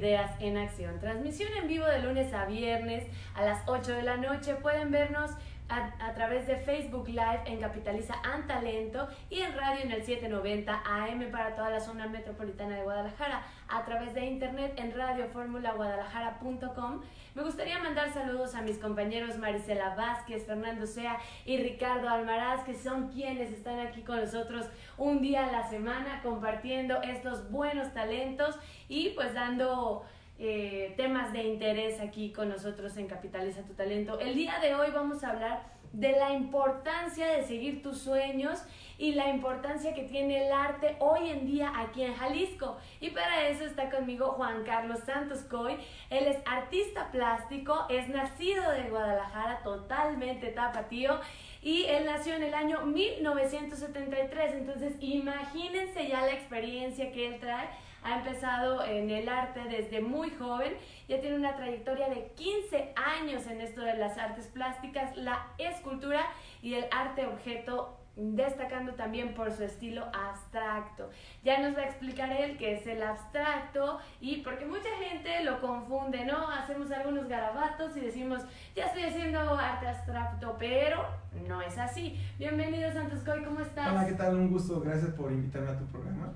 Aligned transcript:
Ideas 0.00 0.30
en 0.40 0.56
Acción. 0.56 0.98
Transmisión 0.98 1.50
en 1.60 1.68
vivo 1.68 1.84
de 1.84 1.98
lunes 1.98 2.32
a 2.32 2.46
viernes 2.46 3.06
a 3.34 3.44
las 3.44 3.62
8 3.66 3.92
de 3.92 4.02
la 4.02 4.16
noche. 4.16 4.54
Pueden 4.54 4.90
vernos 4.90 5.30
a, 5.70 6.12
través 6.14 6.46
de 6.46 6.56
Facebook 6.56 7.08
Live 7.08 7.40
en 7.46 7.58
Capitaliza 7.60 8.14
an 8.24 8.46
Talento 8.46 9.08
y 9.30 9.40
en 9.40 9.56
radio 9.56 9.84
en 9.84 9.92
el 9.92 10.02
790 10.02 10.82
AM 10.84 11.30
para 11.30 11.54
toda 11.54 11.70
la 11.70 11.80
zona 11.80 12.08
metropolitana 12.08 12.76
de 12.76 12.82
Guadalajara, 12.82 13.46
a 13.68 13.82
través 13.84 14.12
de 14.14 14.26
internet 14.26 14.74
en 14.76 14.92
radioformulaguadalajara.com. 14.92 17.02
Me 17.34 17.42
gustaría 17.42 17.78
mandar 17.78 18.12
saludos 18.12 18.56
a 18.56 18.62
mis 18.62 18.78
compañeros 18.78 19.38
Marisela 19.38 19.94
Vázquez, 19.94 20.46
Fernando 20.46 20.86
Sea 20.86 21.18
y 21.44 21.58
Ricardo 21.58 22.08
Almaraz, 22.08 22.64
que 22.64 22.74
son 22.74 23.08
quienes 23.08 23.52
están 23.52 23.78
aquí 23.78 24.02
con 24.02 24.16
nosotros 24.16 24.66
un 24.98 25.20
día 25.20 25.46
a 25.46 25.52
la 25.52 25.70
semana 25.70 26.20
compartiendo 26.22 27.00
estos 27.02 27.48
buenos 27.50 27.94
talentos 27.94 28.58
y 28.88 29.10
pues 29.10 29.34
dando 29.34 30.04
eh, 30.42 30.94
temas 30.96 31.34
de 31.34 31.42
interés 31.42 32.00
aquí 32.00 32.32
con 32.32 32.48
nosotros 32.48 32.96
en 32.96 33.06
Capitaliza 33.06 33.60
tu 33.62 33.74
Talento. 33.74 34.18
El 34.18 34.34
día 34.34 34.58
de 34.58 34.74
hoy 34.74 34.90
vamos 34.90 35.22
a 35.22 35.32
hablar 35.32 35.62
de 35.92 36.12
la 36.12 36.32
importancia 36.32 37.26
de 37.26 37.42
seguir 37.42 37.82
tus 37.82 37.98
sueños 37.98 38.62
y 38.96 39.12
la 39.12 39.28
importancia 39.28 39.92
que 39.92 40.04
tiene 40.04 40.46
el 40.46 40.52
arte 40.52 40.96
hoy 40.98 41.28
en 41.28 41.46
día 41.46 41.70
aquí 41.76 42.04
en 42.04 42.14
Jalisco. 42.14 42.78
Y 43.00 43.10
para 43.10 43.48
eso 43.48 43.66
está 43.66 43.90
conmigo 43.90 44.32
Juan 44.32 44.62
Carlos 44.64 45.00
Santos 45.00 45.40
Coy. 45.40 45.74
Él 46.08 46.26
es 46.26 46.38
artista 46.46 47.10
plástico, 47.10 47.84
es 47.90 48.08
nacido 48.08 48.70
de 48.70 48.88
Guadalajara, 48.88 49.62
totalmente 49.62 50.52
tapatío. 50.52 51.20
Y 51.60 51.84
él 51.84 52.06
nació 52.06 52.36
en 52.36 52.44
el 52.44 52.54
año 52.54 52.86
1973, 52.86 54.54
entonces 54.54 54.94
imagínense 55.00 56.08
ya 56.08 56.22
la 56.22 56.32
experiencia 56.32 57.12
que 57.12 57.26
él 57.26 57.40
trae 57.40 57.68
ha 58.02 58.18
empezado 58.18 58.84
en 58.84 59.10
el 59.10 59.28
arte 59.28 59.60
desde 59.68 60.00
muy 60.00 60.30
joven, 60.30 60.74
ya 61.08 61.20
tiene 61.20 61.36
una 61.36 61.56
trayectoria 61.56 62.08
de 62.08 62.32
15 62.36 62.94
años 62.96 63.46
en 63.46 63.60
esto 63.60 63.82
de 63.82 63.96
las 63.96 64.18
artes 64.18 64.46
plásticas, 64.46 65.16
la 65.16 65.46
escultura 65.58 66.22
y 66.62 66.74
el 66.74 66.86
arte 66.90 67.26
objeto 67.26 67.96
destacando 68.16 68.92
también 68.94 69.34
por 69.34 69.52
su 69.52 69.64
estilo 69.64 70.04
abstracto. 70.12 71.10
Ya 71.42 71.60
nos 71.60 71.76
va 71.76 71.82
a 71.82 71.86
explicar 71.86 72.30
él 72.32 72.58
qué 72.58 72.74
es 72.74 72.86
el 72.86 73.02
abstracto 73.02 73.98
y 74.20 74.38
porque 74.42 74.66
mucha 74.66 74.90
gente 74.98 75.42
lo 75.44 75.60
confunde, 75.60 76.24
¿no? 76.24 76.50
Hacemos 76.50 76.90
algunos 76.90 77.28
garabatos 77.28 77.96
y 77.96 78.00
decimos, 78.00 78.42
ya 78.74 78.86
estoy 78.86 79.04
haciendo 79.04 79.38
arte 79.56 79.88
abstracto, 79.88 80.56
pero 80.58 81.06
no 81.48 81.62
es 81.62 81.78
así. 81.78 82.20
Bienvenido 82.38 82.92
Santos 82.92 83.20
Coy, 83.20 83.42
¿cómo 83.44 83.60
estás? 83.60 83.90
Hola, 83.90 84.06
¿qué 84.06 84.14
tal? 84.14 84.34
Un 84.34 84.50
gusto, 84.50 84.80
gracias 84.80 85.12
por 85.12 85.32
invitarme 85.32 85.70
a 85.70 85.78
tu 85.78 85.86
programa. 85.86 86.32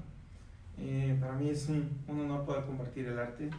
Eh, 0.79 1.17
para 1.21 1.33
mí 1.35 1.51
es 1.51 1.69
un, 1.69 2.03
un, 2.09 2.21
honor 2.21 2.45
poder 2.45 2.65
compartir 2.65 3.07
el 3.07 3.19
arte, 3.19 3.51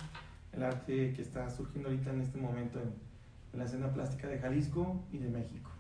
el 0.53 0.63
arte 0.63 1.13
que 1.13 1.21
está 1.21 1.49
surgiendo 1.49 1.89
ahorita 1.89 2.11
en 2.11 2.21
este 2.21 2.37
momento 2.37 2.79
en, 2.79 2.93
en, 3.53 3.59
la 3.59 3.65
escena 3.65 3.93
plástica 3.93 4.27
de 4.27 4.39
Jalisco 4.39 5.01
y 5.11 5.17
de 5.19 5.29
México. 5.29 5.71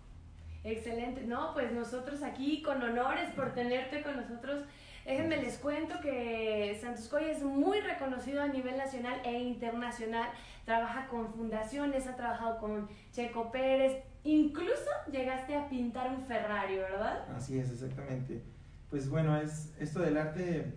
Excelente, 0.63 1.25
no, 1.25 1.53
pues 1.53 1.71
nosotros 1.73 2.23
aquí 2.23 2.61
con 2.61 2.81
honores 2.81 3.29
por 3.35 3.53
tenerte 3.53 4.01
con 4.01 4.15
nosotros. 4.15 4.63
Déjenme 5.05 5.37
les 5.37 5.59
cuento 5.59 5.99
que 6.01 6.75
Santos 6.81 7.07
Coy 7.09 7.25
es 7.25 7.43
muy 7.43 7.79
reconocido 7.79 8.41
a 8.41 8.47
nivel 8.47 8.75
nacional 8.75 9.21
e 9.23 9.39
internacional. 9.39 10.29
Trabaja 10.65 11.07
con 11.07 11.31
fundaciones, 11.31 12.07
ha 12.07 12.15
trabajado 12.15 12.57
con 12.57 12.89
Checo 13.11 13.51
Pérez. 13.51 14.03
Incluso 14.23 14.89
llegaste 15.11 15.55
a 15.55 15.69
pintar 15.69 16.09
un 16.09 16.25
Ferrari, 16.25 16.77
¿verdad? 16.77 17.23
Así 17.35 17.59
es, 17.59 17.69
exactamente. 17.69 18.41
Pues 18.89 19.07
bueno, 19.07 19.37
es 19.37 19.71
esto 19.79 19.99
del 19.99 20.17
arte 20.17 20.73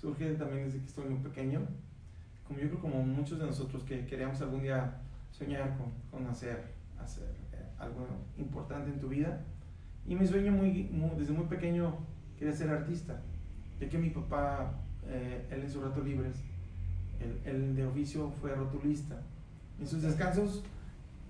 surge 0.00 0.34
también 0.34 0.64
desde 0.64 0.78
que 0.78 0.86
estoy 0.86 1.04
muy 1.04 1.18
pequeño, 1.18 1.60
como 2.46 2.58
yo 2.58 2.68
creo 2.68 2.80
como 2.80 3.02
muchos 3.02 3.38
de 3.38 3.46
nosotros 3.46 3.84
que 3.84 4.06
queríamos 4.06 4.40
algún 4.40 4.62
día 4.62 4.94
soñar 5.30 5.76
con, 5.76 5.92
con 6.10 6.26
hacer, 6.28 6.72
hacer 6.98 7.28
eh, 7.52 7.66
algo 7.78 8.06
importante 8.38 8.90
en 8.90 8.98
tu 8.98 9.08
vida. 9.08 9.42
Y 10.06 10.14
mi 10.14 10.26
sueño 10.26 10.52
muy, 10.52 10.90
desde 11.18 11.32
muy 11.32 11.46
pequeño 11.46 11.98
quería 12.38 12.54
ser 12.54 12.70
artista, 12.70 13.20
ya 13.78 13.88
que 13.88 13.98
mi 13.98 14.08
papá, 14.08 14.72
eh, 15.06 15.46
él 15.50 15.60
en 15.60 15.70
sus 15.70 15.82
ratos 15.82 16.04
libres, 16.04 16.42
él, 17.44 17.76
de 17.76 17.84
oficio 17.84 18.30
fue 18.30 18.54
rotulista. 18.54 19.20
En 19.78 19.86
sus 19.86 20.02
descansos, 20.02 20.64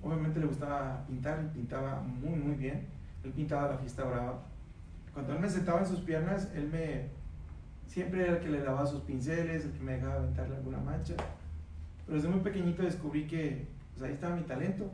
obviamente 0.00 0.38
le 0.38 0.46
gustaba 0.46 1.04
pintar, 1.08 1.42
y 1.44 1.58
pintaba 1.58 2.00
muy, 2.00 2.38
muy 2.38 2.54
bien. 2.54 2.86
Él 3.24 3.32
pintaba 3.32 3.72
la 3.72 3.78
fiesta 3.78 4.04
brava. 4.04 4.46
Cuando 5.12 5.32
él 5.32 5.40
me 5.40 5.50
sentaba 5.50 5.80
en 5.80 5.86
sus 5.86 6.00
piernas, 6.00 6.48
él 6.54 6.68
me, 6.68 7.08
siempre 7.90 8.22
era 8.22 8.34
el 8.34 8.38
que 8.38 8.48
le 8.48 8.60
daba 8.60 8.86
sus 8.86 9.00
pinceles, 9.00 9.64
el 9.64 9.72
que 9.72 9.82
me 9.82 9.94
dejaba 9.94 10.14
aventarle 10.14 10.54
alguna 10.54 10.78
mancha. 10.78 11.14
Pero 12.06 12.16
desde 12.16 12.28
muy 12.28 12.40
pequeñito 12.40 12.82
descubrí 12.84 13.26
que 13.26 13.66
pues 13.92 14.04
ahí 14.04 14.12
estaba 14.12 14.36
mi 14.36 14.44
talento, 14.44 14.92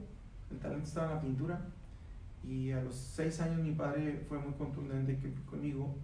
el 0.50 0.58
talento 0.58 0.86
estaba 0.86 1.08
en 1.08 1.14
la 1.16 1.20
pintura. 1.20 1.60
Y 2.42 2.70
a 2.70 2.82
los 2.82 2.94
seis 2.94 3.38
años 3.40 3.60
mi 3.60 3.72
padre 3.72 4.24
fue 4.26 4.38
muy 4.38 4.54
contundente 4.54 5.18
conmigo. 5.44 5.94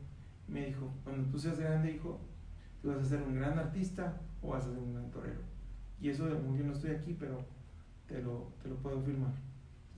Me 0.47 0.67
dijo, 0.67 0.93
cuando 1.03 1.31
tú 1.31 1.39
seas 1.39 1.59
grande, 1.59 1.93
hijo, 1.93 2.21
tú 2.83 2.89
vas 2.91 2.99
a 2.99 3.05
ser 3.05 3.23
un 3.23 3.37
gran 3.37 3.59
artista 3.59 4.21
o 4.43 4.49
vas 4.49 4.67
a 4.67 4.71
ser 4.71 4.79
un 4.79 4.93
gran 4.93 5.11
torero. 5.11 5.41
Y 5.99 6.11
eso, 6.11 6.29
yo 6.29 6.65
no 6.65 6.73
estoy 6.73 6.91
aquí, 6.91 7.17
pero 7.19 7.43
te 8.07 8.21
lo, 8.21 8.53
te 8.63 8.69
lo 8.69 8.77
puedo 8.77 9.01
firmar. 9.01 9.33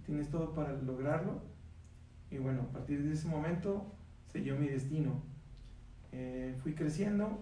Tienes 0.07 0.31
todo 0.31 0.55
para 0.55 0.73
lograrlo. 0.75 1.43
Y 2.31 2.39
bueno, 2.39 2.61
a 2.61 2.73
partir 2.73 3.03
de 3.03 3.15
ese 3.15 3.27
momento 3.27 3.85
selló 4.31 4.57
mi 4.57 4.69
destino 4.69 5.34
eh, 6.17 6.55
fui 6.63 6.75
creciendo 6.75 7.41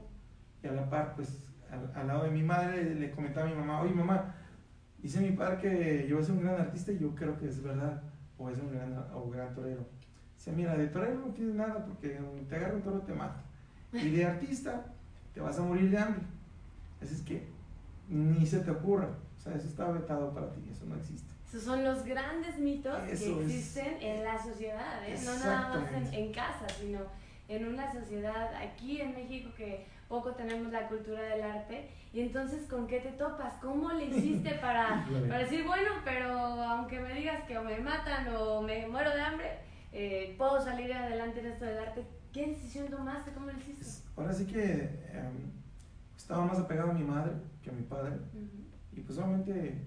y 0.63 0.67
a 0.67 0.73
la 0.73 0.89
par, 0.89 1.15
pues 1.15 1.29
al, 1.71 1.93
al 1.95 2.07
lado 2.07 2.25
de 2.25 2.31
mi 2.31 2.43
madre 2.43 2.95
le, 2.95 3.11
comentaba 3.11 3.47
a 3.47 3.51
mi 3.51 3.57
mamá, 3.57 3.83
oye 3.83 3.93
mamá, 3.93 4.35
dice 4.97 5.21
mi 5.21 5.33
padre 5.33 5.59
que 5.59 6.07
yo 6.09 6.17
voy 6.17 6.23
a 6.25 6.27
ser 6.27 6.37
un 6.37 6.43
gran 6.43 6.59
artista 6.59 6.91
y 6.91 6.99
yo 6.99 7.15
creo 7.15 7.39
que 7.39 7.49
es 7.49 7.63
verdad, 7.63 8.03
o 8.39 8.49
es 8.49 8.59
un 8.59 8.73
gran, 8.73 8.97
o 9.13 9.29
gran 9.29 9.55
torero. 9.55 9.87
Dice, 10.37 10.53
mira, 10.53 10.75
de 10.75 10.87
torero 10.87 11.21
no 11.21 11.35
tienes 11.35 11.55
nada 11.55 11.85
porque 11.85 12.19
te 12.49 12.57
agarra 12.57 12.75
un 12.75 12.83
toro 12.83 13.01
te 13.01 13.13
mata. 13.13 13.43
Y 13.93 14.09
de 14.09 14.25
artista 14.25 14.87
te 15.35 15.41
vas 15.41 15.59
a 15.59 15.63
morir 15.63 15.91
de 15.91 15.99
hambre. 15.99 16.23
Así 17.03 17.15
es 17.15 17.21
que 17.21 17.47
ni 18.09 18.47
se 18.47 18.61
te 18.61 18.71
ocurra. 18.71 19.11
O 19.37 19.41
sea, 19.41 19.55
eso 19.55 19.69
está 19.69 19.91
vetado 19.91 20.33
para 20.33 20.51
ti, 20.53 20.67
eso 20.71 20.87
no 20.87 20.97
existe. 20.97 21.31
Esos 21.47 21.65
son 21.65 21.85
los 21.85 22.07
grandes 22.07 22.59
mitos 22.59 22.99
eso 23.11 23.39
que 23.39 23.45
existen 23.45 23.97
es. 23.97 24.03
en 24.03 24.25
la 24.25 24.43
sociedad, 24.43 25.07
¿eh? 25.07 25.21
no 25.23 25.39
nada 25.39 25.69
más 25.69 25.93
en, 25.93 26.15
en 26.15 26.33
casa, 26.33 26.67
sino 26.81 27.01
en 27.55 27.69
una 27.69 27.93
sociedad 27.93 28.55
aquí 28.55 29.01
en 29.01 29.15
México 29.15 29.51
que 29.57 29.87
poco 30.09 30.33
tenemos 30.33 30.71
la 30.73 30.89
cultura 30.89 31.23
del 31.23 31.43
arte 31.43 31.89
y 32.13 32.21
entonces 32.21 32.69
con 32.69 32.87
qué 32.87 33.01
te 33.01 33.13
topas, 33.13 33.55
cómo 33.63 33.91
le 33.93 34.05
hiciste 34.07 34.51
para, 34.61 35.07
para 35.29 35.39
decir, 35.39 35.65
bueno, 35.67 35.91
pero 36.05 36.29
aunque 36.35 37.01
me 37.01 37.15
digas 37.15 37.45
que 37.45 37.57
o 37.57 37.65
me 37.65 37.79
matan 37.79 38.35
o 38.37 38.61
me 38.63 38.87
muero 38.87 39.11
de 39.15 39.21
hambre, 39.21 39.59
eh, 39.93 40.35
puedo 40.37 40.63
salir 40.63 40.93
adelante 40.93 41.41
en 41.41 41.47
esto 41.47 41.65
del 41.65 41.79
arte. 41.79 42.07
¿Qué 42.33 42.47
decisión 42.47 42.89
tomaste? 42.89 43.33
¿Cómo 43.33 43.47
lo 43.47 43.59
hiciste? 43.59 44.09
Ahora 44.17 44.33
sí 44.33 44.47
que 44.47 44.63
eh, 44.63 45.31
estaba 46.17 46.45
más 46.45 46.59
apegado 46.59 46.91
a 46.91 46.95
mi 46.95 47.05
madre 47.05 47.33
que 47.63 47.71
a 47.71 47.73
mi 47.73 47.83
padre 47.83 48.17
uh 48.17 48.39
-huh. 48.39 48.99
y 48.99 49.01
pues 49.01 49.19
obviamente 49.19 49.83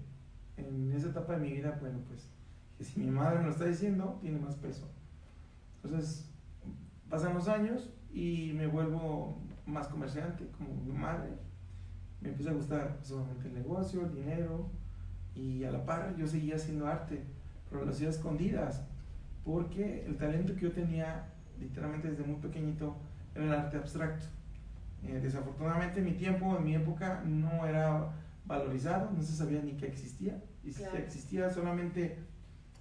en 0.56 0.92
esa 0.92 1.08
etapa 1.08 1.34
de 1.34 1.40
mi 1.40 1.52
vida, 1.52 1.76
bueno, 1.80 1.98
pues 2.08 2.28
que 2.78 2.84
si 2.84 3.00
mi 3.00 3.10
madre 3.10 3.38
me 3.38 3.44
lo 3.46 3.50
está 3.50 3.64
diciendo, 3.64 4.18
tiene 4.20 4.38
más 4.38 4.54
peso. 4.56 4.88
Entonces, 5.82 6.28
pasan 7.08 7.34
los 7.34 7.48
años 7.48 7.90
y 8.12 8.52
me 8.54 8.66
vuelvo 8.66 9.38
más 9.66 9.88
comerciante, 9.88 10.46
como 10.56 10.74
mi 10.74 10.92
madre. 10.92 11.30
Me 12.20 12.30
empieza 12.30 12.50
a 12.50 12.54
gustar 12.54 12.98
solamente 13.02 13.48
el 13.48 13.54
negocio, 13.54 14.06
el 14.06 14.14
dinero, 14.14 14.70
y 15.34 15.64
a 15.64 15.70
la 15.70 15.84
par 15.84 16.16
yo 16.16 16.26
seguía 16.26 16.56
haciendo 16.56 16.86
arte, 16.86 17.22
pero 17.68 17.84
lo 17.84 17.90
hacía 17.90 18.08
escondidas, 18.08 18.82
porque 19.44 20.04
el 20.06 20.16
talento 20.16 20.54
que 20.54 20.62
yo 20.62 20.72
tenía, 20.72 21.26
literalmente 21.60 22.10
desde 22.10 22.24
muy 22.24 22.40
pequeñito, 22.40 22.96
era 23.34 23.44
el 23.44 23.52
arte 23.52 23.76
abstracto. 23.76 24.26
Eh, 25.06 25.20
desafortunadamente 25.22 26.00
en 26.00 26.06
mi 26.06 26.12
tiempo, 26.12 26.56
en 26.56 26.64
mi 26.64 26.74
época, 26.74 27.22
no 27.24 27.66
era 27.66 28.12
valorizado, 28.46 29.10
no 29.14 29.22
se 29.22 29.34
sabía 29.34 29.60
ni 29.60 29.72
que 29.72 29.86
existía, 29.86 30.42
y 30.64 30.72
si 30.72 30.82
claro. 30.82 30.98
existía 30.98 31.50
solamente 31.50 32.18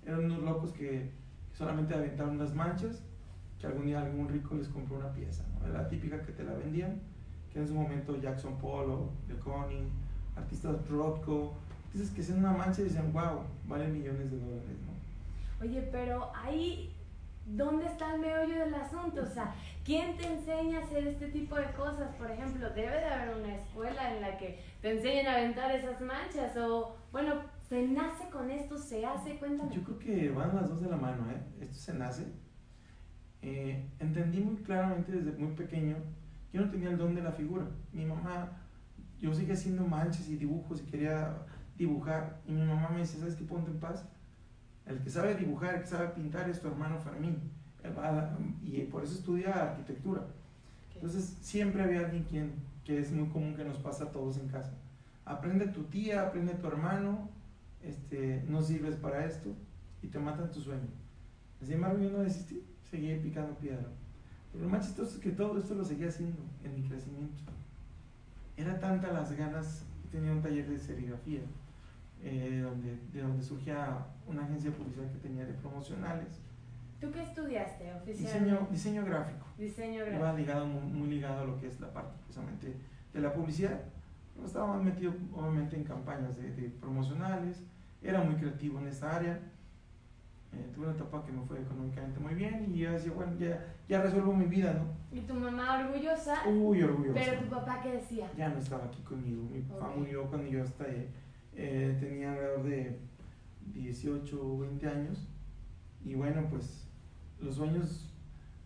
eran 0.05 0.25
unos 0.25 0.43
locos 0.43 0.71
que 0.71 1.11
solamente 1.53 1.93
aventaban 1.93 2.35
unas 2.35 2.53
manchas 2.53 3.03
que 3.59 3.67
algún 3.67 3.85
día 3.85 4.01
algún 4.01 4.27
rico 4.27 4.55
les 4.55 4.67
compró 4.67 4.97
una 4.97 5.11
pieza, 5.13 5.43
¿no? 5.53 5.67
Era 5.67 5.83
la 5.83 5.87
típica 5.87 6.21
que 6.21 6.31
te 6.31 6.43
la 6.43 6.53
vendían, 6.53 6.99
que 7.51 7.59
en 7.59 7.67
su 7.67 7.73
momento 7.73 8.19
Jackson 8.19 8.57
Polo, 8.57 9.09
The 9.27 9.35
Conning, 9.35 9.89
artistas 10.35 10.87
Rothko, 10.89 11.53
artistas 11.85 12.11
que 12.11 12.21
hacen 12.21 12.39
una 12.39 12.51
mancha 12.51 12.81
y 12.81 12.85
dicen, 12.85 13.13
wow, 13.13 13.43
vale 13.65 13.87
millones 13.87 14.31
de 14.31 14.39
dólares, 14.39 14.77
¿no? 14.85 15.65
Oye, 15.65 15.87
pero 15.89 16.31
ahí, 16.35 16.93
¿dónde 17.45 17.85
está 17.85 18.13
el 18.13 18.21
meollo 18.21 18.59
del 18.59 18.75
asunto? 18.75 19.21
O 19.21 19.25
sea, 19.25 19.55
¿quién 19.85 20.17
te 20.17 20.27
enseña 20.27 20.79
a 20.79 20.83
hacer 20.83 21.07
este 21.07 21.27
tipo 21.27 21.55
de 21.55 21.71
cosas? 21.71 22.13
Por 22.15 22.29
ejemplo, 22.29 22.69
debe 22.71 22.97
de 22.97 23.05
haber 23.05 23.37
una 23.37 23.55
escuela 23.55 24.13
en 24.13 24.21
la 24.21 24.37
que 24.37 24.59
te 24.81 24.91
enseñen 24.91 25.27
a 25.27 25.35
aventar 25.35 25.71
esas 25.71 26.01
manchas 26.01 26.57
o, 26.57 26.97
bueno, 27.13 27.35
¿se 27.69 27.87
nace 27.87 28.29
con 28.29 28.51
esto? 28.51 28.77
¿Se 28.77 29.05
hace? 29.05 29.37
Cuéntame. 29.37 29.73
Yo 29.73 29.81
creo 29.83 29.99
que 29.99 30.29
van 30.31 30.53
las 30.53 30.67
dos 30.67 30.81
de 30.81 30.89
la 30.89 30.97
mano, 30.97 31.23
¿eh? 31.31 31.41
Esto 31.61 31.75
se 31.75 31.93
nace. 31.93 32.25
Eh, 33.47 33.85
entendí 33.99 34.41
muy 34.41 34.55
claramente 34.63 35.11
desde 35.11 35.37
muy 35.37 35.53
pequeño 35.53 35.97
yo 36.55 36.61
no 36.61 36.71
tenía 36.71 36.89
el 36.89 36.97
don 36.97 37.13
de 37.13 37.21
la 37.21 37.33
figura. 37.33 37.67
Mi 37.91 38.05
mamá, 38.05 38.49
yo 39.19 39.33
seguía 39.33 39.55
haciendo 39.55 39.85
manchas 39.85 40.29
y 40.29 40.37
dibujos 40.37 40.81
y 40.81 40.85
quería 40.85 41.35
dibujar. 41.77 42.39
Y 42.47 42.53
mi 42.53 42.63
mamá 42.63 42.87
me 42.91 43.01
dice, 43.01 43.19
¿sabes 43.19 43.35
qué? 43.35 43.43
Ponte 43.43 43.71
en 43.71 43.77
paz. 43.77 44.05
El 44.85 44.99
que 44.99 45.09
sabe 45.09 45.35
dibujar, 45.35 45.75
el 45.75 45.81
que 45.81 45.87
sabe 45.87 46.07
pintar 46.09 46.49
es 46.49 46.61
tu 46.61 46.69
hermano 46.69 46.97
Fermín. 46.97 47.51
Y 48.63 48.83
por 48.83 49.03
eso 49.03 49.15
estudia 49.15 49.51
arquitectura. 49.51 50.25
Entonces 50.93 51.37
siempre 51.41 51.83
había 51.83 52.05
alguien 52.05 52.23
quien, 52.23 52.53
que 52.85 52.99
es 52.99 53.11
muy 53.11 53.27
común 53.27 53.53
que 53.53 53.65
nos 53.65 53.79
pasa 53.79 54.05
a 54.05 54.11
todos 54.11 54.37
en 54.37 54.47
casa. 54.47 54.73
Aprende 55.25 55.67
tu 55.67 55.83
tía, 55.83 56.21
aprende 56.21 56.53
tu 56.53 56.67
hermano, 56.67 57.27
este, 57.83 58.45
no 58.47 58.61
sirves 58.61 58.95
para 58.95 59.25
esto 59.25 59.53
y 60.01 60.07
te 60.07 60.19
matan 60.19 60.51
tu 60.51 60.61
sueño. 60.61 60.87
Sin 61.61 61.73
embargo, 61.73 61.99
yo 61.99 62.11
no 62.11 62.19
desistí, 62.19 62.63
seguí 62.89 63.15
picando 63.17 63.53
piedra. 63.55 63.87
Pero 64.51 64.65
lo 64.65 64.69
más 64.69 64.85
chistoso 64.85 65.15
es 65.15 65.21
que 65.21 65.31
todo 65.31 65.59
esto 65.59 65.75
lo 65.75 65.83
seguía 65.83 66.07
haciendo 66.07 66.37
en 66.63 66.75
mi 66.75 66.87
crecimiento. 66.87 67.43
Era 68.57 68.79
tanta 68.79 69.11
las 69.11 69.31
ganas, 69.33 69.83
tenía 70.11 70.31
un 70.31 70.41
taller 70.41 70.69
de 70.69 70.79
serigrafía, 70.79 71.41
eh, 72.23 72.61
donde, 72.63 72.97
de 73.11 73.21
donde 73.21 73.43
surgía 73.43 74.05
una 74.25 74.45
agencia 74.45 74.71
de 74.71 74.77
publicidad 74.77 75.11
que 75.11 75.19
tenía 75.19 75.45
de 75.45 75.53
promocionales. 75.53 76.39
¿Tú 77.01 77.11
qué 77.11 77.21
estudiaste 77.21 77.93
oficialmente? 77.93 78.13
Diseño, 78.13 78.67
diseño 78.71 79.05
gráfico. 79.05 79.45
Diseño 79.57 79.99
gráfico. 80.05 80.19
Iba 80.19 80.33
ligado, 80.33 80.65
muy, 80.65 81.09
ligado 81.09 81.41
a 81.41 81.45
lo 81.45 81.59
que 81.59 81.67
es 81.67 81.79
la 81.81 81.91
parte 81.91 82.13
precisamente 82.23 82.73
de 83.13 83.19
la 83.19 83.33
publicidad. 83.33 83.81
Estaba 84.45 84.77
metido 84.81 85.13
obviamente 85.33 85.75
en 85.75 85.83
campañas 85.83 86.35
de, 86.37 86.51
de 86.53 86.69
promocionales, 86.69 87.61
era 88.01 88.21
muy 88.21 88.35
creativo 88.35 88.79
en 88.79 88.87
esta 88.87 89.15
área 89.15 89.39
eh, 90.55 90.71
tuve 90.73 90.87
una 90.87 90.95
etapa 90.95 91.23
que 91.25 91.31
me 91.31 91.45
fue 91.45 91.59
económicamente 91.61 92.19
muy 92.19 92.33
bien 92.33 92.71
y 92.73 92.79
yo 92.79 92.91
decía, 92.91 93.11
bueno, 93.13 93.33
ya, 93.37 93.65
ya 93.89 94.01
resuelvo 94.01 94.33
mi 94.33 94.45
vida, 94.45 94.73
¿no? 94.73 95.17
¿Y 95.17 95.21
tu 95.21 95.33
mamá 95.33 95.79
orgullosa? 95.79 96.47
Uy, 96.47 96.81
orgullosa. 96.81 97.19
¿Pero 97.19 97.41
tu 97.41 97.49
papá 97.49 97.81
qué 97.81 97.93
decía? 97.93 98.31
Ya 98.37 98.49
no 98.49 98.59
estaba 98.59 98.85
aquí 98.85 99.01
conmigo. 99.01 99.43
Mi 99.51 99.61
papá 99.61 99.91
murió 99.95 100.25
cuando 100.25 100.49
yo 100.49 100.63
hasta, 100.63 100.85
eh, 101.53 101.97
tenía 101.99 102.31
alrededor 102.31 102.63
de 102.63 102.99
18 103.73 104.41
o 104.41 104.59
20 104.59 104.87
años. 104.87 105.27
Y 106.03 106.15
bueno, 106.15 106.47
pues 106.49 106.87
los 107.39 107.55
sueños 107.55 108.13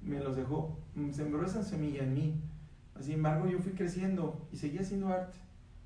me 0.01 0.19
los 0.19 0.35
dejó, 0.35 0.80
sembró 1.12 1.45
esa 1.45 1.63
semilla 1.63 2.03
en 2.03 2.13
mí. 2.13 2.42
Sin 3.00 3.15
embargo, 3.15 3.47
yo 3.47 3.59
fui 3.59 3.71
creciendo 3.74 4.47
y 4.51 4.57
seguía 4.57 4.81
haciendo 4.81 5.07
arte, 5.07 5.38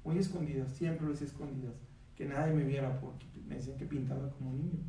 muy 0.03 0.17
escondidas, 0.17 0.71
siempre 0.71 1.05
lo 1.05 1.13
hice 1.13 1.25
escondidas, 1.25 1.75
que 2.15 2.25
nadie 2.25 2.53
me 2.53 2.63
viera 2.63 2.99
porque 2.99 3.25
me 3.47 3.55
decían 3.55 3.77
que 3.77 3.85
pintaba 3.85 4.29
como 4.31 4.53
niño. 4.53 4.79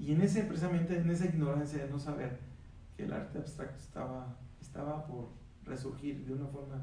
Y 0.00 0.12
en 0.12 0.22
ese, 0.22 0.44
precisamente 0.44 0.96
en 0.96 1.10
esa 1.10 1.26
ignorancia 1.26 1.84
de 1.84 1.90
no 1.90 1.98
saber 1.98 2.38
que 2.96 3.04
el 3.04 3.12
arte 3.12 3.36
abstracto 3.36 3.76
estaba, 3.76 4.34
estaba 4.58 5.06
por 5.06 5.28
resurgir 5.66 6.24
de 6.24 6.32
una 6.32 6.46
forma 6.46 6.80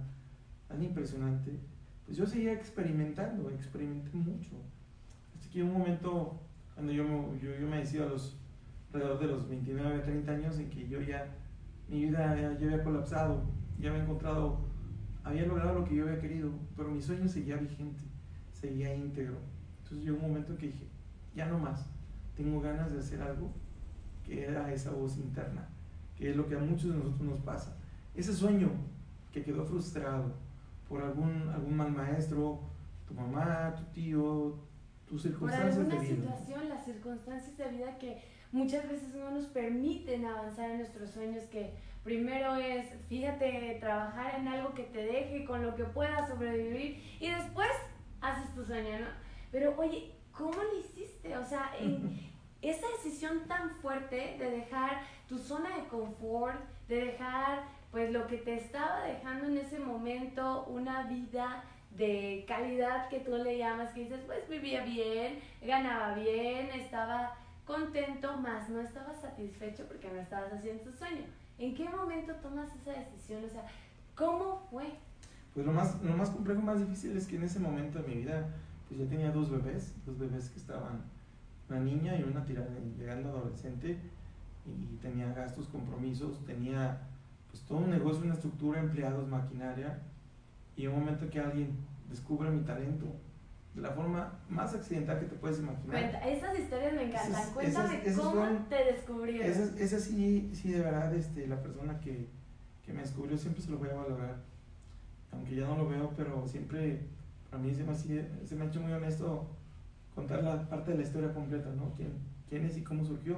tan 0.67 0.83
impresionante, 0.83 1.59
pues 2.05 2.15
yo 2.15 2.27
seguía 2.27 2.53
experimentando, 2.53 3.49
experimenté 3.49 4.15
mucho. 4.15 4.51
Hasta 5.33 5.49
que 5.51 5.63
un 5.63 5.73
momento 5.73 6.39
cuando 6.75 6.93
yo, 6.93 7.03
yo, 7.41 7.55
yo 7.59 7.67
me 7.67 7.77
decía 7.77 8.03
a 8.03 8.05
los 8.05 8.37
alrededor 8.93 9.19
de 9.19 9.27
los 9.27 9.49
29, 9.49 9.99
30 9.99 10.31
años 10.31 10.59
en 10.59 10.69
que 10.69 10.87
yo 10.87 11.01
ya, 11.01 11.25
mi 11.89 12.05
vida 12.05 12.39
ya, 12.39 12.49
había 12.49 12.83
colapsado, 12.83 13.41
ya 13.79 13.89
había 13.89 14.03
encontrado, 14.03 14.59
había 15.23 15.47
logrado 15.47 15.73
lo 15.73 15.85
que 15.85 15.95
yo 15.95 16.03
había 16.03 16.21
querido, 16.21 16.51
pero 16.75 16.91
mi 16.91 17.01
sueño 17.01 17.27
seguía 17.27 17.55
vigente, 17.55 18.03
seguía 18.53 18.93
íntegro. 18.93 19.37
Entonces 19.79 20.05
llegó 20.05 20.17
un 20.17 20.27
momento 20.27 20.51
en 20.51 20.57
que 20.59 20.67
dije, 20.67 20.87
ya 21.35 21.47
no 21.47 21.57
más 21.57 21.96
tengo 22.37 22.61
ganas 22.61 22.93
de 22.93 22.99
hacer 22.99 23.21
algo 23.21 23.49
que 24.23 24.43
era 24.43 24.71
esa 24.71 24.91
voz 24.91 25.17
interna, 25.17 25.67
que 26.15 26.29
es 26.29 26.35
lo 26.35 26.47
que 26.47 26.55
a 26.55 26.59
muchos 26.59 26.91
de 26.91 26.97
nosotros 26.97 27.21
nos 27.21 27.39
pasa. 27.39 27.75
Ese 28.15 28.33
sueño 28.33 28.69
que 29.33 29.43
quedó 29.43 29.65
frustrado 29.65 30.33
por 30.87 31.01
algún, 31.01 31.49
algún 31.49 31.75
mal 31.75 31.91
maestro, 31.91 32.59
tu 33.07 33.13
mamá, 33.13 33.75
tu 33.75 33.83
tío, 33.91 34.55
tus 35.07 35.23
circunstancias 35.23 35.75
por 35.75 35.85
alguna 35.85 36.07
situación, 36.07 36.69
las 36.69 36.85
circunstancias 36.85 37.57
de 37.57 37.69
vida 37.69 37.97
que 37.97 38.21
muchas 38.51 38.87
veces 38.87 39.13
no 39.15 39.31
nos 39.31 39.45
permiten 39.47 40.25
avanzar 40.25 40.71
en 40.71 40.77
nuestros 40.77 41.09
sueños, 41.09 41.43
que 41.45 41.73
primero 42.03 42.55
es, 42.55 42.87
fíjate, 43.09 43.77
trabajar 43.79 44.39
en 44.39 44.47
algo 44.47 44.73
que 44.73 44.83
te 44.83 44.99
deje, 44.99 45.45
con 45.45 45.63
lo 45.63 45.75
que 45.75 45.83
puedas 45.85 46.29
sobrevivir, 46.29 47.01
y 47.19 47.29
después 47.29 47.69
haces 48.21 48.53
tu 48.53 48.63
sueño, 48.63 48.99
¿no? 48.99 49.07
Pero 49.51 49.75
oye, 49.77 50.16
¿cómo 50.37 50.53
lo 50.53 50.79
hiciste? 50.79 51.37
O 51.37 51.45
sea, 51.45 51.71
esa 52.61 52.87
decisión 52.97 53.47
tan 53.47 53.71
fuerte 53.81 54.37
de 54.39 54.51
dejar 54.51 55.01
tu 55.27 55.37
zona 55.37 55.75
de 55.75 55.87
confort, 55.87 56.59
de 56.87 57.05
dejar 57.05 57.63
pues 57.91 58.11
lo 58.11 58.27
que 58.27 58.37
te 58.37 58.55
estaba 58.55 59.03
dejando 59.03 59.47
en 59.47 59.57
ese 59.57 59.79
momento 59.79 60.65
una 60.65 61.03
vida 61.03 61.63
de 61.91 62.45
calidad 62.47 63.09
que 63.09 63.19
tú 63.21 63.35
le 63.37 63.57
llamas, 63.57 63.91
que 63.91 64.01
dices, 64.01 64.19
pues 64.25 64.47
vivía 64.47 64.83
bien, 64.83 65.39
ganaba 65.61 66.13
bien, 66.13 66.69
estaba 66.71 67.35
contento, 67.65 68.37
más 68.37 68.69
no 68.69 68.79
estaba 68.79 69.13
satisfecho 69.15 69.85
porque 69.87 70.09
no 70.09 70.19
estabas 70.19 70.53
haciendo 70.53 70.83
tu 70.83 70.91
sueño. 70.91 71.23
¿En 71.57 71.73
qué 71.73 71.89
momento 71.89 72.33
tomas 72.35 72.69
esa 72.75 72.91
decisión? 72.91 73.43
O 73.43 73.49
sea, 73.49 73.65
¿cómo 74.15 74.67
fue? 74.69 74.85
Pues 75.53 75.65
lo 75.65 75.71
más, 75.71 76.01
lo 76.03 76.15
más 76.15 76.29
complejo, 76.29 76.61
más 76.61 76.79
difícil 76.79 77.17
es 77.17 77.25
que 77.25 77.37
en 77.37 77.43
ese 77.43 77.59
momento 77.59 77.99
de 77.99 78.07
mi 78.07 78.15
vida 78.21 78.47
pues 78.87 78.99
ya 78.99 79.05
tenía 79.07 79.31
dos 79.31 79.49
bebés, 79.49 79.93
dos 80.05 80.17
bebés 80.17 80.49
que 80.49 80.59
estaban, 80.59 81.01
una 81.69 81.79
niña 81.79 82.17
y 82.17 82.23
una 82.23 82.45
tirada, 82.45 82.67
llegando 82.97 83.29
adolescente, 83.29 83.97
y 84.65 84.95
tenía 84.97 85.33
gastos, 85.33 85.67
compromisos, 85.67 86.45
tenía 86.45 86.99
pues 87.49 87.63
todo 87.63 87.79
un 87.79 87.89
negocio, 87.89 88.23
una 88.23 88.33
estructura, 88.33 88.79
empleados, 88.79 89.27
maquinaria, 89.27 89.99
y 90.75 90.87
un 90.87 90.99
momento 90.99 91.29
que 91.29 91.39
alguien 91.39 91.75
descubre 92.09 92.49
mi 92.49 92.63
talento, 92.63 93.05
de 93.73 93.81
la 93.81 93.91
forma 93.91 94.33
más 94.49 94.73
accidental 94.73 95.19
que 95.19 95.25
te 95.27 95.35
puedes 95.35 95.59
imaginar. 95.59 95.87
Cuenta, 95.87 96.27
esas 96.27 96.57
historias 96.57 96.93
me 96.93 97.03
encantan. 97.03 97.53
Cuéntame 97.53 98.01
cómo 98.15 98.65
te 98.69 98.83
descubrieron. 98.85 99.51
Esa, 99.77 99.99
sí, 99.99 100.49
sí, 100.53 100.71
de 100.71 100.79
verdad, 100.79 101.13
este, 101.13 101.47
la 101.47 101.61
persona 101.61 101.99
que, 101.99 102.27
que 102.85 102.93
me 102.93 103.01
descubrió 103.01 103.37
siempre 103.37 103.61
se 103.61 103.69
lo 103.69 103.77
voy 103.77 103.89
a 103.89 103.95
valorar. 103.95 104.37
Aunque 105.31 105.55
ya 105.55 105.67
no 105.67 105.77
lo 105.77 105.87
veo, 105.87 106.11
pero 106.17 106.47
siempre 106.47 107.01
a 107.51 107.57
mí 107.57 107.73
se 107.73 107.83
me, 107.83 107.95
se 107.95 108.55
me 108.55 108.65
ha 108.65 108.67
hecho 108.67 108.81
muy 108.81 108.91
honesto 108.91 109.47
contar 110.13 110.43
la 110.43 110.67
parte 110.67 110.91
de 110.91 110.97
la 110.97 111.03
historia 111.03 111.33
completa, 111.33 111.69
¿no? 111.71 111.93
¿Quién, 111.95 112.13
quién 112.49 112.65
es 112.65 112.77
y 112.77 112.83
cómo 112.83 113.05
surgió? 113.05 113.37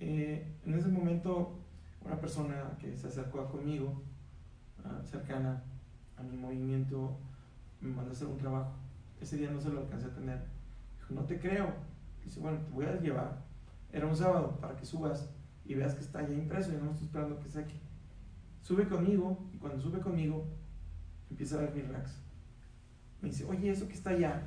Eh, 0.00 0.46
en 0.64 0.74
ese 0.74 0.88
momento, 0.88 1.58
una 2.04 2.20
persona 2.20 2.76
que 2.78 2.96
se 2.96 3.08
acercó 3.08 3.40
a 3.40 3.48
conmigo, 3.48 4.02
cercana 5.04 5.62
a 6.16 6.22
mi 6.22 6.36
movimiento, 6.36 7.16
me 7.80 7.90
mandó 7.90 8.10
a 8.10 8.12
hacer 8.12 8.26
un 8.26 8.36
trabajo. 8.36 8.72
Ese 9.20 9.36
día 9.36 9.50
no 9.50 9.60
se 9.60 9.70
lo 9.70 9.80
alcancé 9.80 10.08
a 10.08 10.14
tener. 10.14 10.44
Dijo, 10.98 11.14
no 11.14 11.24
te 11.24 11.38
creo. 11.38 11.72
Dice, 12.24 12.40
bueno, 12.40 12.58
te 12.58 12.70
voy 12.70 12.84
a 12.86 13.00
llevar. 13.00 13.42
Era 13.92 14.06
un 14.06 14.16
sábado 14.16 14.58
para 14.60 14.76
que 14.76 14.84
subas 14.84 15.30
y 15.64 15.74
veas 15.74 15.94
que 15.94 16.00
está 16.00 16.26
ya 16.26 16.34
impreso 16.34 16.72
y 16.72 16.76
no 16.76 16.90
estoy 16.90 17.06
esperando 17.06 17.40
que 17.40 17.48
seque. 17.48 17.80
Sube 18.62 18.88
conmigo 18.88 19.38
y 19.52 19.58
cuando 19.58 19.80
sube 19.80 20.00
conmigo 20.00 20.46
empieza 21.30 21.56
a 21.56 21.60
ver 21.60 21.74
mis 21.74 21.88
racks 21.88 22.23
me 23.24 23.30
dice, 23.30 23.44
oye, 23.46 23.70
eso 23.70 23.88
que 23.88 23.94
está 23.94 24.10
allá, 24.10 24.42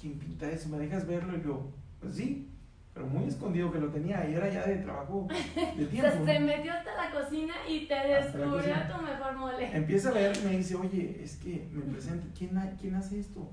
¿quién 0.00 0.18
pinta 0.18 0.50
eso? 0.50 0.70
¿Me 0.70 0.78
dejas 0.78 1.06
verlo? 1.06 1.36
Y 1.36 1.42
yo, 1.42 1.70
pues 2.00 2.14
sí, 2.14 2.48
pero 2.94 3.06
muy 3.06 3.24
escondido 3.24 3.70
que 3.70 3.78
lo 3.78 3.88
tenía 3.88 4.26
y 4.26 4.34
era 4.34 4.50
ya 4.50 4.64
de 4.64 4.76
trabajo 4.76 5.28
de 5.28 5.84
tiempo. 5.84 6.08
o 6.08 6.24
sea, 6.24 6.24
se 6.24 6.40
metió 6.40 6.72
hasta 6.72 6.96
la 6.96 7.10
cocina 7.10 7.54
y 7.68 7.86
te 7.86 7.94
descubrió 7.94 8.74
tu 8.90 9.02
mejor 9.02 9.36
mole. 9.36 9.76
Empieza 9.76 10.08
a 10.08 10.12
ver, 10.12 10.34
me 10.44 10.56
dice, 10.56 10.76
oye, 10.76 11.20
es 11.22 11.36
que 11.36 11.68
me 11.72 11.82
presenta, 11.82 12.26
¿quién, 12.36 12.58
¿quién 12.80 12.94
hace 12.94 13.20
esto? 13.20 13.50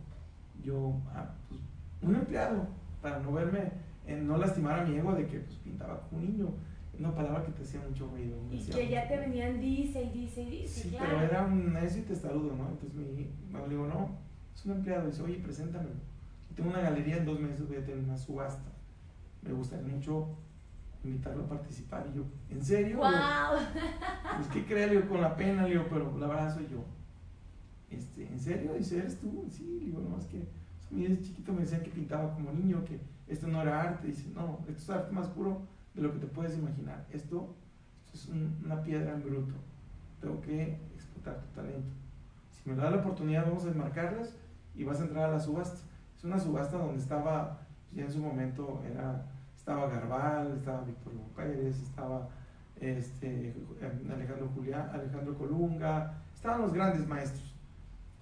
Yo, 0.63 0.93
ah, 1.13 1.29
pues 1.49 1.59
un 2.01 2.15
empleado, 2.15 2.67
para 3.01 3.19
no 3.19 3.33
verme, 3.33 3.69
en 4.07 4.25
no 4.25 4.37
lastimar 4.37 4.79
a 4.79 4.85
mi 4.85 4.95
ego 4.95 5.13
de 5.13 5.27
que 5.27 5.39
pues, 5.39 5.57
pintaba 5.57 5.99
como 6.01 6.21
un 6.21 6.31
niño. 6.31 6.53
Una 6.97 7.13
palabra 7.13 7.43
que 7.43 7.51
te 7.51 7.63
hacía 7.63 7.81
mucho 7.81 8.07
ruido. 8.07 8.37
Y 8.51 8.59
que 8.59 8.87
ya 8.87 9.07
te 9.07 9.17
venían 9.17 9.59
dice 9.59 10.03
y 10.03 10.09
dice 10.09 10.43
y 10.43 10.49
dice. 10.61 10.81
Sí, 10.83 10.95
pero 10.97 11.21
era 11.21 11.43
un 11.43 11.73
necio 11.73 12.01
y 12.01 12.05
testarudo, 12.05 12.55
¿no? 12.55 12.69
Entonces 12.69 12.93
me, 12.93 13.59
me 13.59 13.67
digo, 13.67 13.87
no, 13.87 14.23
es 14.55 14.65
un 14.65 14.73
empleado, 14.73 15.07
dice, 15.07 15.21
oye, 15.21 15.35
preséntamelo. 15.35 15.95
tengo 16.55 16.69
una 16.69 16.81
galería, 16.81 17.17
en 17.17 17.25
dos 17.25 17.39
meses 17.39 17.67
voy 17.67 17.77
a 17.77 17.85
tener 17.85 18.03
una 18.03 18.17
subasta. 18.17 18.71
Me 19.41 19.51
gustaría 19.51 19.87
mucho 19.87 20.29
invitarlo 21.03 21.43
a 21.43 21.49
participar. 21.49 22.07
Y 22.11 22.17
yo, 22.17 22.23
¿en 22.49 22.63
serio? 22.63 22.97
¡Wow! 22.97 23.09
pues, 24.37 24.47
¿qué 24.49 24.65
crees? 24.65 25.05
con 25.05 25.21
la 25.21 25.35
pena, 25.35 25.65
digo, 25.65 25.85
pero 25.89 26.17
la 26.17 26.27
verdad 26.27 26.53
soy 26.53 26.67
yo. 26.67 26.83
este, 27.89 28.27
¿en 28.27 28.39
serio? 28.39 28.73
Dice, 28.73 28.99
¿eres 28.99 29.19
tú? 29.19 29.45
Sí, 29.49 29.79
digo, 29.85 30.01
no, 30.01 30.17
es 30.17 30.25
que 30.25 30.37
a 30.37 30.93
mí 30.93 31.03
desde 31.03 31.23
chiquito 31.23 31.53
me 31.53 31.61
decían 31.61 31.81
que 31.81 31.89
pintaba 31.89 32.33
como 32.33 32.51
niño, 32.51 32.85
que 32.85 32.99
esto 33.27 33.47
no 33.47 33.61
era 33.61 33.81
arte. 33.81 34.07
Dice, 34.07 34.29
no, 34.33 34.59
esto 34.67 34.81
es 34.81 34.89
arte 34.89 35.11
más 35.11 35.27
puro 35.27 35.61
de 35.93 36.01
lo 36.01 36.13
que 36.13 36.19
te 36.19 36.27
puedes 36.27 36.57
imaginar. 36.57 37.05
Esto, 37.11 37.53
es 38.13 38.29
una 38.63 38.81
piedra 38.83 39.13
en 39.13 39.23
bruto. 39.23 39.55
Tengo 40.21 40.39
que 40.41 40.77
explotar 40.93 41.41
tu 41.41 41.47
talento. 41.55 41.95
Si 42.51 42.69
me 42.69 42.75
da 42.75 42.91
la 42.91 42.97
oportunidad, 42.97 43.45
vamos 43.45 43.65
a 43.65 43.69
enmarcarlas 43.69 44.35
y 44.75 44.83
vas 44.83 44.99
a 44.99 45.03
entrar 45.03 45.29
a 45.29 45.33
la 45.33 45.39
subasta. 45.39 45.79
Es 46.17 46.23
una 46.23 46.39
subasta 46.39 46.77
donde 46.77 47.01
estaba, 47.01 47.59
ya 47.91 48.03
en 48.03 48.11
su 48.11 48.19
momento 48.19 48.81
era, 48.89 49.25
estaba 49.55 49.87
Garbal, 49.87 50.57
estaba 50.57 50.81
Víctor 50.81 51.13
Pérez, 51.35 51.81
estaba 51.81 52.29
este, 52.79 53.55
Alejandro, 54.11 54.49
Julián, 54.55 54.89
Alejandro 54.93 55.37
Colunga, 55.37 56.21
estaban 56.33 56.61
los 56.61 56.73
grandes 56.73 57.07
maestros. 57.07 57.53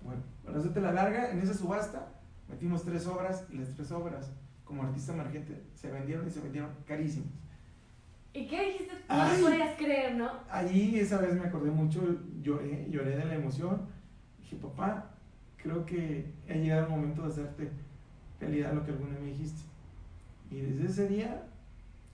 Bueno, 0.04 0.22
para 0.44 0.58
hacerte 0.58 0.82
la 0.82 0.92
larga, 0.92 1.32
en 1.32 1.40
esa 1.40 1.54
subasta 1.54 2.08
metimos 2.50 2.84
tres 2.84 3.08
obras 3.08 3.46
y 3.50 3.58
las 3.58 3.74
tres 3.74 3.92
obras, 3.92 4.32
como 4.66 4.84
artista 4.84 5.14
emergente, 5.14 5.64
se 5.74 5.92
vendieron 5.92 6.28
y 6.28 6.32
se 6.32 6.42
vendieron 6.42 6.72
carísimas. 6.86 7.34
¿Y 8.34 8.48
qué 8.48 8.66
dijiste? 8.68 8.94
No 9.10 9.46
podías 9.46 9.78
creer, 9.78 10.16
¿no? 10.16 10.32
Allí 10.50 10.98
esa 11.00 11.18
vez 11.18 11.36
me 11.36 11.48
acordé 11.48 11.70
mucho, 11.70 12.02
lloré, 12.42 12.88
lloré 12.90 13.18
de 13.18 13.26
la 13.26 13.36
emoción. 13.36 13.82
Dije, 14.40 14.56
papá, 14.56 15.11
creo 15.62 15.86
que 15.86 16.26
ha 16.50 16.54
llegado 16.54 16.86
el 16.86 16.90
momento 16.92 17.22
de 17.24 17.30
hacerte 17.30 17.70
realidad 18.40 18.74
lo 18.74 18.86
que 18.86 18.92
alguna 18.92 19.20
me 19.20 19.28
dijiste. 19.28 19.62
Y 20.50 20.62
desde 20.62 20.86
ese 20.86 21.08
día, 21.08 21.44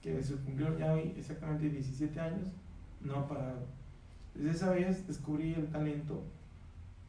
que 0.02 0.22
se 0.22 0.34
cumplieron 0.36 0.78
ya 0.78 0.92
hoy 0.92 1.14
exactamente 1.16 1.68
17 1.68 2.20
años, 2.20 2.48
no 3.00 3.16
ha 3.16 3.28
parado. 3.28 3.66
Desde 4.34 4.50
esa 4.50 4.70
vez 4.70 5.06
descubrí 5.06 5.54
el 5.54 5.68
talento. 5.68 6.22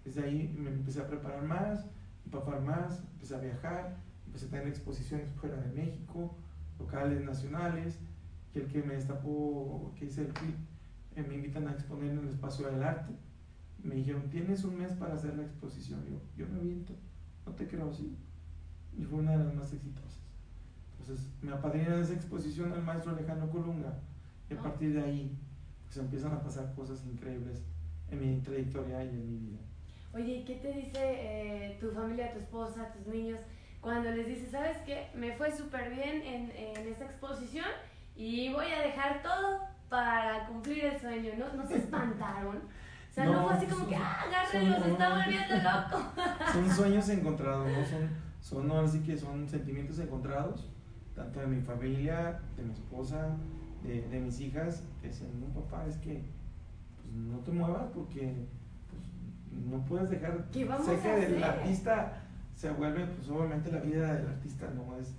Desde 0.06 0.24
ahí 0.24 0.56
me 0.58 0.70
empecé 0.70 1.02
a 1.02 1.08
preparar 1.08 1.44
más, 1.44 1.86
empapar 2.26 2.62
más, 2.62 3.04
empecé 3.14 3.36
a 3.36 3.40
viajar, 3.40 3.98
empecé 4.26 4.48
a 4.48 4.50
tener 4.50 4.68
exposiciones 4.68 5.30
fuera 5.34 5.58
de 5.58 5.72
México, 5.74 6.36
locales, 6.80 7.22
nacionales 7.24 8.00
que 8.54 8.62
el 8.62 8.68
que 8.68 8.82
me 8.82 8.96
destapó, 8.96 9.94
que 9.98 10.06
hice 10.06 10.22
el 10.22 10.34
clip, 10.34 10.56
eh, 11.16 11.24
me 11.28 11.36
invitan 11.36 11.68
a 11.68 11.72
exponer 11.72 12.12
en 12.12 12.20
el 12.20 12.30
espacio 12.30 12.68
del 12.68 12.82
arte. 12.82 13.14
Me 13.84 13.96
dijeron, 13.96 14.30
tienes 14.30 14.64
un 14.64 14.78
mes 14.78 14.94
para 14.94 15.16
hacer 15.16 15.36
la 15.36 15.44
exposición. 15.44 16.04
Yo, 16.06 16.20
yo 16.38 16.52
me 16.52 16.60
aviento, 16.60 16.94
no 17.46 17.54
te 17.54 17.68
creo 17.68 17.90
así. 17.90 18.18
Y 18.98 19.04
fue 19.04 19.20
una 19.20 19.38
de 19.38 19.46
las 19.46 19.54
más 19.54 19.74
exitosas. 19.74 20.20
Entonces 21.00 21.30
me 21.42 21.52
apadrina 21.52 22.00
esa 22.00 22.14
exposición 22.14 22.74
al 22.74 22.84
maestro 22.84 23.12
Alejandro 23.12 23.50
Colunga. 23.50 24.00
Y 24.50 24.54
a 24.54 24.60
ah. 24.60 24.64
partir 24.64 24.94
de 24.94 25.02
ahí, 25.02 25.38
pues 25.86 25.98
empiezan 25.98 26.34
a 26.34 26.42
pasar 26.42 26.74
cosas 26.76 27.06
increíbles 27.06 27.64
en 28.10 28.20
mi 28.20 28.42
trayectoria 28.42 29.04
y 29.04 29.10
en 29.10 29.30
mi 29.30 29.38
vida. 29.50 29.60
Oye, 30.14 30.44
¿qué 30.46 30.56
te 30.56 30.74
dice 30.74 31.00
eh, 31.00 31.78
tu 31.80 31.92
familia, 31.92 32.34
tu 32.34 32.40
esposa, 32.40 32.92
tus 32.92 33.08
niños? 33.08 33.40
Cuando 33.80 34.12
les 34.12 34.28
dices, 34.28 34.52
¿sabes 34.52 34.78
qué? 34.86 35.08
Me 35.16 35.34
fue 35.38 35.56
súper 35.56 35.92
bien 35.92 36.22
en, 36.24 36.52
en 36.52 36.88
esta 36.88 37.06
exposición 37.06 37.68
y 38.16 38.52
voy 38.52 38.66
a 38.66 38.82
dejar 38.82 39.22
todo 39.22 39.62
para 39.88 40.48
cumplir 40.48 40.86
el 40.86 41.00
sueño. 41.00 41.34
¿No, 41.38 41.54
no 41.54 41.66
se 41.68 41.78
espantaron? 41.84 42.60
O 43.20 43.22
sea, 43.22 43.32
no, 43.32 43.48
fue 43.48 43.54
así 43.54 43.66
como 43.66 43.88
que, 43.88 43.96
ah, 43.96 44.22
agárrenlo, 44.26 44.84
se 44.84 44.92
está 44.92 45.10
volviendo 45.10 45.56
loco. 45.56 46.12
Son 46.54 46.72
sueños 46.72 47.10
encontrados, 47.10 47.68
¿no? 47.68 47.86
Son, 47.86 48.68
son 48.70 48.86
así 48.86 49.00
que 49.00 49.18
son 49.18 49.48
sentimientos 49.48 50.00
encontrados, 50.00 50.70
tanto 51.16 51.42
de 51.42 51.48
mi 51.48 51.62
familia, 51.62 52.40
de 52.56 52.64
mi 52.64 52.72
esposa, 52.72 53.36
de, 53.84 54.08
de 54.08 54.20
mis 54.22 54.40
hijas, 54.40 54.84
que 55.02 55.08
dicen, 55.08 55.28
no, 55.42 55.48
papá, 55.48 55.86
es 55.86 55.98
que 55.98 56.24
pues, 56.96 57.14
no 57.14 57.40
te 57.40 57.52
muevas 57.52 57.88
porque 57.94 58.34
pues, 58.90 59.66
no 59.66 59.84
puedes 59.84 60.10
dejar. 60.10 60.46
¿Qué 60.52 60.64
vamos 60.64 60.86
sé 60.86 60.98
que 61.00 61.26
el 61.26 61.44
artista 61.44 62.22
se 62.56 62.72
vuelve, 62.72 63.06
pues 63.06 63.30
obviamente 63.30 63.70
la 63.70 63.80
vida 63.80 64.14
del 64.14 64.28
artista 64.28 64.70
no 64.74 64.96
es 64.98 65.14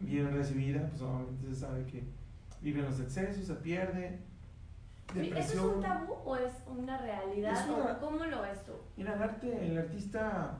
bien 0.00 0.32
recibida, 0.32 0.88
pues 0.88 1.02
obviamente 1.02 1.46
se 1.48 1.54
sabe 1.54 1.84
que 1.86 2.02
vive 2.60 2.82
los 2.82 2.98
excesos, 2.98 3.46
se 3.46 3.54
pierde. 3.54 4.18
Depresión. 5.12 5.38
¿Eso 5.38 5.70
es 5.70 5.76
un 5.76 5.82
tabú 5.82 6.14
o 6.24 6.36
es 6.36 6.52
una 6.66 6.98
realidad? 6.98 7.98
¿Cómo 8.00 8.24
lo 8.24 8.42
ves 8.42 8.64
tú? 8.64 8.72
Mira, 8.96 9.14
el 9.14 9.22
arte, 9.22 9.66
el 9.66 9.78
artista, 9.78 10.58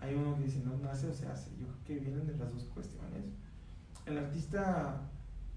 hay 0.00 0.14
uno 0.14 0.36
que 0.36 0.44
dice, 0.44 0.60
no 0.64 0.76
nace 0.78 1.08
o 1.08 1.14
se 1.14 1.26
hace. 1.26 1.50
Yo 1.56 1.66
creo 1.66 1.84
que 1.84 1.98
vienen 2.04 2.26
de 2.26 2.36
las 2.36 2.52
dos 2.52 2.64
cuestiones. 2.74 3.24
El 4.04 4.18
artista, 4.18 5.00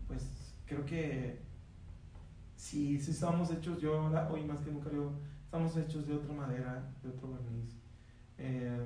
pues 0.07 0.55
creo 0.65 0.85
que 0.85 1.39
si, 2.55 2.99
si 2.99 3.11
estamos 3.11 3.51
hechos, 3.51 3.79
yo 3.79 4.11
hoy 4.29 4.43
más 4.43 4.59
que 4.61 4.71
nunca 4.71 4.89
digo, 4.89 5.13
estamos 5.43 5.75
hechos 5.77 6.07
de 6.07 6.15
otra 6.15 6.33
madera, 6.33 6.83
de 7.03 7.09
otro 7.09 7.29
barniz. 7.31 7.75
Eh, 8.37 8.85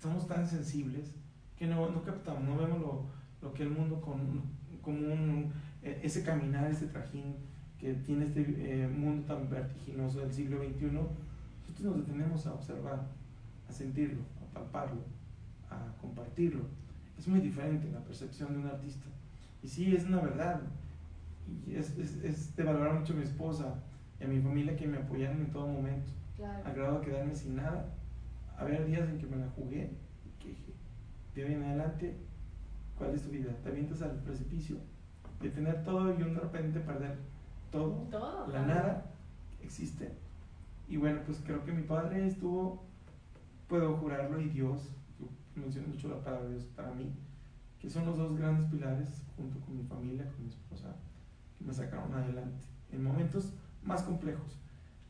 somos 0.00 0.26
tan 0.26 0.46
sensibles 0.46 1.14
que 1.56 1.66
no, 1.66 1.88
no 1.90 2.02
captamos, 2.02 2.42
no 2.42 2.56
vemos 2.56 2.80
lo, 2.80 3.06
lo 3.42 3.54
que 3.54 3.62
el 3.62 3.70
mundo 3.70 4.00
con, 4.00 4.42
como 4.82 4.98
un 4.98 5.52
e, 5.82 6.00
ese 6.02 6.22
caminar, 6.22 6.70
ese 6.70 6.86
trajín 6.86 7.36
que 7.78 7.94
tiene 7.94 8.24
este 8.24 8.40
eh, 8.40 8.88
mundo 8.88 9.26
tan 9.26 9.48
vertiginoso 9.50 10.20
del 10.20 10.32
siglo 10.32 10.58
XXI, 10.58 10.86
nosotros 10.86 11.80
nos 11.80 11.96
detenemos 12.06 12.46
a 12.46 12.54
observar, 12.54 13.06
a 13.68 13.72
sentirlo, 13.72 14.22
a 14.42 14.54
palparlo, 14.54 15.02
a 15.70 16.00
compartirlo. 16.00 16.64
Es 17.18 17.28
muy 17.28 17.40
diferente 17.40 17.90
la 17.90 18.00
percepción 18.00 18.52
de 18.52 18.58
un 18.60 18.66
artista. 18.66 19.06
Y 19.62 19.68
sí, 19.68 19.94
es 19.94 20.04
una 20.04 20.20
verdad. 20.20 20.62
Y 21.66 21.74
es, 21.74 21.96
es, 21.98 22.22
es 22.22 22.56
de 22.56 22.62
valorar 22.62 22.98
mucho 22.98 23.12
a 23.12 23.16
mi 23.16 23.22
esposa 23.22 23.74
y 24.20 24.24
a 24.24 24.28
mi 24.28 24.40
familia 24.40 24.76
que 24.76 24.86
me 24.86 24.98
apoyaron 24.98 25.38
en 25.38 25.50
todo 25.50 25.66
momento. 25.66 26.12
Claro. 26.36 26.66
Al 26.66 26.74
grado 26.74 27.00
de 27.00 27.06
quedarme 27.06 27.34
sin 27.34 27.56
nada. 27.56 27.94
Había 28.58 28.82
días 28.82 29.08
en 29.08 29.18
que 29.18 29.26
me 29.26 29.36
la 29.36 29.48
jugué 29.50 29.90
y 30.24 30.42
que 30.42 30.48
dije, 30.48 30.72
de 31.34 31.44
hoy 31.44 31.54
en 31.54 31.62
adelante, 31.62 32.16
¿cuál 32.96 33.14
es 33.14 33.22
tu 33.22 33.30
vida? 33.30 33.52
¿Te 33.62 33.68
avientas 33.68 34.02
al 34.02 34.16
precipicio? 34.22 34.78
de 35.40 35.50
tener 35.50 35.82
todo 35.84 36.12
y 36.12 36.16
de 36.16 36.24
repente 36.24 36.80
perder 36.80 37.16
todo, 37.70 38.46
la 38.48 38.62
nada 38.62 39.06
existe. 39.62 40.12
Y 40.88 40.96
bueno, 40.96 41.20
pues 41.26 41.40
creo 41.44 41.64
que 41.64 41.72
mi 41.72 41.82
padre 41.82 42.26
estuvo, 42.26 42.84
puedo 43.68 43.96
jurarlo, 43.96 44.40
y 44.40 44.48
Dios, 44.48 44.90
yo 45.18 45.26
menciono 45.54 45.88
mucho 45.88 46.08
la 46.08 46.22
palabra 46.22 46.48
Dios 46.48 46.64
para 46.76 46.92
mí, 46.92 47.12
que 47.80 47.90
son 47.90 48.06
los 48.06 48.16
dos 48.16 48.36
grandes 48.38 48.70
pilares, 48.70 49.08
junto 49.36 49.58
con 49.60 49.76
mi 49.76 49.84
familia, 49.84 50.24
con 50.26 50.44
mi 50.44 50.48
esposa, 50.48 50.94
que 51.58 51.64
me 51.64 51.72
sacaron 51.72 52.14
adelante 52.14 52.64
en 52.92 53.02
momentos 53.02 53.52
más 53.82 54.02
complejos, 54.02 54.58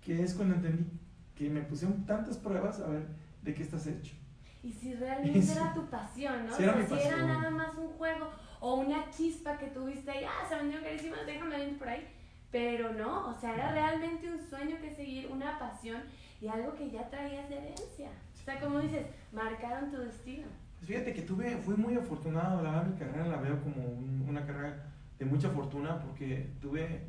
que 0.00 0.22
es 0.22 0.34
cuando 0.34 0.54
entendí 0.54 0.86
que 1.34 1.50
me 1.50 1.60
pusieron 1.60 2.04
tantas 2.06 2.38
pruebas 2.38 2.80
a 2.80 2.88
ver 2.88 3.06
de 3.42 3.54
qué 3.54 3.62
estás 3.62 3.86
hecho. 3.86 4.14
Y 4.62 4.72
si 4.72 4.94
realmente 4.96 5.52
era 5.52 5.74
tu 5.74 5.86
pasión, 5.86 6.46
¿no? 6.46 6.56
Si 6.56 6.62
era, 6.62 6.86
si 6.86 6.94
era 6.94 7.26
nada 7.26 7.50
más 7.50 7.76
un 7.76 7.88
juego 7.88 8.30
o 8.60 8.76
una 8.76 9.10
chispa 9.10 9.58
que 9.58 9.68
tuviste 9.68 10.10
y, 10.10 10.24
ah, 10.24 10.46
se 10.48 10.56
vendieron 10.56 10.84
carísimas, 10.84 11.26
déjame 11.26 11.68
ir 11.68 11.78
por 11.78 11.88
ahí. 11.88 12.06
Pero 12.56 12.90
no, 12.94 13.28
o 13.28 13.34
sea, 13.34 13.54
era 13.54 13.70
realmente 13.70 14.32
un 14.32 14.40
sueño 14.40 14.76
que 14.80 14.94
seguir, 14.94 15.28
una 15.30 15.58
pasión 15.58 16.00
y 16.40 16.48
algo 16.48 16.74
que 16.74 16.90
ya 16.90 17.06
traías 17.10 17.46
de 17.50 17.58
herencia. 17.58 18.08
O 18.32 18.44
sea, 18.46 18.58
como 18.58 18.80
dices, 18.80 19.04
marcaron 19.30 19.90
tu 19.90 19.98
destino. 19.98 20.46
Pues 20.78 20.88
fíjate 20.88 21.12
que 21.12 21.20
tuve, 21.20 21.58
fui 21.58 21.76
muy 21.76 21.96
afortunado, 21.96 22.62
la 22.62 22.70
verdad 22.70 22.86
mi 22.86 22.98
carrera 22.98 23.26
la 23.26 23.36
veo 23.36 23.60
como 23.62 23.84
una 24.26 24.46
carrera 24.46 24.86
de 25.18 25.26
mucha 25.26 25.50
fortuna 25.50 26.00
porque 26.00 26.48
tuve, 26.62 27.02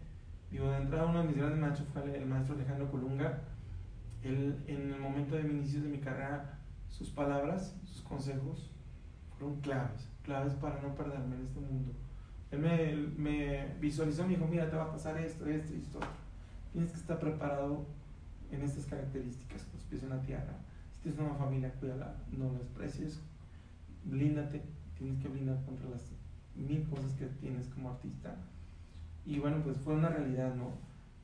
digo, 0.51 0.69
de 0.69 0.79
entrada 0.79 1.05
uno 1.05 1.19
de 1.19 1.29
mis 1.29 1.37
grandes 1.37 1.59
maestros 1.59 1.87
fue 1.93 2.17
el 2.17 2.25
maestro 2.25 2.55
Alejandro 2.55 2.91
Colunga. 2.91 3.39
Él, 4.23 4.61
en 4.67 4.91
el 4.91 4.99
momento 4.99 5.37
de 5.37 5.43
mi 5.43 5.59
inicio 5.59 5.81
de 5.81 5.87
mi 5.87 5.99
carrera, 5.99 6.59
sus 6.89 7.09
palabras, 7.09 7.73
sus 7.85 8.01
consejos 8.01 8.69
fueron 9.29 9.61
claves 9.61 10.09
claves 10.27 10.53
para 10.55 10.81
no 10.81 10.93
perderme 10.93 11.37
en 11.37 11.45
este 11.47 11.59
mundo. 11.61 11.93
Él 12.51 13.13
me, 13.17 13.75
visualizó 13.79 14.23
y 14.23 14.25
me 14.25 14.35
dijo, 14.35 14.47
mira, 14.47 14.69
te 14.69 14.75
va 14.75 14.85
a 14.85 14.91
pasar 14.91 15.17
esto, 15.17 15.45
esto 15.45 15.73
y 15.73 15.79
esto. 15.79 15.99
Tienes 16.71 16.91
que 16.91 16.97
estar 16.97 17.19
preparado 17.19 17.85
en 18.51 18.61
estas 18.61 18.85
características, 18.85 19.67
los 19.73 19.83
pies 19.83 20.03
en 20.03 20.09
la 20.09 20.21
tierra. 20.21 20.53
Si 20.93 21.01
tienes 21.01 21.19
una 21.19 21.35
familia, 21.35 21.73
cuídala, 21.79 22.15
no 22.31 22.51
la 22.51 22.59
desprecies, 22.59 23.21
blíndate, 24.05 24.61
tienes 24.97 25.19
que 25.19 25.27
blindar 25.27 25.63
contra 25.65 25.89
las 25.89 26.11
mil 26.55 26.87
cosas 26.89 27.13
que 27.13 27.25
tienes 27.25 27.67
como 27.67 27.89
artista. 27.89 28.35
Y 29.25 29.39
bueno, 29.39 29.61
pues 29.63 29.77
fue 29.77 29.95
una 29.95 30.09
realidad, 30.09 30.55
¿no? 30.55 30.71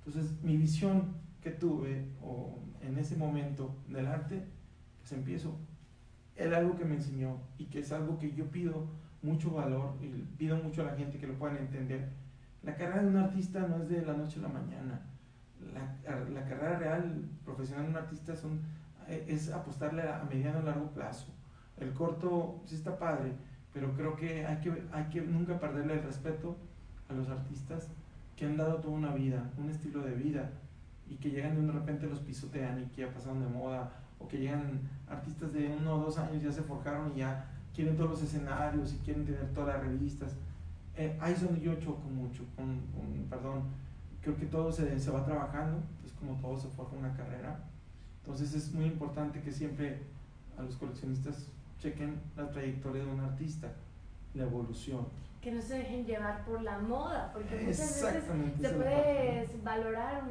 Entonces, 0.05 0.33
mi 0.43 0.57
visión 0.57 1.15
que 1.41 1.51
tuve 1.51 2.05
o 2.21 2.59
en 2.81 2.97
ese 2.97 3.15
momento 3.15 3.75
del 3.87 4.07
arte, 4.07 4.43
pues 4.99 5.13
empiezo 5.13 5.57
era 6.35 6.57
algo 6.57 6.75
que 6.75 6.85
me 6.85 6.95
enseñó 6.95 7.37
y 7.57 7.65
que 7.65 7.79
es 7.79 7.91
algo 7.91 8.17
que 8.17 8.33
yo 8.33 8.45
pido 8.49 8.87
mucho 9.23 9.51
valor 9.51 9.95
y 10.01 10.07
pido 10.37 10.57
mucho 10.57 10.81
a 10.81 10.85
la 10.85 10.95
gente 10.95 11.17
que 11.17 11.27
lo 11.27 11.33
puedan 11.33 11.57
entender. 11.57 12.09
La 12.61 12.75
carrera 12.75 13.01
de 13.01 13.07
un 13.07 13.17
artista 13.17 13.61
no 13.61 13.77
es 13.77 13.89
de 13.89 14.05
la 14.05 14.13
noche 14.13 14.39
a 14.39 14.43
la 14.43 14.49
mañana. 14.49 15.01
La, 15.73 16.45
carrera 16.45 16.77
real, 16.77 17.25
profesional 17.45 17.85
de 17.85 17.91
un 17.91 17.97
artista 17.97 18.33
eh, 19.07 19.25
es 19.27 19.49
apostarle 19.51 20.03
a 20.03 20.23
mediano 20.29 20.59
y 20.61 20.65
largo 20.65 20.91
plazo. 20.91 21.27
El 21.77 21.93
corto 21.93 22.61
sí 22.65 22.75
está 22.75 22.99
padre, 22.99 23.33
pero 23.73 23.93
creo 23.93 24.15
que 24.15 24.45
hay, 24.45 24.57
que 25.09 25.21
nunca 25.21 25.59
perderle 25.59 25.95
el 25.95 26.03
respeto 26.03 26.57
a 27.09 27.13
los 27.13 27.29
artistas 27.29 27.89
que 28.35 28.45
han 28.45 28.57
dado 28.57 28.75
toda 28.75 28.93
una 28.93 29.13
vida, 29.13 29.49
un 29.57 29.69
estilo 29.69 30.01
de 30.01 30.13
vida, 30.15 30.51
y 31.07 31.15
que 31.15 31.31
llegan 31.31 31.65
de 31.65 31.71
repente 31.71 32.07
los 32.07 32.19
pisotean 32.19 32.81
y 32.81 32.85
que 32.87 33.01
ya 33.01 33.13
pasaron 33.13 33.41
de 33.41 33.47
moda 33.47 33.91
o 34.19 34.27
que 34.27 34.37
llegan 34.37 34.81
artistas 35.07 35.51
de 35.53 35.67
uno 35.67 35.95
o 35.95 35.99
dos 35.99 36.17
años, 36.17 36.41
ya 36.41 36.51
se 36.51 36.63
forjaron 36.63 37.11
y 37.15 37.19
ya 37.19 37.52
quieren 37.73 37.97
todos 37.97 38.11
los 38.11 38.21
escenarios 38.23 38.93
y 38.93 38.97
quieren 38.97 39.25
tener 39.25 39.51
todas 39.53 39.75
las 39.75 39.85
revistas. 39.85 40.33
Eh, 40.95 41.17
ahí 41.19 41.33
es 41.33 41.41
donde 41.41 41.59
yo 41.59 41.75
choco 41.75 42.07
mucho, 42.07 42.43
con, 42.55 42.79
perdón, 43.29 43.63
creo 44.21 44.37
que 44.37 44.45
todo 44.45 44.71
se, 44.71 44.99
se 44.99 45.11
va 45.11 45.25
trabajando, 45.25 45.79
es 46.05 46.11
como 46.13 46.39
todo 46.39 46.57
se 46.57 46.67
forja 46.69 46.95
una 46.95 47.13
carrera. 47.15 47.59
Entonces 48.21 48.53
es 48.53 48.71
muy 48.73 48.85
importante 48.85 49.41
que 49.41 49.51
siempre 49.51 50.01
a 50.57 50.61
los 50.61 50.75
coleccionistas 50.75 51.47
chequen 51.79 52.21
la 52.37 52.49
trayectoria 52.49 53.03
de 53.03 53.11
un 53.11 53.19
artista, 53.19 53.69
la 54.33 54.43
evolución. 54.43 55.07
Que 55.41 55.51
no 55.51 55.61
se 55.61 55.79
dejen 55.79 56.05
llevar 56.05 56.45
por 56.45 56.61
la 56.61 56.79
moda, 56.79 57.31
porque 57.33 57.55
muchas 57.55 58.01
veces 58.01 58.23
se 58.61 58.69
puede 58.69 59.49
valorar 59.61 60.23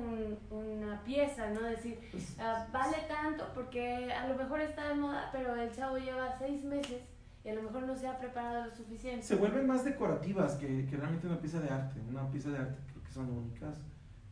una 0.51 1.03
pieza, 1.05 1.51
¿no? 1.51 1.61
Decir, 1.61 1.99
pues, 2.11 2.35
ah, 2.39 2.67
vale 2.73 2.97
tanto 3.09 3.45
porque 3.53 4.11
a 4.11 4.27
lo 4.27 4.37
mejor 4.37 4.61
está 4.61 4.89
de 4.89 4.95
moda, 4.95 5.29
pero 5.31 5.55
el 5.55 5.71
chavo 5.71 5.99
lleva 5.99 6.39
seis 6.39 6.65
meses 6.65 7.03
y 7.45 7.49
a 7.49 7.55
lo 7.55 7.63
mejor 7.63 7.83
no 7.85 7.97
se 7.97 8.07
ha 8.07 8.19
preparado 8.19 8.67
lo 8.67 8.71
suficiente. 8.75 9.23
Se 9.25 9.37
vuelven 9.37 9.67
más 9.67 9.85
decorativas 9.85 10.55
que, 10.55 10.87
que 10.87 10.97
realmente 10.97 11.27
una 11.27 11.41
pieza 11.41 11.61
de 11.61 11.69
arte. 11.69 12.01
Una 12.09 12.31
pieza 12.31 12.51
de 12.51 12.59
arte 12.59 12.79
creo 12.91 13.03
que 13.03 13.11
son 13.11 13.31
únicas. 13.31 13.79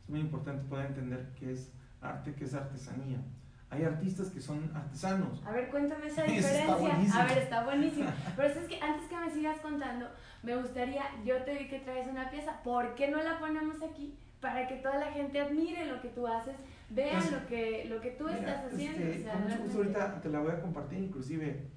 Es 0.02 0.08
muy 0.08 0.20
importante 0.20 0.64
poder 0.68 0.86
entender 0.86 1.30
qué 1.38 1.52
es 1.52 1.72
arte, 2.00 2.34
qué 2.34 2.44
es 2.44 2.54
artesanía. 2.54 3.18
Hay 3.68 3.84
artistas 3.84 4.30
que 4.30 4.40
son 4.40 4.70
artesanos. 4.74 5.42
A 5.44 5.52
ver, 5.52 5.70
cuéntame 5.70 6.06
esa 6.06 6.22
diferencia. 6.24 7.20
a 7.20 7.26
ver, 7.26 7.38
está 7.38 7.64
buenísimo. 7.64 8.10
Pero 8.36 8.48
es 8.48 8.68
que 8.68 8.80
antes 8.80 9.08
que 9.08 9.16
me 9.16 9.30
sigas 9.30 9.58
contando, 9.60 10.08
me 10.42 10.56
gustaría, 10.56 11.04
yo 11.24 11.42
te 11.42 11.54
vi 11.54 11.68
que 11.68 11.80
traes 11.80 12.08
una 12.08 12.30
pieza, 12.30 12.62
¿por 12.62 12.94
qué 12.94 13.08
no 13.08 13.22
la 13.22 13.38
ponemos 13.38 13.82
aquí? 13.82 14.16
Para 14.40 14.66
que 14.66 14.76
toda 14.76 14.98
la 14.98 15.12
gente 15.12 15.40
admire 15.40 15.84
lo 15.86 16.00
que 16.00 16.08
tú 16.08 16.26
haces, 16.26 16.56
vean 16.88 17.20
pues, 17.20 17.32
lo 17.32 17.46
que, 17.46 17.84
lo 17.88 18.00
que 18.00 18.10
tú 18.12 18.28
estás 18.28 18.64
haciendo. 18.64 19.06
Este, 19.06 19.30
con 19.30 19.42
mucho 19.42 19.58
gusto 19.58 19.78
ahorita 19.78 20.20
te 20.20 20.28
la 20.30 20.40
voy 20.40 20.52
a 20.52 20.60
compartir, 20.60 20.98
inclusive 20.98 21.70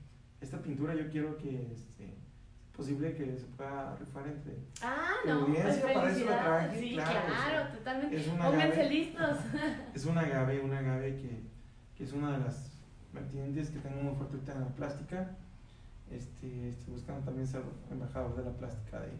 esta 0.43 0.61
pintura 0.61 0.93
yo 0.93 1.09
quiero 1.09 1.37
que 1.37 1.71
este, 1.71 2.13
posible 2.75 3.15
que 3.15 3.37
se 3.37 3.45
pueda 3.45 3.95
rifar 3.95 4.27
entre 4.27 4.57
ah, 4.81 5.13
no, 5.25 5.33
audiencia, 5.33 5.81
pues 5.81 5.93
para 5.93 6.11
eso 6.11 6.25
la 6.25 6.43
traje. 6.43 6.79
Sí, 6.79 6.93
claro, 6.93 7.77
totalmente. 7.77 8.17
Es 8.17 8.27
una 8.27 8.45
Pónganse 8.45 8.89
listos. 8.89 9.37
Es 9.95 10.05
una 10.05 10.21
agave, 10.21 10.59
una 10.59 10.79
agave 10.79 11.15
que, 11.15 11.43
que, 11.95 12.03
es 12.03 12.13
una 12.13 12.33
de 12.33 12.43
las 12.43 12.71
vertientes 13.13 13.69
que 13.69 13.79
tengo 13.79 14.01
muy 14.01 14.15
fuerte 14.15 14.51
en 14.51 14.59
la 14.59 14.67
plástica. 14.67 15.31
Este, 16.11 16.69
estoy 16.69 16.93
buscando 16.93 17.23
también 17.23 17.47
ser 17.47 17.61
embajador 17.89 18.35
de 18.35 18.43
la 18.43 18.51
plástica 18.51 18.99
de 18.99 19.11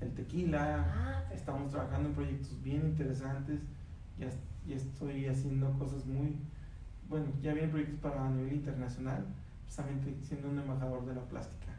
el 0.00 0.14
tequila. 0.14 0.84
Ah, 0.88 1.32
Estamos 1.32 1.70
trabajando 1.70 2.08
en 2.08 2.14
proyectos 2.14 2.62
bien 2.62 2.86
interesantes. 2.86 3.60
Ya, 4.18 4.28
ya 4.66 4.76
estoy 4.76 5.26
haciendo 5.26 5.70
cosas 5.78 6.06
muy, 6.06 6.36
bueno, 7.08 7.26
ya 7.40 7.52
vienen 7.52 7.70
proyectos 7.70 8.00
para 8.00 8.26
a 8.26 8.30
nivel 8.30 8.54
internacional 8.54 9.26
precisamente 9.72 10.26
siendo 10.26 10.50
un 10.50 10.58
embajador 10.58 11.06
de 11.06 11.14
la 11.14 11.22
plástica, 11.22 11.72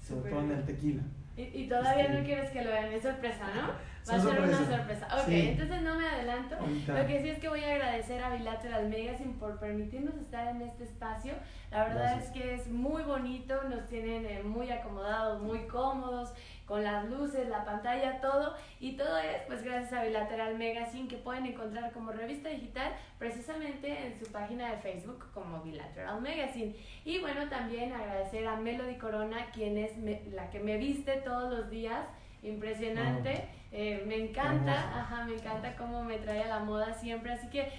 sobre 0.00 0.30
todo 0.30 0.40
en 0.42 0.50
el 0.52 0.64
tequila. 0.64 1.02
Y, 1.36 1.66
todavía 1.66 2.08
no 2.10 2.14
este, 2.18 2.26
quieres 2.26 2.50
que 2.50 2.62
lo 2.62 2.70
vean, 2.70 2.92
es 2.92 3.02
sorpresa, 3.02 3.44
¿no? 3.56 3.72
Va 4.10 4.16
a 4.16 4.20
ser 4.20 4.40
una 4.40 4.58
sorpresa. 4.58 5.06
Ok, 5.06 5.28
entonces 5.28 5.82
no 5.82 5.94
me 5.94 6.06
adelanto. 6.06 6.56
Lo 6.86 7.06
que 7.06 7.22
sí 7.22 7.28
es 7.30 7.38
que 7.38 7.48
voy 7.48 7.64
a 7.64 7.72
agradecer 7.72 8.22
a 8.22 8.34
Bilateral 8.34 8.88
Magazine 8.88 9.34
por 9.38 9.58
permitirnos 9.58 10.14
estar 10.16 10.48
en 10.48 10.62
este 10.62 10.84
espacio. 10.84 11.32
La 11.70 11.84
verdad 11.84 12.18
es 12.22 12.28
que 12.30 12.54
es 12.54 12.68
muy 12.68 13.02
bonito, 13.02 13.62
nos 13.64 13.88
tienen 13.88 14.26
eh, 14.26 14.42
muy 14.44 14.70
acomodados, 14.70 15.40
muy 15.42 15.66
cómodos 15.66 16.32
con 16.66 16.84
las 16.84 17.08
luces, 17.10 17.48
la 17.48 17.64
pantalla, 17.64 18.20
todo. 18.20 18.54
Y 18.78 18.96
todo 18.96 19.18
es 19.18 19.42
pues 19.46 19.62
gracias 19.62 19.92
a 19.92 20.04
Bilateral 20.04 20.58
Magazine 20.58 21.08
que 21.08 21.16
pueden 21.16 21.46
encontrar 21.46 21.92
como 21.92 22.12
revista 22.12 22.48
digital 22.50 22.92
precisamente 23.18 24.06
en 24.06 24.18
su 24.18 24.30
página 24.30 24.70
de 24.70 24.78
Facebook 24.78 25.26
como 25.32 25.62
Bilateral 25.62 26.20
Magazine. 26.20 26.76
Y 27.04 27.20
bueno, 27.20 27.48
también 27.48 27.92
agradecer 27.92 28.46
a 28.46 28.56
Melody 28.56 28.96
Corona, 28.96 29.46
quien 29.52 29.78
es 29.78 29.96
la 30.32 30.50
que 30.50 30.60
me 30.60 30.76
viste 30.76 31.16
todos 31.24 31.50
los 31.50 31.70
días. 31.70 32.06
Impresionante, 32.44 33.48
eh, 33.72 34.04
me 34.06 34.16
encanta, 34.16 34.72
ajá, 35.00 35.24
me 35.24 35.34
encanta 35.34 35.74
cómo 35.76 36.04
me 36.04 36.18
trae 36.18 36.44
a 36.44 36.48
la 36.48 36.60
moda 36.60 36.94
siempre, 36.94 37.32
así 37.32 37.48
que 37.48 37.72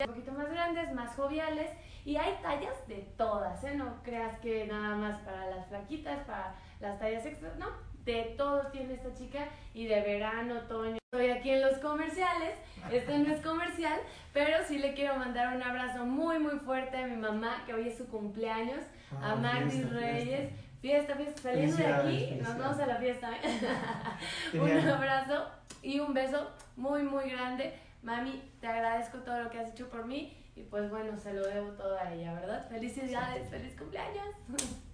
un 0.00 0.06
poquito 0.08 0.32
más 0.32 0.50
grandes, 0.50 0.92
más 0.94 1.14
joviales 1.14 1.70
y 2.04 2.16
hay 2.16 2.38
tallas 2.42 2.86
de 2.88 2.96
todas, 3.16 3.62
¿eh? 3.64 3.74
No 3.76 4.02
creas 4.02 4.38
que 4.40 4.66
nada 4.66 4.96
más 4.96 5.18
para 5.20 5.46
las 5.46 5.66
flaquitas, 5.68 6.24
para 6.26 6.54
las 6.80 6.98
tallas 6.98 7.24
extras, 7.26 7.56
no, 7.58 7.66
de 8.04 8.34
todo 8.36 8.66
tiene 8.72 8.94
esta 8.94 9.12
chica 9.14 9.48
y 9.74 9.86
de 9.86 10.00
verano, 10.00 10.58
otoño. 10.58 10.98
Estoy 11.12 11.30
aquí 11.30 11.50
en 11.50 11.60
los 11.60 11.78
comerciales, 11.78 12.54
este 12.90 13.18
no 13.18 13.32
es 13.34 13.40
comercial, 13.40 14.00
pero 14.32 14.58
sí 14.66 14.78
le 14.78 14.94
quiero 14.94 15.16
mandar 15.16 15.56
un 15.56 15.62
abrazo 15.62 16.06
muy 16.06 16.38
muy 16.38 16.58
fuerte 16.60 16.96
a 16.96 17.06
mi 17.06 17.16
mamá, 17.16 17.64
que 17.66 17.74
hoy 17.74 17.88
es 17.88 17.98
su 17.98 18.06
cumpleaños, 18.08 18.84
a 19.20 19.34
Magdis 19.34 19.90
Reyes. 19.90 20.52
Fiesta, 20.80 21.14
fiesta, 21.14 21.42
saliendo 21.42 21.76
de 21.76 21.86
aquí, 21.86 22.38
nos 22.40 22.56
vamos 22.56 22.78
a 22.80 22.86
la 22.86 22.96
fiesta. 22.96 23.30
¿eh? 23.32 24.58
un 24.58 24.88
abrazo 24.88 25.46
y 25.82 26.00
un 26.00 26.14
beso 26.14 26.50
muy 26.76 27.02
muy 27.02 27.28
grande 27.28 27.74
mami, 28.02 28.42
te 28.60 28.66
agradezco 28.66 29.18
todo 29.18 29.42
lo 29.42 29.50
que 29.50 29.58
has 29.58 29.70
hecho 29.70 29.88
por 29.88 30.06
mí 30.06 30.36
y 30.56 30.62
pues 30.62 30.90
bueno, 30.90 31.16
se 31.16 31.32
lo 31.32 31.46
debo 31.46 31.70
todo 31.70 31.98
a 31.98 32.12
ella, 32.12 32.34
¿verdad? 32.34 32.68
Felicidades, 32.68 33.48
feliz 33.48 33.76
cumpleaños. 33.76 34.34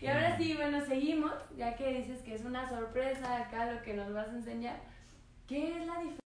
y 0.00 0.06
ahora 0.06 0.36
sí, 0.36 0.54
bueno, 0.54 0.84
seguimos, 0.84 1.32
ya 1.56 1.76
que 1.76 1.92
dices 1.98 2.20
que 2.22 2.34
es 2.34 2.44
una 2.44 2.68
sorpresa 2.68 3.36
acá 3.36 3.72
lo 3.72 3.82
que 3.82 3.94
nos 3.94 4.12
vas 4.12 4.28
a 4.28 4.36
enseñar. 4.36 4.80
¿Qué 5.46 5.76
es 5.76 5.86
la 5.86 5.94
diferencia? 5.94 6.29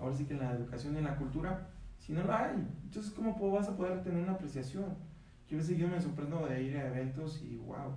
Ahora 0.00 0.16
sí 0.16 0.24
que 0.24 0.34
en 0.34 0.40
la 0.40 0.52
educación, 0.52 0.96
en 0.96 1.04
la 1.04 1.16
cultura, 1.16 1.68
si 1.98 2.12
no 2.12 2.24
la 2.24 2.46
hay. 2.46 2.66
Entonces, 2.84 3.12
¿cómo 3.12 3.34
vas 3.50 3.68
a 3.68 3.76
poder 3.76 4.02
tener 4.02 4.22
una 4.22 4.32
apreciación? 4.32 4.96
Yo 5.48 5.56
a 5.56 5.60
veces 5.60 5.78
yo 5.78 5.88
me 5.88 6.00
sorprendo 6.00 6.46
de 6.46 6.62
ir 6.62 6.76
a 6.76 6.88
eventos 6.88 7.42
y 7.42 7.56
wow, 7.56 7.92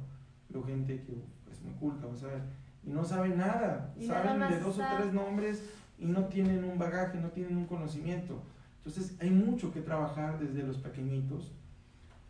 veo 0.50 0.64
gente 0.64 1.02
que 1.04 1.24
es 1.52 1.62
muy 1.62 1.74
culta, 1.74 2.06
vamos 2.06 2.24
a 2.24 2.28
ver, 2.28 2.42
y 2.84 2.90
no 2.90 3.04
sabe 3.04 3.30
nada, 3.30 3.94
saben 4.06 4.40
de 4.40 4.60
dos 4.60 4.78
o 4.78 4.84
tres 4.98 5.14
nombres 5.14 5.64
y 5.98 6.06
no 6.06 6.26
tienen 6.26 6.64
un 6.64 6.78
bagaje, 6.78 7.20
no 7.20 7.30
tienen 7.30 7.58
un 7.58 7.66
conocimiento. 7.66 8.42
Entonces, 8.78 9.16
hay 9.22 9.30
mucho 9.30 9.72
que 9.72 9.82
trabajar 9.82 10.40
desde 10.40 10.64
los 10.64 10.78
pequeñitos. 10.78 11.54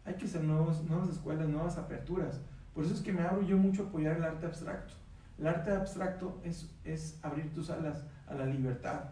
Hay 0.05 0.15
que 0.15 0.25
hacer 0.25 0.43
nuevos, 0.43 0.83
nuevas 0.83 1.09
escuelas, 1.09 1.47
nuevas 1.47 1.77
aperturas. 1.77 2.41
Por 2.75 2.83
eso 2.83 2.93
es 2.93 3.01
que 3.01 3.11
me 3.11 3.23
abro 3.23 3.41
yo 3.41 3.57
mucho 3.57 3.83
a 3.83 3.85
apoyar 3.87 4.17
el 4.17 4.23
arte 4.23 4.45
abstracto. 4.45 4.93
El 5.39 5.47
arte 5.47 5.71
abstracto 5.71 6.39
es, 6.43 6.69
es 6.83 7.17
abrir 7.23 7.51
tus 7.53 7.69
alas 7.71 8.03
a 8.27 8.35
la 8.35 8.45
libertad, 8.45 9.05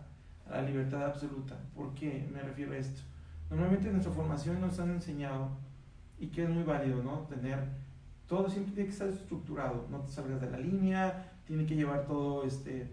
la 0.55 0.61
libertad 0.63 1.05
absoluta. 1.05 1.57
¿Por 1.75 1.93
qué 1.93 2.27
me 2.31 2.41
refiero 2.41 2.73
a 2.73 2.77
esto? 2.77 3.01
Normalmente 3.49 3.87
en 3.87 3.93
nuestra 3.93 4.13
formación 4.13 4.61
nos 4.61 4.79
han 4.79 4.91
enseñado, 4.91 5.49
y 6.19 6.27
que 6.27 6.43
es 6.43 6.49
muy 6.49 6.63
válido, 6.63 7.01
¿no? 7.03 7.21
Tener, 7.21 7.59
todo 8.27 8.49
siempre 8.49 8.73
tiene 8.73 8.87
que 8.87 8.93
estar 8.93 9.09
estructurado, 9.09 9.87
no 9.89 9.99
te 10.01 10.11
salgas 10.11 10.39
de 10.39 10.49
la 10.49 10.59
línea, 10.59 11.31
tiene 11.45 11.65
que 11.65 11.75
llevar 11.75 12.05
todo 12.05 12.45
este 12.45 12.83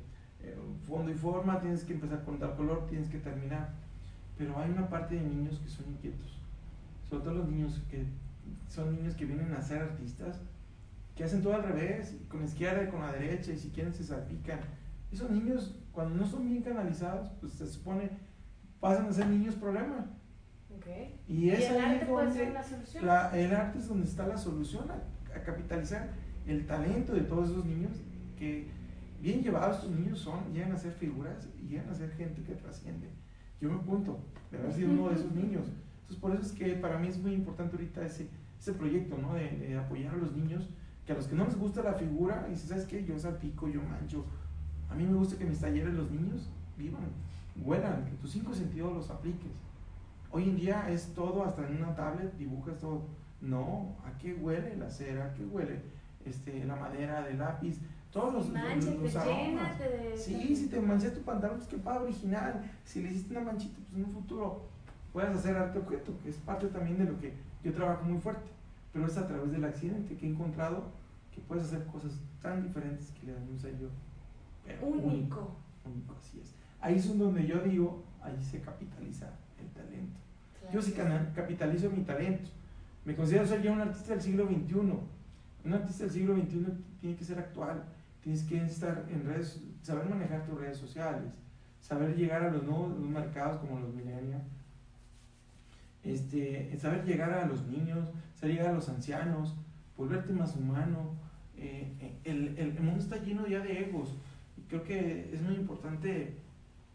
eh, 0.41 0.57
fondo 0.87 1.11
y 1.11 1.15
forma, 1.15 1.61
tienes 1.61 1.85
que 1.85 1.93
empezar 1.93 2.25
con 2.25 2.39
tal 2.39 2.57
color, 2.57 2.87
tienes 2.89 3.09
que 3.09 3.19
terminar. 3.19 3.69
Pero 4.37 4.59
hay 4.59 4.71
una 4.71 4.89
parte 4.89 5.17
de 5.17 5.21
niños 5.21 5.59
que 5.59 5.69
son 5.69 5.87
inquietos, 5.89 6.39
sobre 7.09 7.25
todo 7.25 7.35
los 7.35 7.49
niños 7.49 7.81
que 7.91 8.07
son 8.69 8.95
niños 8.95 9.15
que 9.15 9.25
vienen 9.25 9.53
a 9.53 9.63
ser 9.63 9.83
artistas, 9.83 10.41
que 11.15 11.25
hacen 11.25 11.43
todo 11.43 11.55
al 11.55 11.65
revés, 11.65 12.17
con 12.29 12.41
la 12.41 12.47
izquierda 12.47 12.85
y 12.85 12.89
con 12.89 13.01
la 13.01 13.13
derecha, 13.13 13.53
y 13.53 13.59
si 13.59 13.71
quieren 13.71 13.93
se 13.93 14.05
salpican. 14.05 14.61
Esos 15.13 15.31
niños, 15.31 15.75
cuando 15.93 16.17
no 16.17 16.27
son 16.27 16.49
bien 16.49 16.63
canalizados, 16.63 17.31
pues 17.41 17.53
se 17.53 17.67
supone 17.67 18.11
pasan 18.81 19.07
a 19.07 19.13
ser 19.13 19.27
niños 19.27 19.55
problema. 19.55 20.07
Okay. 20.79 21.21
Y, 21.27 21.51
es 21.51 21.71
el 21.71 21.79
arte 21.79 22.07
puede 22.07 22.31
ser 22.31 22.53
la 22.53 22.63
solución. 22.63 23.05
el 23.05 23.55
arte 23.55 23.79
es 23.79 23.89
donde 23.89 24.07
está 24.07 24.27
la 24.27 24.39
solución 24.39 24.85
a, 24.91 25.41
capitalizar 25.45 26.09
el 26.47 26.67
talento 26.67 27.13
de 27.13 27.21
todos 27.21 27.51
esos 27.51 27.65
niños 27.65 27.93
que 28.37 28.67
bien 29.21 29.43
llevados 29.43 29.77
estos 29.77 29.91
niños 29.91 30.19
son, 30.19 30.53
llegan 30.53 30.73
a 30.73 30.79
ser 30.79 30.93
figuras 30.93 31.49
y 31.63 31.69
llegan 31.69 31.89
a 31.91 31.95
ser 31.95 32.11
gente 32.13 32.43
que 32.43 32.55
trasciende. 32.55 33.09
Yo 33.61 33.71
me 33.71 33.77
apunto 33.77 34.19
de 34.51 34.59
haber 34.59 34.73
sido 34.73 34.91
uno 34.93 35.09
de 35.09 35.17
esos 35.17 35.33
niños. 35.33 35.67
Entonces 36.01 36.17
por 36.19 36.33
eso 36.33 36.43
es 36.43 36.53
que 36.53 36.75
para 36.75 36.99
mí 36.99 37.09
es 37.09 37.19
muy 37.19 37.33
importante 37.33 37.77
ahorita 37.77 38.05
ese, 38.05 38.29
ese 38.59 38.73
proyecto, 38.73 39.19
¿no? 39.19 39.35
De, 39.35 39.49
de 39.51 39.77
apoyar 39.77 40.15
a 40.15 40.17
los 40.17 40.35
niños 40.35 40.69
que 41.05 41.13
a 41.13 41.17
los 41.17 41.27
que 41.27 41.35
no 41.35 41.45
les 41.45 41.57
gusta 41.57 41.83
la 41.83 41.95
figura, 41.95 42.49
y 42.53 42.57
¿sabes 42.57 42.85
qué? 42.85 43.05
Yo 43.05 43.19
salpico, 43.19 43.69
yo 43.69 43.83
mancho. 43.83 44.27
A 44.91 44.95
mí 44.95 45.05
me 45.05 45.17
gusta 45.17 45.37
que 45.37 45.45
mis 45.45 45.61
talleres 45.61 45.95
los 45.95 46.11
niños 46.11 46.49
vivan, 46.77 47.03
huelan, 47.63 48.05
que 48.05 48.13
tus 48.17 48.33
cinco 48.33 48.55
sentidos 48.55 48.93
los 48.93 49.11
apliques. 49.11 49.53
Hoy 50.31 50.45
en 50.45 50.57
día 50.57 50.91
es 50.91 51.15
todo, 51.15 51.45
hasta 51.45 51.67
en 51.67 51.77
una 51.77 51.95
tablet 51.95 52.37
dibujas 52.37 52.79
todo. 52.79 53.03
No, 53.41 53.97
¿a 54.05 54.19
qué 54.19 54.35
huele 54.35 54.77
la 54.77 54.91
cera? 54.91 55.27
¿A 55.27 55.35
qué 55.35 55.45
huele 55.45 55.81
este, 56.25 56.65
la 56.65 56.77
madera 56.77 57.23
del 57.23 57.39
lápiz? 57.39 57.79
Todos 58.13 58.35
los, 58.35 58.49
los, 58.49 59.17
aromas. 59.17 59.77
Sí, 60.17 60.57
si 60.57 60.69
te 60.69 60.81
manchas 60.81 61.15
tu 61.15 61.21
pantalón, 61.21 61.59
pues 61.59 61.69
qué 61.69 61.77
padre 61.77 62.05
original. 62.05 62.63
Si 62.85 63.03
le 63.03 63.11
hiciste 63.11 63.33
una 63.33 63.53
manchita, 63.53 63.77
pues 63.77 63.95
en 63.95 64.05
un 64.05 64.13
futuro 64.13 64.69
puedes 65.13 65.31
hacer 65.37 65.57
arte 65.57 65.79
objeto, 65.79 66.13
que 66.23 66.31
es 66.31 66.37
parte 66.37 66.67
también 66.69 66.99
de 66.99 67.05
lo 67.05 67.19
que 67.21 67.35
yo 67.63 67.73
trabajo 67.73 68.05
muy 68.05 68.19
fuerte. 68.19 68.51
Pero 68.93 69.07
es 69.07 69.17
a 69.19 69.29
través 69.29 69.53
del 69.53 69.65
accidente 69.65 70.17
que 70.17 70.27
he 70.27 70.31
encontrado 70.31 70.85
puedes 71.47 71.65
hacer 71.65 71.85
cosas 71.87 72.13
tan 72.43 72.63
diferentes 72.63 73.11
que 73.13 73.27
le 73.27 73.33
dan 73.33 73.49
un 73.49 73.59
sello 73.59 73.89
único. 74.83 75.57
único. 75.85 76.17
así 76.19 76.41
es. 76.41 76.55
Ahí 76.81 76.97
es 76.97 77.19
donde 77.19 77.47
yo 77.47 77.61
digo, 77.61 78.05
ahí 78.23 78.37
se 78.41 78.61
capitaliza 78.61 79.31
el 79.59 79.69
talento. 79.69 80.19
Yo 80.73 80.83
sí 80.83 80.93
capitalizo 81.35 81.91
mi 81.91 82.03
talento. 82.03 82.51
Me 83.05 83.15
considero 83.17 83.47
ser 83.47 83.63
ya 83.63 83.73
un 83.73 83.81
artista 83.81 84.13
del 84.13 84.23
siglo 84.23 84.47
XXI. 84.47 84.75
Un 85.65 85.73
artista 85.73 86.05
del 86.05 86.13
siglo 86.13 86.37
XXI 86.37 86.67
tiene 87.01 87.17
que 87.17 87.25
ser 87.25 87.39
actual. 87.39 87.85
Tienes 88.23 88.43
que 88.45 88.63
estar 88.65 89.07
en 89.11 89.25
redes, 89.25 89.63
saber 89.83 90.09
manejar 90.09 90.45
tus 90.45 90.61
redes 90.61 90.77
sociales, 90.77 91.33
saber 91.81 92.17
llegar 92.17 92.43
a 92.43 92.51
los 92.51 92.65
nuevos 92.65 92.99
mercados 92.99 93.59
como 93.59 93.81
los 93.81 93.95
millennials, 93.95 94.45
este, 96.03 96.77
saber 96.79 97.05
llegar 97.05 97.33
a 97.33 97.47
los 97.47 97.67
niños, 97.67 98.11
saber 98.35 98.57
llegar 98.57 98.73
a 98.73 98.75
los 98.75 98.89
ancianos, 98.89 99.57
volverte 99.97 100.33
más 100.33 100.57
humano, 100.57 101.15
eh, 101.57 101.93
eh, 102.01 102.19
el, 102.25 102.59
el, 102.59 102.81
mundo 102.81 103.01
está 103.01 103.17
lleno 103.17 103.47
ya 103.47 103.61
de 103.61 103.85
egos. 103.89 104.17
Creo 104.69 104.85
que 104.85 105.31
es 105.33 105.41
muy 105.41 105.55
importante, 105.55 106.37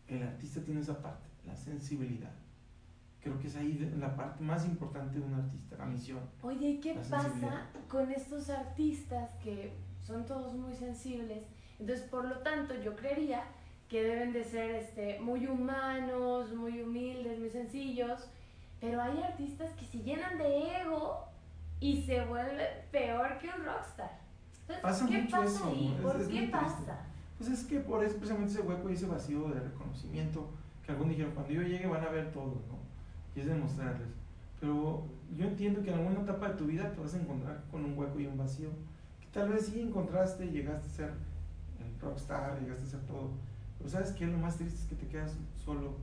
el 0.07 0.23
artista 0.23 0.61
tiene 0.61 0.81
esa 0.81 1.01
parte, 1.01 1.27
la 1.45 1.55
sensibilidad. 1.55 2.31
Creo 3.19 3.39
que 3.39 3.47
es 3.47 3.55
ahí 3.55 3.91
la 3.97 4.15
parte 4.15 4.43
más 4.43 4.65
importante 4.65 5.17
de 5.17 5.25
un 5.25 5.33
artista, 5.33 5.77
la 5.77 5.85
misión. 5.85 6.19
Oye, 6.41 6.71
¿y 6.71 6.79
qué 6.79 6.93
pasa 6.95 7.69
con 7.87 8.11
estos 8.11 8.49
artistas 8.49 9.29
que 9.41 9.73
son 10.05 10.25
todos 10.25 10.53
muy 10.53 10.75
sensibles? 10.75 11.43
Entonces, 11.79 12.05
por 12.09 12.25
lo 12.25 12.39
tanto, 12.39 12.75
yo 12.81 12.95
creería 12.95 13.43
que 13.87 14.03
deben 14.03 14.33
de 14.33 14.43
ser 14.43 14.71
este, 14.71 15.19
muy 15.19 15.47
humanos, 15.47 16.53
muy 16.53 16.81
humildes, 16.81 17.39
muy 17.39 17.49
sencillos, 17.49 18.27
pero 18.79 19.01
hay 19.01 19.21
artistas 19.21 19.71
que 19.73 19.85
se 19.85 19.99
llenan 19.99 20.37
de 20.37 20.81
ego 20.81 21.25
y 21.79 22.01
se 22.01 22.23
vuelven 22.25 22.67
peor 22.91 23.37
que 23.39 23.47
un 23.47 23.65
rockstar. 23.65 24.19
Pasa 24.81 25.05
¿Qué 25.07 25.21
mucho 25.21 25.37
pasa 25.37 25.45
eso. 25.45 25.67
Ahí? 25.69 25.99
¿Por 26.01 26.27
qué 26.27 26.47
pasa? 26.47 27.05
Pues 27.37 27.49
es 27.49 27.63
que 27.63 27.79
por 27.79 28.03
eso, 28.03 28.15
precisamente 28.17 28.53
ese 28.53 28.61
hueco 28.61 28.89
y 28.89 28.93
ese 28.93 29.05
vacío 29.05 29.47
de 29.49 29.59
reconocimiento, 29.59 30.49
que 30.85 30.91
algunos 30.91 31.11
dijeron, 31.11 31.33
cuando 31.33 31.51
yo 31.53 31.61
llegue 31.61 31.87
van 31.87 32.03
a 32.03 32.09
ver 32.09 32.31
todo, 32.31 32.61
¿no? 32.67 32.77
Y 33.35 33.39
es 33.41 33.47
demostrarles. 33.47 34.09
Pero 34.59 35.03
yo 35.35 35.45
entiendo 35.45 35.81
que 35.81 35.91
en 35.91 35.99
alguna 35.99 36.21
etapa 36.21 36.49
de 36.49 36.55
tu 36.55 36.65
vida 36.65 36.91
te 36.93 37.01
vas 37.01 37.13
a 37.13 37.19
encontrar 37.19 37.63
con 37.71 37.83
un 37.83 37.97
hueco 37.97 38.19
y 38.19 38.27
un 38.27 38.37
vacío, 38.37 38.69
que 39.19 39.27
tal 39.31 39.49
vez 39.49 39.65
sí 39.65 39.81
encontraste, 39.81 40.47
llegaste 40.47 40.87
a 40.87 40.91
ser 40.91 41.13
el 41.79 41.99
rockstar, 41.99 42.61
llegaste 42.61 42.85
a 42.85 42.87
ser 42.87 43.01
todo. 43.01 43.31
Pero 43.77 43.89
¿sabes 43.89 44.11
qué? 44.11 44.25
Lo 44.27 44.37
más 44.37 44.57
triste 44.57 44.79
es 44.79 44.85
que 44.85 44.95
te 44.95 45.07
quedas 45.07 45.35
solo, 45.55 45.97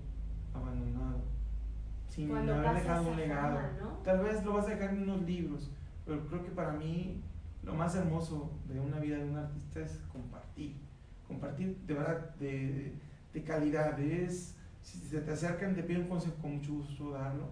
abandonado, 0.53 1.21
sin 2.09 2.31
haber 2.35 2.75
dejado 2.75 3.09
un 3.09 3.17
legado. 3.17 3.59
Tal 4.03 4.21
vez 4.21 4.45
lo 4.45 4.55
vas 4.55 4.67
a 4.67 4.71
dejar 4.71 4.91
en 4.91 5.05
unos 5.05 5.23
libros, 5.23 5.71
pero 6.05 6.27
creo 6.27 6.43
que 6.43 6.51
para 6.51 6.73
mí 6.73 7.23
lo 7.63 7.75
más 7.75 7.95
hermoso 7.95 8.51
de 8.67 8.81
una 8.81 8.99
vida 8.99 9.19
de 9.19 9.25
un 9.25 9.37
artista 9.37 9.81
es 9.81 10.01
compartir. 10.13 10.40
Compartir 11.31 11.77
de 11.87 11.95
verdad, 11.95 12.35
de, 12.37 12.93
de 13.33 13.43
calidad. 13.43 13.97
Si 14.83 14.99
se 14.99 15.21
te 15.21 15.31
acercan, 15.31 15.75
te 15.75 15.83
piden 15.83 16.03
un 16.03 16.09
consejo 16.09 16.37
con 16.43 16.57
mucho 16.57 16.73
gusto 16.73 17.13
darlo. 17.13 17.49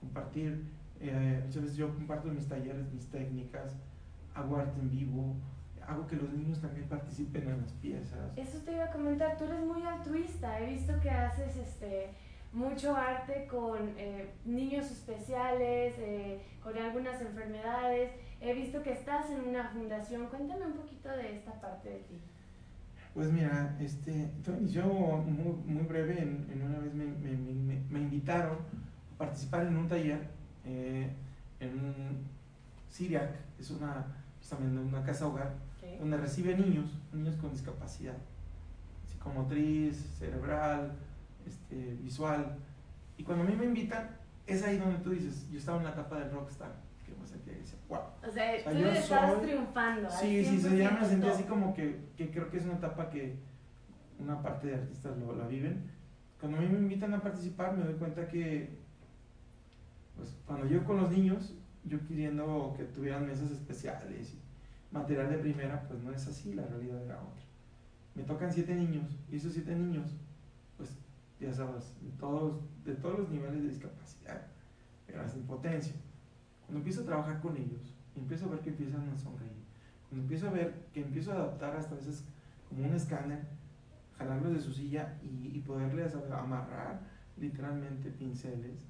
Compartir. 0.00 0.64
Eh, 1.00 1.42
muchas 1.44 1.62
veces 1.62 1.76
yo 1.76 1.92
comparto 1.94 2.28
mis 2.28 2.46
talleres 2.46 2.92
mis 2.92 3.10
técnicas, 3.10 3.74
hago 4.34 4.56
arte 4.56 4.78
en 4.80 4.88
vivo, 4.88 5.34
hago 5.84 6.06
que 6.06 6.14
los 6.14 6.32
niños 6.32 6.60
también 6.60 6.86
participen 6.88 7.48
en 7.48 7.60
las 7.60 7.72
piezas. 7.72 8.36
Eso 8.36 8.58
te 8.58 8.72
iba 8.72 8.84
a 8.84 8.92
comentar, 8.92 9.36
tú 9.36 9.44
eres 9.44 9.60
muy 9.60 9.82
altruista. 9.82 10.60
He 10.60 10.74
visto 10.74 10.92
que 11.00 11.10
haces 11.10 11.56
este 11.56 12.10
mucho 12.52 12.94
arte 12.94 13.48
con 13.50 13.94
eh, 13.96 14.30
niños 14.44 14.90
especiales, 14.90 15.94
eh, 15.98 16.40
con 16.62 16.76
algunas 16.76 17.20
enfermedades. 17.20 18.12
He 18.40 18.54
visto 18.54 18.82
que 18.82 18.92
estás 18.92 19.30
en 19.30 19.48
una 19.48 19.68
fundación. 19.70 20.26
Cuéntame 20.26 20.66
un 20.66 20.74
poquito 20.74 21.08
de 21.08 21.36
esta 21.36 21.60
parte 21.60 21.88
de 21.88 21.98
ti. 22.00 22.20
Pues 23.14 23.30
mira, 23.30 23.76
este, 23.78 24.30
yo 24.66 24.84
muy, 24.84 25.52
muy 25.66 25.84
breve, 25.84 26.22
en, 26.22 26.46
en 26.50 26.62
una 26.62 26.78
vez 26.78 26.94
me, 26.94 27.04
me, 27.04 27.80
me, 27.90 28.00
invitaron 28.00 28.56
a 29.14 29.18
participar 29.18 29.66
en 29.66 29.76
un 29.76 29.86
taller 29.86 30.28
eh, 30.64 31.10
en 31.60 32.26
Siriac, 32.88 33.34
es 33.58 33.70
una, 33.70 34.06
justamente 34.38 34.80
una 34.80 35.02
casa 35.02 35.26
hogar, 35.26 35.54
donde 35.98 36.16
recibe 36.16 36.56
niños, 36.56 36.90
niños 37.12 37.36
con 37.36 37.50
discapacidad 37.50 38.14
psicomotriz, 39.22 39.96
cerebral, 40.18 40.92
este, 41.46 41.94
visual. 42.02 42.56
Y 43.16 43.24
cuando 43.24 43.44
a 43.44 43.46
mí 43.46 43.54
me 43.54 43.66
invitan, 43.66 44.10
es 44.46 44.62
ahí 44.62 44.78
donde 44.78 44.98
tú 44.98 45.10
dices, 45.10 45.48
yo 45.50 45.58
estaba 45.58 45.78
en 45.78 45.84
la 45.84 45.90
etapa 45.90 46.18
del 46.18 46.30
rockstar, 46.30 46.72
me 47.22 47.26
sentía 47.26 47.54
y 47.54 47.60
decía, 47.60 47.78
wow. 47.88 48.00
O 48.28 48.30
sea, 48.30 48.64
tú 48.64 48.70
estabas 48.70 49.42
triunfando. 49.42 50.10
Sí, 50.10 50.44
sí, 50.44 50.60
sí, 50.60 50.76
ya 50.76 50.90
me 50.90 51.04
sentía 51.04 51.32
así 51.32 51.44
como 51.44 51.72
que, 51.74 52.08
que, 52.16 52.30
creo 52.30 52.50
que 52.50 52.58
es 52.58 52.64
una 52.64 52.74
etapa 52.74 53.08
que 53.08 53.38
una 54.18 54.42
parte 54.42 54.68
de 54.68 54.74
artistas 54.74 55.16
lo, 55.16 55.34
la 55.34 55.46
viven. 55.46 55.90
Cuando 56.38 56.58
a 56.58 56.60
mí 56.60 56.68
me 56.68 56.78
invitan 56.78 57.14
a 57.14 57.22
participar, 57.22 57.76
me 57.76 57.84
doy 57.84 57.94
cuenta 57.94 58.28
que, 58.28 58.76
pues, 60.16 60.36
cuando 60.46 60.66
yo 60.66 60.84
con 60.84 60.98
los 60.98 61.10
niños, 61.10 61.54
yo 61.84 62.04
queriendo 62.06 62.74
que 62.76 62.84
tuvieran 62.84 63.26
mesas 63.26 63.50
especiales 63.50 64.34
y 64.34 64.94
material 64.94 65.30
de 65.30 65.38
primera, 65.38 65.88
pues 65.88 66.02
no 66.02 66.12
es 66.12 66.26
así, 66.26 66.52
la 66.52 66.66
realidad 66.66 67.02
era 67.04 67.22
otra. 67.22 67.46
Me 68.14 68.24
tocan 68.24 68.52
siete 68.52 68.74
niños, 68.74 69.18
y 69.30 69.36
esos 69.36 69.54
siete 69.54 69.74
niños 69.74 70.14
ya 71.42 71.52
sabes, 71.52 71.92
de 72.00 72.10
todos, 72.18 72.62
de 72.84 72.94
todos 72.94 73.20
los 73.20 73.30
niveles 73.30 73.62
de 73.62 73.68
discapacidad, 73.68 74.46
hasta 75.18 75.38
impotencia. 75.38 75.94
Cuando 76.72 76.88
empiezo 76.88 77.02
a 77.02 77.04
trabajar 77.04 77.38
con 77.42 77.54
ellos, 77.54 77.94
empiezo 78.16 78.46
a 78.46 78.48
ver 78.48 78.60
que 78.60 78.70
empiezan 78.70 79.06
a 79.10 79.18
sonreír, 79.18 79.62
cuando 80.08 80.22
empiezo 80.22 80.48
a 80.48 80.52
ver 80.52 80.86
que 80.94 81.02
empiezo 81.02 81.30
a 81.30 81.34
adaptar 81.34 81.76
hasta 81.76 81.94
veces 81.96 82.24
como 82.66 82.86
un 82.86 82.94
escáner, 82.94 83.44
jalarlos 84.16 84.54
de 84.54 84.60
su 84.62 84.72
silla 84.72 85.18
y, 85.22 85.58
poderles 85.66 86.14
amarrar 86.14 87.02
literalmente 87.36 88.10
pinceles 88.10 88.86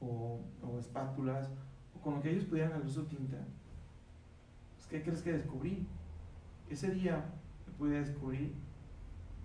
o, 0.00 0.40
espátulas 0.80 1.50
o 1.94 2.00
con 2.00 2.14
lo 2.14 2.22
que 2.22 2.30
ellos 2.30 2.44
pudieran 2.44 2.72
agarrar 2.72 2.88
su 2.88 3.04
tinta. 3.04 3.36
Pues, 4.76 4.86
¿Qué 4.88 5.02
crees 5.02 5.20
que 5.20 5.34
descubrí? 5.34 5.86
Ese 6.70 6.90
día 6.90 7.22
pude 7.76 8.00
descubrir, 8.00 8.54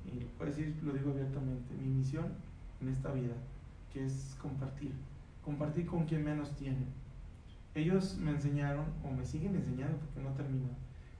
y 0.06 0.23
puedo 0.38 0.49
decir, 0.49 0.80
lo 0.82 0.93
digo 0.93 1.12
abiertamente, 1.12 1.73
mi 1.75 1.89
misión 1.89 2.32
en 2.80 2.88
esta 2.88 3.12
vida, 3.12 3.36
que 3.91 4.06
es 4.06 4.38
compartir, 4.41 4.93
compartir 5.43 5.86
con 5.88 6.06
quien 6.06 6.23
menos 6.23 6.56
tiene. 6.56 7.00
Ellos 7.73 8.17
me 8.17 8.31
enseñaron, 8.31 8.86
o 9.03 9.12
me 9.12 9.25
siguen 9.25 9.55
enseñando, 9.55 9.97
porque 9.97 10.19
no 10.19 10.34
termino 10.34 10.69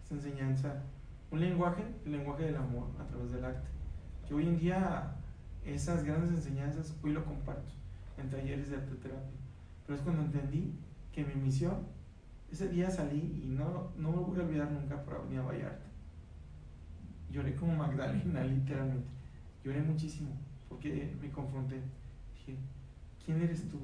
esta 0.02 0.16
enseñanza, 0.16 0.84
un 1.32 1.40
lenguaje, 1.40 1.84
el 2.06 2.12
lenguaje 2.12 2.44
del 2.44 2.58
amor 2.58 2.90
a 3.00 3.06
través 3.08 3.32
del 3.32 3.46
arte. 3.46 3.68
Que 4.28 4.34
hoy 4.34 4.48
en 4.48 4.60
día 4.60 5.16
esas 5.66 6.04
grandes 6.04 6.32
enseñanzas, 6.32 6.96
hoy 7.04 7.14
lo 7.14 7.24
comparto 7.24 7.74
en 8.18 8.30
talleres 8.30 8.70
de 8.70 8.78
arte 8.78 8.96
terapia. 8.96 9.40
Pero 9.86 9.98
es 9.98 10.04
cuando 10.04 10.24
entendí 10.24 10.74
que 11.14 11.24
mi 11.24 11.36
misión, 11.36 11.88
ese 12.52 12.68
día 12.68 12.90
salí 12.90 13.42
y 13.44 13.48
no, 13.48 13.92
no 13.98 14.12
me 14.12 14.18
voy 14.18 14.40
a 14.40 14.44
olvidar 14.44 14.72
nunca 14.72 15.02
por 15.04 15.16
Avenida 15.16 15.44
Vallarta. 15.44 15.86
Lloré 17.32 17.56
como 17.56 17.76
Magdalena, 17.76 18.44
literalmente. 18.44 19.08
Lloré 19.64 19.82
muchísimo 19.82 20.32
porque 20.68 21.14
me 21.22 21.30
confronté. 21.30 21.82
Dije, 22.36 22.58
¿quién 23.24 23.42
eres 23.42 23.70
tú? 23.70 23.80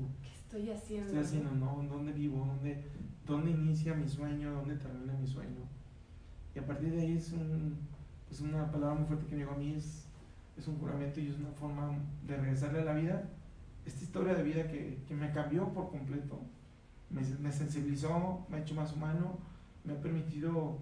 ¿Qué 0.58 0.64
estoy 0.64 0.76
haciendo? 0.76 1.14
¿Qué 1.14 1.20
estoy 1.20 1.40
haciendo? 1.40 1.66
No, 1.66 1.84
¿dónde 1.88 2.14
vivo? 2.14 2.44
¿Dónde, 2.44 2.84
¿Dónde 3.28 3.52
inicia 3.52 3.94
mi 3.94 4.08
sueño? 4.08 4.54
¿Dónde 4.54 4.76
termina 4.78 5.14
mi 5.14 5.28
sueño? 5.28 5.62
Y 6.56 6.58
a 6.58 6.66
partir 6.66 6.92
de 6.92 7.02
ahí 7.02 7.18
es 7.18 7.32
un, 7.32 7.78
pues 8.28 8.42
una 8.42 8.72
palabra 8.72 8.96
muy 8.96 9.06
fuerte 9.06 9.28
que 9.28 9.36
me 9.36 9.42
llegó 9.42 9.52
a 9.52 9.58
mí, 9.58 9.74
es, 9.74 10.08
es 10.58 10.68
un 10.68 10.80
juramento 10.80 11.20
y 11.20 11.28
es 11.28 11.38
una 11.38 11.52
forma 11.52 12.00
de 12.26 12.38
regresarle 12.38 12.82
a 12.82 12.86
la 12.86 12.94
vida 12.94 13.30
esta 13.86 14.04
historia 14.04 14.34
de 14.34 14.42
vida 14.42 14.68
que, 14.68 15.04
que 15.08 15.14
me 15.14 15.32
cambió 15.32 15.72
por 15.72 15.92
completo, 15.92 16.40
me, 17.12 17.22
me, 17.40 17.52
sensibilizó, 17.52 18.46
me 18.50 18.58
ha 18.58 18.62
hecho 18.62 18.74
más 18.74 18.92
humano, 18.94 19.38
me 19.84 19.94
ha 19.94 20.02
permitido 20.02 20.80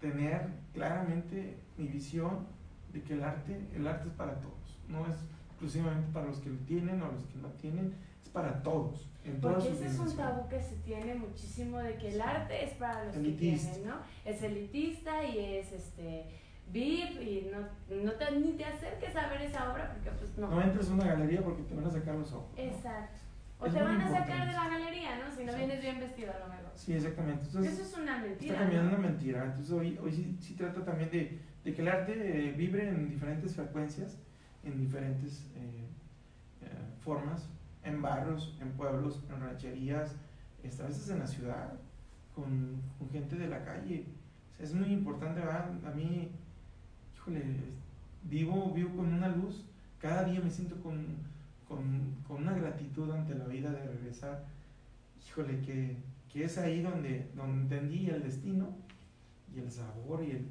tener 0.00 0.48
claramente 0.72 1.58
mi 1.76 1.88
visión 1.88 2.46
de 2.92 3.02
que 3.02 3.14
el 3.14 3.24
arte, 3.24 3.68
el 3.74 3.86
arte 3.86 4.08
es 4.08 4.14
para 4.14 4.40
todos, 4.40 4.78
no 4.88 5.06
es 5.06 5.16
exclusivamente 5.50 6.08
para 6.12 6.26
los 6.26 6.38
que 6.38 6.50
lo 6.50 6.58
tienen 6.58 7.02
o 7.02 7.10
los 7.10 7.24
que 7.24 7.38
no 7.38 7.48
tienen, 7.48 7.94
para 8.34 8.62
todos. 8.64 9.08
En 9.24 9.40
Porque 9.40 9.70
ese 9.70 9.86
es 9.86 9.98
un 9.98 10.14
tabú 10.16 10.48
que 10.48 10.60
se 10.60 10.74
tiene 10.84 11.14
muchísimo 11.14 11.78
de 11.78 11.96
que 11.96 12.12
el 12.12 12.20
arte 12.20 12.64
es 12.64 12.72
para 12.72 13.04
los 13.04 13.14
que 13.14 13.30
tienen, 13.30 13.86
¿no? 13.86 13.94
Es 14.24 14.42
elitista 14.42 15.24
y 15.24 15.38
es 15.38 15.72
este 15.72 16.26
VIP 16.70 17.22
y 17.22 17.50
no, 17.50 17.60
no 18.02 18.12
te, 18.12 18.32
ni 18.32 18.52
te 18.52 18.64
acerques 18.64 19.14
a 19.16 19.28
ver 19.28 19.42
esa 19.42 19.72
obra 19.72 19.94
porque 19.94 20.10
pues 20.10 20.36
no. 20.36 20.48
No 20.48 20.60
entres 20.60 20.90
a 20.90 20.94
una 20.94 21.04
galería 21.06 21.42
porque 21.42 21.62
te 21.62 21.74
van 21.74 21.86
a 21.86 21.90
sacar 21.90 22.16
los 22.16 22.32
ojos. 22.32 22.58
Exacto. 22.58 23.20
O 23.60 23.70
te 23.70 23.80
van 23.80 24.00
a 24.00 24.10
sacar 24.10 24.46
de 24.48 24.52
la 24.52 24.68
galería, 24.68 25.16
¿no? 25.16 25.34
Si 25.34 25.44
no 25.44 25.54
vienes 25.54 25.80
bien 25.80 26.00
vestido 26.00 26.32
a 26.32 26.38
lo 26.40 26.48
mejor. 26.48 26.72
Sí, 26.74 26.92
exactamente. 26.92 27.46
Entonces, 27.46 27.72
Eso 27.72 27.82
es 27.82 27.96
una 27.96 28.18
mentira. 28.18 28.52
Está 28.54 28.64
cambiando 28.64 28.96
una 28.96 29.08
mentira. 29.08 29.44
Entonces 29.44 29.70
hoy, 29.70 29.96
hoy 30.02 30.12
sí, 30.12 30.36
sí 30.40 30.54
trata 30.54 30.84
también 30.84 31.08
de, 31.10 31.38
de, 31.62 31.72
que 31.72 31.82
el 31.82 31.88
arte 31.88 32.12
eh, 32.48 32.52
vibre 32.52 32.88
en 32.88 33.08
diferentes 33.08 33.54
frecuencias, 33.54 34.18
en 34.64 34.76
diferentes 34.80 35.46
eh, 35.54 35.86
eh, 36.62 36.68
formas, 37.00 37.48
en 37.84 38.02
barrios, 38.02 38.56
en 38.60 38.72
pueblos, 38.72 39.22
en 39.30 39.40
rancherías, 39.40 40.16
este, 40.62 40.82
a 40.82 40.86
veces 40.86 41.10
en 41.10 41.18
la 41.18 41.26
ciudad, 41.26 41.72
con, 42.34 42.80
con 42.98 43.08
gente 43.10 43.36
de 43.36 43.48
la 43.48 43.64
calle. 43.64 44.06
O 44.52 44.56
sea, 44.56 44.66
es 44.66 44.74
muy 44.74 44.92
importante, 44.92 45.40
¿verdad? 45.40 45.70
A 45.86 45.90
mí 45.90 46.30
vivo, 48.24 48.72
vivo 48.74 48.96
con 48.96 49.12
una 49.12 49.28
luz, 49.28 49.64
cada 50.00 50.24
día 50.24 50.40
me 50.40 50.50
siento 50.50 50.76
con, 50.82 51.04
con, 51.68 52.14
con 52.26 52.42
una 52.42 52.54
gratitud 52.54 53.10
ante 53.10 53.34
la 53.34 53.46
vida 53.46 53.70
de 53.70 53.86
regresar. 53.86 54.44
Híjole, 55.26 55.60
que, 55.60 55.96
que, 56.32 56.44
es 56.44 56.58
ahí 56.58 56.82
donde, 56.82 57.26
donde 57.34 57.62
entendí 57.62 58.10
el 58.10 58.22
destino 58.22 58.68
y 59.54 59.60
el 59.60 59.70
sabor 59.70 60.22
y 60.22 60.32
el, 60.32 60.46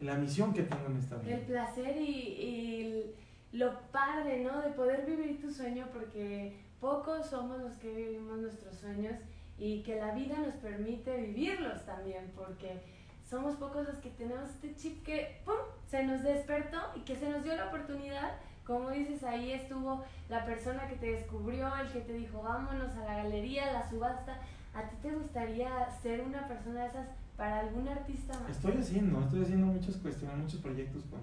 la 0.00 0.16
misión 0.16 0.52
que 0.52 0.64
tengo 0.64 0.86
en 0.86 0.96
esta 0.96 1.16
vida. 1.16 1.36
El 1.36 1.42
placer 1.42 1.96
y, 1.96 2.10
y 2.10 3.14
lo 3.52 3.80
padre, 3.92 4.42
¿no? 4.42 4.60
De 4.60 4.70
poder 4.70 5.06
vivir 5.06 5.40
tu 5.40 5.50
sueño 5.50 5.86
porque 5.92 6.56
pocos 6.80 7.26
somos 7.26 7.60
los 7.60 7.74
que 7.74 7.94
vivimos 7.94 8.38
nuestros 8.38 8.74
sueños 8.76 9.14
y 9.58 9.82
que 9.82 9.96
la 9.96 10.14
vida 10.14 10.38
nos 10.38 10.54
permite 10.56 11.16
vivirlos 11.16 11.84
también 11.84 12.32
porque 12.34 12.82
somos 13.28 13.56
pocos 13.56 13.86
los 13.86 13.96
que 13.96 14.10
tenemos 14.10 14.50
este 14.50 14.76
chip 14.76 15.02
que 15.02 15.40
¡pum! 15.44 15.54
se 15.88 16.04
nos 16.04 16.22
despertó 16.22 16.78
y 16.94 17.00
que 17.00 17.16
se 17.16 17.28
nos 17.28 17.42
dio 17.42 17.56
la 17.56 17.66
oportunidad. 17.66 18.36
Como 18.64 18.90
dices, 18.90 19.22
ahí 19.22 19.52
estuvo 19.52 20.04
la 20.28 20.44
persona 20.44 20.88
que 20.88 20.96
te 20.96 21.12
descubrió, 21.12 21.68
el 21.76 21.92
que 21.92 22.00
te 22.00 22.12
dijo, 22.14 22.42
vámonos 22.42 22.96
a 22.96 23.04
la 23.04 23.16
galería, 23.22 23.68
a 23.68 23.72
la 23.72 23.88
subasta. 23.88 24.40
¿A 24.74 24.88
ti 24.88 24.96
te 25.00 25.12
gustaría 25.12 25.88
ser 26.02 26.20
una 26.20 26.46
persona 26.46 26.82
de 26.82 26.88
esas 26.88 27.08
para 27.36 27.60
algún 27.60 27.88
artista 27.88 28.38
más? 28.40 28.50
Estoy 28.50 28.76
haciendo, 28.78 29.20
estoy 29.20 29.42
haciendo 29.42 29.66
muchas 29.66 29.96
cuestiones, 29.96 30.36
muchos 30.36 30.60
proyectos 30.60 31.04
con, 31.04 31.20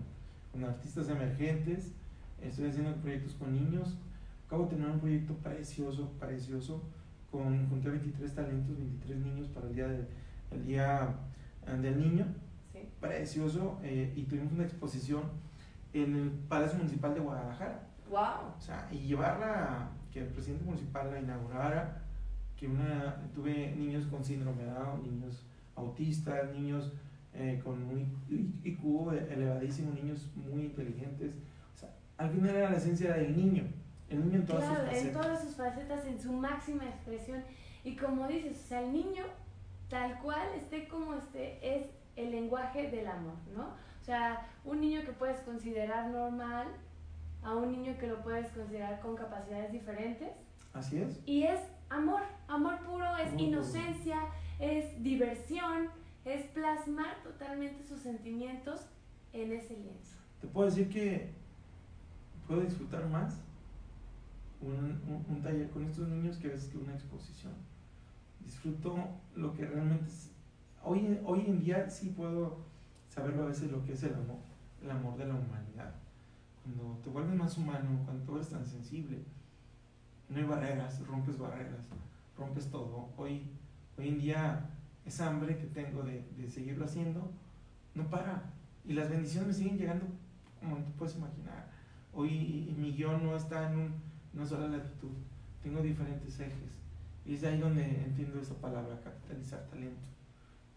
con 0.51 0.69
artistas 0.69 1.09
emergentes, 1.09 1.91
estoy 2.41 2.69
haciendo 2.69 2.95
proyectos 2.95 3.33
con 3.33 3.53
niños. 3.53 3.97
Acabo 4.53 4.69
de 4.69 4.75
tener 4.75 4.91
un 4.91 4.99
proyecto 4.99 5.33
precioso, 5.37 6.11
precioso, 6.19 6.83
con, 7.31 7.67
junté 7.69 7.89
23 7.89 8.35
talentos, 8.35 8.77
23 8.77 9.17
niños 9.17 9.47
para 9.47 9.65
el 9.65 9.73
día, 9.73 9.87
de, 9.87 10.05
el 10.51 10.63
día 10.63 11.15
del 11.81 11.99
Niño, 11.99 12.27
precioso, 13.01 13.79
eh, 13.81 14.13
y 14.15 14.21
tuvimos 14.25 14.53
una 14.53 14.65
exposición 14.65 15.23
en 15.91 16.15
el 16.15 16.29
Palacio 16.47 16.77
Municipal 16.77 17.15
de 17.15 17.21
Guadalajara. 17.21 17.81
¡Wow! 18.11 18.53
O 18.55 18.61
sea, 18.61 18.87
y 18.91 18.99
llevarla, 18.99 19.89
que 20.11 20.19
el 20.19 20.27
presidente 20.27 20.65
municipal 20.65 21.09
la 21.11 21.19
inaugurara, 21.19 22.03
que 22.55 22.67
una, 22.67 23.23
tuve 23.33 23.73
niños 23.75 24.05
con 24.05 24.23
síndrome 24.23 24.65
de 24.65 24.69
Down, 24.69 25.01
niños 25.01 25.47
autistas, 25.75 26.53
niños 26.53 26.93
eh, 27.33 27.59
con 27.63 27.81
un 27.81 28.07
IQ 28.63 29.13
elevadísimo, 29.31 29.95
niños 29.95 30.29
muy 30.35 30.65
inteligentes. 30.65 31.39
O 31.73 31.79
sea, 31.79 31.89
al 32.19 32.29
final 32.29 32.55
era 32.55 32.69
la 32.69 32.77
esencia 32.77 33.15
del 33.15 33.35
niño, 33.35 33.63
el 34.13 34.25
niño 34.25 34.39
en 34.39 34.45
todas 34.45 34.65
sus 34.65 34.77
facetas. 34.77 35.03
en 35.03 35.13
todas 35.13 35.41
sus 35.43 35.55
facetas, 35.55 36.05
en 36.05 36.21
su 36.21 36.33
máxima 36.33 36.85
expresión. 36.85 37.43
Y 37.83 37.95
como 37.95 38.27
dices, 38.27 38.59
o 38.63 38.67
sea, 38.67 38.81
el 38.81 38.93
niño 38.93 39.23
tal 39.89 40.19
cual 40.21 40.47
esté 40.55 40.87
como 40.87 41.13
esté, 41.15 41.59
es 41.61 41.85
el 42.15 42.31
lenguaje 42.31 42.89
del 42.89 43.07
amor, 43.07 43.35
¿no? 43.55 43.65
O 44.01 44.05
sea, 44.05 44.47
un 44.65 44.81
niño 44.81 45.01
que 45.01 45.11
puedes 45.11 45.39
considerar 45.41 46.09
normal 46.09 46.67
a 47.43 47.55
un 47.55 47.71
niño 47.71 47.97
que 47.97 48.07
lo 48.07 48.21
puedes 48.21 48.49
considerar 48.51 48.99
con 49.01 49.15
capacidades 49.15 49.71
diferentes. 49.71 50.29
Así 50.73 51.01
es. 51.01 51.19
Y 51.25 51.43
es 51.43 51.59
amor, 51.89 52.21
amor 52.47 52.79
puro, 52.79 53.05
es 53.17 53.39
inocencia, 53.39 54.19
es 54.59 55.01
diversión, 55.03 55.89
es 56.25 56.45
plasmar 56.47 57.21
totalmente 57.23 57.83
sus 57.83 57.99
sentimientos 57.99 58.81
en 59.33 59.51
ese 59.51 59.75
lienzo. 59.75 60.17
Te 60.41 60.47
puedo 60.47 60.69
decir 60.69 60.89
que 60.89 61.29
puedo 62.47 62.61
disfrutar 62.61 63.05
más 63.07 63.39
un, 64.67 65.25
un 65.29 65.41
taller 65.41 65.69
con 65.69 65.83
estos 65.83 66.07
niños 66.07 66.37
que 66.37 66.47
a 66.47 66.51
veces 66.51 66.69
que 66.69 66.77
una 66.77 66.93
exposición 66.93 67.53
disfruto 68.43 68.95
lo 69.35 69.53
que 69.53 69.65
realmente 69.65 70.07
es. 70.07 70.31
Hoy, 70.83 71.19
hoy 71.25 71.45
en 71.47 71.59
día 71.59 71.89
sí 71.89 72.09
puedo 72.09 72.57
saberlo 73.09 73.43
a 73.43 73.47
veces 73.47 73.71
lo 73.71 73.83
que 73.85 73.93
es 73.93 74.03
el 74.03 74.13
amor, 74.13 74.39
el 74.81 74.91
amor 74.91 75.17
de 75.17 75.25
la 75.25 75.35
humanidad. 75.35 75.95
Cuando 76.63 76.99
te 77.03 77.09
vuelves 77.09 77.35
más 77.35 77.57
humano, 77.57 78.01
cuando 78.05 78.23
tú 78.25 78.35
eres 78.35 78.49
tan 78.49 78.65
sensible, 78.65 79.19
no 80.29 80.37
hay 80.37 80.43
barreras, 80.43 81.05
rompes 81.07 81.37
barreras, 81.37 81.87
rompes 82.37 82.69
todo. 82.69 83.09
Hoy, 83.17 83.43
hoy 83.97 84.07
en 84.09 84.19
día 84.19 84.69
esa 85.05 85.27
hambre 85.27 85.57
que 85.57 85.65
tengo 85.67 86.03
de, 86.03 86.25
de 86.37 86.49
seguirlo 86.49 86.85
haciendo 86.85 87.31
no 87.95 88.09
para. 88.09 88.43
Y 88.85 88.93
las 88.93 89.09
bendiciones 89.09 89.47
me 89.47 89.53
siguen 89.53 89.77
llegando 89.77 90.05
como 90.59 90.77
tú 90.77 90.91
puedes 90.93 91.15
imaginar. 91.15 91.69
Hoy 92.13 92.73
mi 92.77 92.91
guion 92.91 93.23
no 93.23 93.35
está 93.35 93.71
en 93.71 93.77
un, 93.77 93.93
una 94.33 94.45
sola 94.45 94.67
latitud, 94.67 95.11
tengo 95.61 95.81
diferentes 95.81 96.39
ejes 96.39 96.83
y 97.25 97.35
es 97.35 97.43
ahí 97.43 97.59
donde 97.59 97.83
entiendo 97.83 98.39
esa 98.39 98.55
palabra, 98.55 98.99
capitalizar 99.01 99.65
talento. 99.69 100.07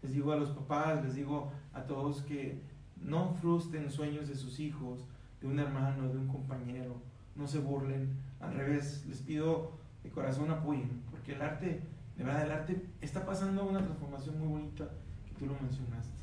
Les 0.01 0.13
digo 0.13 0.31
a 0.31 0.37
los 0.37 0.49
papás, 0.51 1.03
les 1.03 1.15
digo 1.15 1.51
a 1.73 1.83
todos 1.83 2.21
que 2.21 2.61
no 3.01 3.33
frustren 3.33 3.91
sueños 3.91 4.27
de 4.27 4.35
sus 4.35 4.59
hijos, 4.59 5.05
de 5.41 5.47
un 5.47 5.59
hermano, 5.59 6.07
de 6.07 6.17
un 6.17 6.27
compañero, 6.27 6.95
no 7.35 7.47
se 7.47 7.59
burlen, 7.59 8.15
al 8.39 8.53
revés, 8.53 9.05
les 9.07 9.21
pido 9.21 9.71
de 10.03 10.09
corazón 10.09 10.49
apoyen, 10.51 11.03
porque 11.11 11.33
el 11.33 11.41
arte, 11.41 11.81
de 12.15 12.23
verdad, 12.23 12.45
el 12.45 12.51
arte 12.51 12.85
está 13.01 13.25
pasando 13.25 13.65
una 13.65 13.83
transformación 13.83 14.39
muy 14.39 14.47
bonita 14.47 14.89
que 15.27 15.33
tú 15.35 15.45
lo 15.45 15.59
mencionaste. 15.59 16.17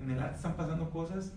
En 0.00 0.10
el 0.10 0.20
arte 0.20 0.36
están 0.36 0.56
pasando 0.56 0.90
cosas 0.90 1.32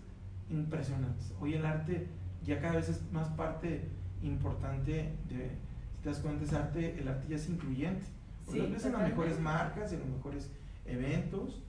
impresionantes. 0.50 1.34
Hoy 1.40 1.56
el 1.56 1.66
arte 1.66 2.08
ya 2.44 2.62
cada 2.62 2.76
vez 2.76 2.90
es 2.90 3.12
más 3.12 3.30
parte 3.30 3.90
importante 4.24 5.14
de, 5.30 5.50
si 5.96 6.04
te 6.04 6.10
das 6.10 6.20
cuenta, 6.20 6.44
es 6.44 6.54
arte, 6.54 7.00
el 7.00 7.08
arte 7.08 7.28
ya 7.30 7.36
es 7.36 7.50
incluyente 7.50 8.06
Sí, 8.52 8.60
en 8.60 8.72
las 8.72 8.86
mejores 8.86 9.40
marcas, 9.40 9.92
en 9.92 10.00
los 10.00 10.08
mejores 10.08 10.50
eventos, 10.86 11.62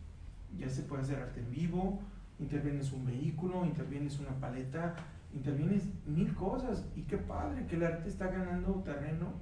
ya 0.56 0.68
se 0.68 0.82
puede 0.82 1.02
hacer 1.02 1.18
arte 1.18 1.40
en 1.40 1.50
vivo, 1.50 2.00
intervienes 2.38 2.92
un 2.92 3.04
vehículo, 3.04 3.64
intervienes 3.64 4.20
una 4.20 4.30
paleta, 4.38 4.94
intervienes 5.34 5.84
mil 6.06 6.34
cosas 6.34 6.86
y 6.94 7.02
qué 7.02 7.18
padre 7.18 7.66
que 7.66 7.76
el 7.76 7.84
arte 7.84 8.08
está 8.08 8.28
ganando 8.28 8.74
terreno. 8.84 9.32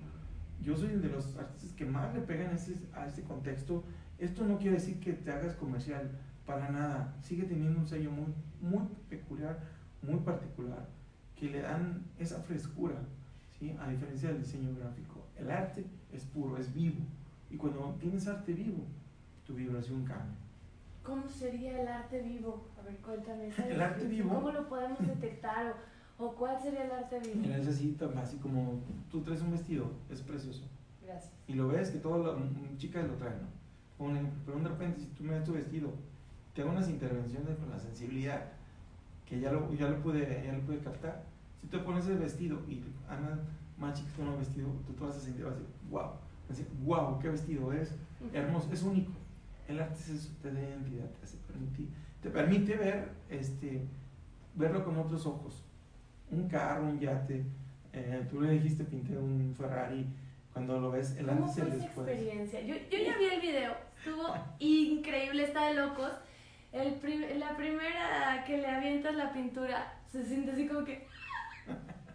Yo 0.63 0.77
soy 0.77 0.93
el 0.93 1.03
de 1.03 1.11
los 1.11 1.37
artistas 1.37 1.73
que 1.73 1.85
más 1.85 2.15
le 2.15 2.23
pegan 2.23 2.55
ese, 2.55 2.75
a 2.95 3.07
ese 3.07 3.23
contexto. 3.23 3.85
Esto 4.19 4.47
no 4.47 4.57
quiere 4.57 4.77
decir 4.77 4.99
que 4.99 5.13
te 5.13 5.31
hagas 5.31 5.55
comercial, 5.57 6.11
para 6.47 6.71
nada. 6.71 7.15
Sigue 7.21 7.45
teniendo 7.45 7.81
un 7.81 7.87
sello 7.87 8.11
muy, 8.11 8.33
muy 8.63 8.89
peculiar, 9.11 9.61
muy 10.01 10.21
particular, 10.21 10.89
que 11.37 11.51
le 11.51 11.61
dan 11.61 12.03
esa 12.19 12.41
frescura, 12.43 12.97
¿sí? 13.59 13.77
a 13.79 13.89
diferencia 13.89 14.31
del 14.31 14.43
diseño 14.43 14.75
gráfico. 14.75 15.27
El 15.39 15.51
arte 15.51 15.85
es 16.13 16.25
puro, 16.25 16.57
es 16.57 16.73
vivo. 16.73 17.01
Y 17.51 17.57
cuando 17.57 17.97
tienes 18.01 18.27
arte 18.27 18.53
vivo, 18.53 18.85
tu 19.47 19.55
vibración 19.55 20.05
cambia. 20.05 20.37
¿Cómo 21.03 21.29
sería 21.29 21.81
el 21.81 21.87
arte 21.87 22.21
vivo? 22.23 22.67
A 22.81 22.83
ver, 22.83 22.97
cuéntame. 22.97 23.53
El 23.71 23.81
arte 23.81 24.07
vivo. 24.07 24.35
¿Cómo 24.35 24.51
lo 24.51 24.69
podemos 24.69 24.99
detectar? 25.07 25.77
O, 26.19 26.33
cuál 26.33 26.61
sería 26.61 26.85
el 26.85 26.91
arte 26.91 27.21
vivo? 27.21 27.43
Mira, 27.43 27.59
es 27.59 27.69
así, 27.69 27.97
así 28.21 28.39
como 28.39 28.81
tú 29.11 29.21
traes 29.21 29.43
un 29.43 29.53
vestido, 29.53 29.93
es 30.11 30.23
precioso. 30.23 30.65
Gracias. 31.05 31.33
Y 31.47 31.53
lo 31.53 31.69
ves 31.69 31.91
que 31.91 31.99
todas 31.99 32.25
las 32.25 32.79
chicas 32.79 33.07
lo 33.07 33.15
traen, 33.15 33.43
¿no? 33.43 33.57
Pero 34.45 34.59
de 34.59 34.69
repente, 34.69 35.01
si 35.01 35.07
tú 35.09 35.25
me 35.25 35.35
das 35.35 35.45
tu 35.45 35.53
vestido, 35.53 35.93
te 36.55 36.63
hago 36.63 36.71
unas 36.71 36.89
intervenciones 36.89 37.57
con 37.59 37.71
la 37.71 37.79
sensibilidad, 37.79 38.53
que 39.27 39.41
ya 39.41 39.53
lo, 39.53 39.73
ya 39.75 39.89
lo, 39.89 40.01
pude, 40.01 40.43
ya 40.45 40.53
lo 40.53 40.61
pude 40.61 40.79
captar. 40.79 41.25
Si 41.61 41.67
tú 41.67 41.83
pones 41.85 42.07
el 42.07 42.19
vestido 42.19 42.61
y 42.69 42.83
andas 43.09 43.41
más 43.77 43.99
chicas 43.99 44.13
con 44.15 44.29
el 44.29 44.39
vestido, 44.39 44.69
tú 44.87 44.93
te 44.93 45.05
vas 45.05 45.17
a 45.17 45.21
sentir, 45.21 45.45
vas 45.45 45.55
a 45.55 45.59
decir, 45.59 45.75
wow, 45.91 46.11
decir, 46.49 46.67
wow, 46.85 47.19
qué 47.19 47.29
vestido 47.29 47.73
es, 47.73 47.95
hermoso, 48.33 48.73
es 48.73 48.83
único. 48.83 49.13
El 49.69 49.81
arte 49.81 49.99
es 49.99 50.09
eso, 50.11 50.33
te 50.43 50.53
da 50.53 50.61
identidad, 50.61 51.11
te, 51.21 51.53
permite, 51.53 51.89
te 52.23 52.31
permite 52.31 52.77
ver, 52.77 53.11
este, 53.29 53.85
verlo 54.55 54.85
con 54.85 54.97
otros 54.97 55.27
ojos. 55.27 55.65
Un 56.31 56.49
carro, 56.49 56.87
un 56.87 57.01
yate, 57.01 57.45
eh, 57.93 58.27
tú 58.31 58.41
le 58.41 58.53
dijiste 58.53 58.85
pinté 58.85 59.17
un 59.17 59.55
Ferrari, 59.57 60.07
cuando 60.53 60.81
lo 60.81 60.91
ves, 60.91 61.17
el 61.19 61.29
antes 61.29 61.59
y 61.59 61.61
el 61.61 61.81
después. 61.81 62.09
experiencia? 62.09 62.61
Yo, 62.63 62.75
yo 62.91 62.99
ya 62.99 63.19
vi 63.19 63.25
el 63.25 63.41
video, 63.41 63.75
estuvo 63.99 64.35
increíble, 64.59 65.45
está 65.45 65.67
de 65.67 65.75
locos. 65.75 66.13
El 66.77 67.41
la 67.41 67.57
primera 67.57 68.45
que 68.47 68.59
le 68.59 68.67
avientas 68.67 69.15
la 69.15 69.33
pintura, 69.33 69.95
se 70.13 70.23
siente 70.23 70.53
así 70.53 70.69
como 70.69 70.85
que, 70.85 71.07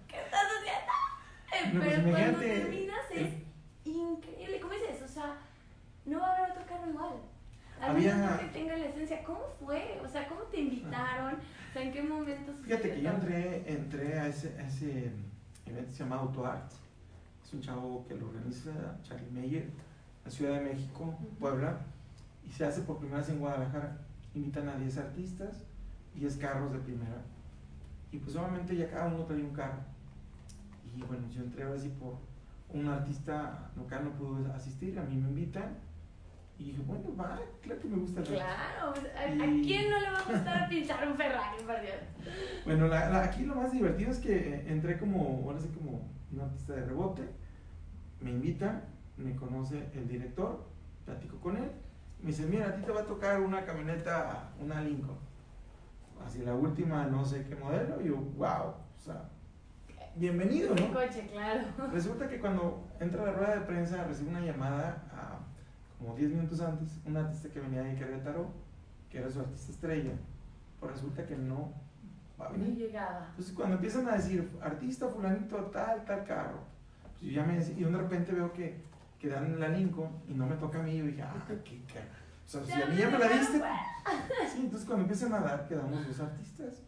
¿qué 0.07 0.21
estás 0.21 0.43
haciendo? 0.59 1.79
Pues 1.79 1.95
Pero 1.95 2.11
cuando 2.11 2.39
terminas 2.39 3.11
es 3.11 3.33
increíble, 3.85 4.59
¿cómo 4.59 4.73
dices? 4.73 5.01
O 5.01 5.07
sea, 5.07 5.37
no 6.05 6.19
va 6.19 6.27
a 6.27 6.37
haber 6.37 6.51
otro 6.51 6.65
carro 6.67 6.87
igual. 6.87 7.13
Al 7.81 7.97
menos 7.97 8.39
que 8.39 8.45
tenga 8.49 8.77
la 8.77 8.85
esencia. 8.85 9.23
¿Cómo 9.23 9.41
fue? 9.59 9.99
O 10.05 10.07
sea, 10.07 10.27
¿cómo 10.27 10.41
te 10.41 10.59
invitaron? 10.59 11.33
O 11.33 11.73
sea, 11.73 11.81
¿en 11.81 11.91
qué 11.91 12.03
momentos? 12.03 12.55
Fíjate 12.63 12.93
que 12.93 13.01
yo 13.01 13.09
entré, 13.09 13.63
entré 13.65 14.19
a 14.19 14.27
ese, 14.27 14.55
a 14.59 14.67
ese 14.67 15.11
evento 15.65 15.87
que 15.87 15.91
se 15.91 16.03
llama 16.03 16.17
Auto 16.17 16.45
Art. 16.45 16.71
Es 17.43 17.51
un 17.51 17.61
chavo 17.61 18.05
que 18.07 18.13
lo 18.13 18.27
organiza 18.27 18.71
Charlie 19.01 19.31
Meyer, 19.31 19.65
la 20.23 20.29
Ciudad 20.29 20.59
de 20.59 20.65
México, 20.65 21.17
Puebla, 21.39 21.79
y 22.47 22.51
se 22.51 22.63
hace 22.63 22.81
por 22.81 22.99
primera 22.99 23.17
vez 23.21 23.29
en 23.29 23.39
Guadalajara. 23.39 23.97
Invitan 24.33 24.69
a 24.69 24.77
10 24.77 24.97
artistas, 24.97 25.65
10 26.15 26.37
carros 26.37 26.71
de 26.71 26.79
primera. 26.79 27.21
Y 28.11 28.17
pues 28.17 28.35
obviamente 28.35 28.75
ya 28.75 28.89
cada 28.89 29.07
uno 29.07 29.25
trae 29.25 29.41
un 29.41 29.53
carro. 29.53 29.79
Y 30.95 31.01
bueno, 31.03 31.27
yo 31.29 31.41
entré 31.41 31.63
ahora 31.63 31.79
sí 31.79 31.89
por 31.99 32.17
un 32.69 32.87
artista 32.87 33.71
local, 33.75 34.05
no 34.05 34.11
pudo 34.11 34.53
asistir, 34.53 34.97
a 34.99 35.03
mí 35.03 35.15
me 35.15 35.29
invitan 35.29 35.77
y 36.61 36.65
dije, 36.65 36.81
bueno, 36.85 37.15
va, 37.19 37.39
claro 37.61 37.81
que 37.81 37.87
me 37.87 37.97
gusta 37.97 38.19
el 38.21 38.27
Claro, 38.27 38.93
pues, 38.93 39.05
¿a, 39.15 39.45
quién 39.63 39.89
no 39.89 39.99
le 39.99 40.11
va 40.11 40.19
a 40.19 40.31
gustar 40.31 40.69
pintar 40.69 41.07
un 41.07 41.15
Ferrari, 41.15 41.63
por 41.65 41.81
Dios? 41.81 41.95
Bueno, 42.65 42.87
la, 42.87 43.23
aquí 43.23 43.45
lo 43.45 43.55
más 43.55 43.71
divertido 43.71 44.11
es 44.11 44.19
que 44.19 44.37
eh, 44.37 44.65
entré 44.67 44.99
como, 44.99 45.41
ahora 45.43 45.59
sí 45.59 45.69
como 45.69 46.07
un 46.31 46.39
artista 46.39 46.73
de 46.73 46.85
rebote, 46.85 47.23
me 48.19 48.29
invita, 48.29 48.83
me 49.17 49.35
conoce 49.35 49.89
el 49.95 50.07
director, 50.07 50.63
platico 51.03 51.37
con 51.37 51.57
él, 51.57 51.71
me 52.21 52.27
dice, 52.27 52.45
mira, 52.45 52.67
a 52.67 52.75
ti 52.75 52.81
te 52.83 52.91
va 52.91 53.01
a 53.01 53.05
tocar 53.05 53.41
una 53.41 53.65
camioneta, 53.65 54.49
una 54.59 54.81
Lincoln, 54.81 55.17
así 56.25 56.39
la 56.39 56.53
última, 56.53 57.05
no 57.05 57.25
sé 57.25 57.45
qué 57.45 57.55
modelo, 57.55 58.01
y 58.01 58.09
yo, 58.09 58.15
wow, 58.15 58.67
o 58.69 58.99
sea, 58.99 59.29
bienvenido, 60.15 60.75
¿no? 60.75 60.93
coche, 60.93 61.27
claro. 61.31 61.63
Resulta 61.91 62.27
que 62.27 62.39
cuando 62.39 62.87
entra 62.99 63.23
a 63.23 63.25
la 63.27 63.31
rueda 63.31 63.55
de 63.55 63.61
prensa 63.61 64.03
recibe 64.03 64.29
una 64.29 64.41
llamada 64.41 65.03
a 65.13 65.39
como 65.97 66.15
10 66.15 66.31
minutos 66.31 66.61
antes, 66.61 66.99
un 67.05 67.17
artista 67.17 67.49
que 67.49 67.59
venía 67.59 67.83
de 67.83 67.95
Querétaro, 67.95 68.47
que 69.09 69.19
era 69.19 69.29
su 69.29 69.39
artista 69.39 69.71
estrella, 69.71 70.13
pues 70.79 70.93
resulta 70.93 71.25
que 71.25 71.35
no 71.35 71.73
va 72.39 72.47
a 72.47 72.51
venir. 72.51 72.69
No 72.69 72.75
llegaba. 72.75 73.27
Entonces 73.29 73.53
cuando 73.53 73.75
empiezan 73.75 74.07
a 74.07 74.13
decir, 74.13 74.49
artista 74.61 75.07
fulanito 75.09 75.57
tal, 75.65 76.03
tal 76.05 76.23
carro, 76.25 76.59
pues 77.19 77.31
yo 77.31 77.41
ya 77.41 77.45
me 77.45 77.57
y 77.57 77.83
de 77.83 77.97
repente 77.97 78.31
veo 78.31 78.51
que, 78.51 78.81
que 79.21 79.29
dan 79.29 79.59
la 79.59 79.69
Lincoln 79.69 80.09
y 80.27 80.33
no 80.33 80.47
me 80.47 80.55
toca 80.55 80.79
a 80.79 80.81
mí, 80.81 80.97
yo 80.97 81.05
dije, 81.05 81.21
ah, 81.21 81.35
qué 81.47 81.83
carro. 81.85 82.07
O 82.43 82.49
sea, 82.49 82.65
si 82.65 82.71
a 82.71 82.87
mí 82.87 82.97
ya 82.97 83.09
me 83.09 83.19
la 83.19 83.27
diste. 83.27 83.61
Sí, 84.51 84.61
entonces 84.61 84.87
cuando 84.87 85.03
empiezan 85.03 85.33
a 85.33 85.39
dar, 85.41 85.67
quedamos 85.67 86.07
dos 86.07 86.19
artistas. 86.19 86.81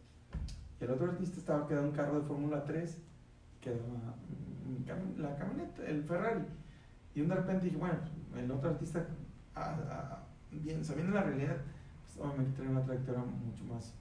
Y 0.82 0.84
el 0.84 0.92
otro 0.92 1.12
artista 1.12 1.40
estaba 1.40 1.68
quedando 1.68 1.90
un 1.90 1.96
carro 1.96 2.20
de 2.20 2.26
Fórmula 2.26 2.64
3, 2.64 2.98
quedaba 3.62 3.82
la 5.18 5.36
camioneta, 5.36 5.86
el 5.86 6.04
Ferrari. 6.04 6.44
Y 7.14 7.22
de 7.22 7.36
repente 7.36 7.66
dije, 7.66 7.78
bueno, 7.78 8.00
el 8.36 8.50
otro 8.50 8.72
artista, 8.72 9.06
bien, 10.52 10.84
sabiendo 10.84 11.14
la 11.14 11.22
realidad, 11.22 11.58
pues, 12.04 12.18
obviamente 12.18 12.56
tiene 12.56 12.72
una 12.72 12.84
trayectoria 12.84 13.22
mucho 13.22 13.64
más, 13.66 13.94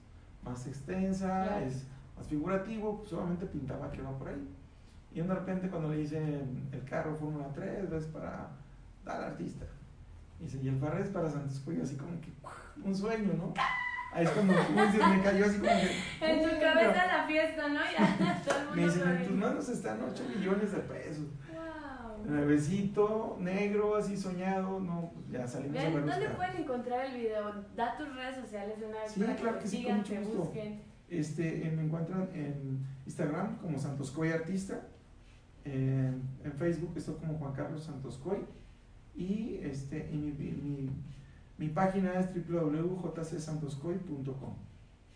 más 0.43 0.65
extensa, 0.65 1.63
es 1.63 1.85
más 2.17 2.27
figurativo, 2.27 2.97
pues 2.97 3.13
obviamente 3.13 3.45
pintaba 3.45 3.91
que 3.91 4.01
va 4.01 4.17
por 4.17 4.29
ahí. 4.29 4.47
Y 5.13 5.21
de 5.21 5.33
repente 5.33 5.69
cuando 5.69 5.89
le 5.89 5.97
dicen 5.97 6.69
el 6.71 6.83
carro 6.83 7.15
Fórmula 7.15 7.47
3, 7.53 7.91
es 7.91 8.05
para 8.07 8.49
tal 9.03 9.23
artista. 9.23 9.65
Y, 10.39 10.45
dice, 10.45 10.59
y 10.61 10.67
el 10.67 10.79
Ferrari 10.79 11.03
es 11.03 11.09
para 11.09 11.29
Santos 11.29 11.59
Cuyo, 11.59 11.83
así 11.83 11.95
como 11.95 12.19
que 12.19 12.31
un 12.83 12.95
sueño, 12.95 13.33
¿no? 13.33 13.53
Ahí 14.11 14.25
es 14.25 14.31
cuando 14.31 14.53
me 14.53 15.21
cayó 15.21 15.45
así 15.45 15.57
como 15.57 15.71
que. 15.71 15.91
En 16.21 16.43
tu 16.43 16.59
cabeza 16.59 17.07
la 17.07 17.27
fiesta, 17.27 17.67
¿no? 17.67 17.79
Ya 17.79 18.41
todo 18.45 18.57
el 18.57 18.65
mundo 18.65 18.75
Me 18.75 18.83
dicen, 18.83 19.09
en 19.09 19.27
tus 19.27 19.35
manos 19.35 19.69
están 19.69 19.99
8 20.01 20.23
millones 20.35 20.71
de 20.71 20.79
pesos 20.79 21.27
nuevecito, 22.25 23.37
negro, 23.39 23.95
así 23.95 24.17
soñado, 24.17 24.79
no, 24.79 25.11
pues 25.13 25.29
ya 25.29 25.47
salimos 25.47 25.77
a 25.77 25.89
ver 25.89 26.05
¿Dónde 26.05 26.29
pueden 26.29 26.57
encontrar 26.57 27.05
el 27.05 27.17
video? 27.17 27.51
Da 27.75 27.97
tus 27.97 28.15
redes 28.15 28.37
sociales 28.37 28.79
de 28.79 28.85
una 28.85 29.01
vez 29.01 29.11
sí, 29.11 29.21
claro 29.21 29.59
que, 29.59 29.67
sí, 29.67 29.83
con 29.83 29.97
mucho 29.97 30.15
gusto. 30.21 30.53
Este, 31.09 31.67
eh, 31.67 31.71
me 31.71 31.83
encuentran 31.83 32.29
en 32.33 32.85
Instagram 33.05 33.57
como 33.57 33.77
Santoscoy 33.77 34.31
Artista, 34.31 34.81
en, 35.65 36.21
en, 36.43 36.53
Facebook 36.53 36.93
estoy 36.95 37.15
como 37.15 37.37
Juan 37.37 37.53
Carlos 37.53 37.83
Santoscoy 37.83 38.45
y, 39.15 39.59
este, 39.63 40.09
y 40.11 40.17
mi, 40.17 40.31
mi, 40.31 40.89
mi 41.57 41.69
página 41.69 42.19
es 42.19 42.29
www.jcsantoscoy.com. 42.33 44.55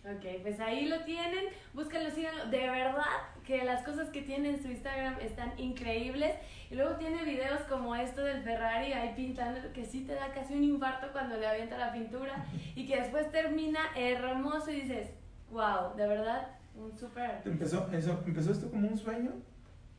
Ok, 0.09 0.25
pues 0.41 0.57
ahí 0.61 0.87
lo 0.87 1.01
tienen, 1.01 1.47
búsquenlo, 1.73 2.09
síganlo. 2.11 2.45
De 2.45 2.59
verdad 2.59 3.03
que 3.45 3.65
las 3.65 3.83
cosas 3.83 4.09
que 4.09 4.21
tiene 4.21 4.51
en 4.51 4.61
su 4.61 4.69
Instagram 4.69 5.19
están 5.19 5.51
increíbles. 5.57 6.33
Y 6.71 6.75
luego 6.75 6.95
tiene 6.95 7.25
videos 7.25 7.59
como 7.63 7.93
esto 7.93 8.23
del 8.23 8.41
Ferrari 8.41 8.93
ahí 8.93 9.13
pintando, 9.15 9.59
que 9.73 9.83
sí 9.83 10.05
te 10.05 10.13
da 10.13 10.31
casi 10.33 10.53
un 10.53 10.63
infarto 10.63 11.07
cuando 11.11 11.35
le 11.35 11.45
avienta 11.45 11.77
la 11.77 11.91
pintura. 11.91 12.45
Y 12.73 12.87
que 12.87 13.01
después 13.01 13.29
termina 13.31 13.79
hermoso 13.97 14.71
y 14.71 14.81
dices, 14.81 15.09
wow, 15.51 15.93
de 15.97 16.07
verdad, 16.07 16.51
un 16.73 16.97
súper 16.97 17.41
Empezó, 17.43 17.89
eso, 17.91 18.23
empezó 18.25 18.53
esto 18.53 18.69
como 18.69 18.87
un 18.87 18.97
sueño. 18.97 19.31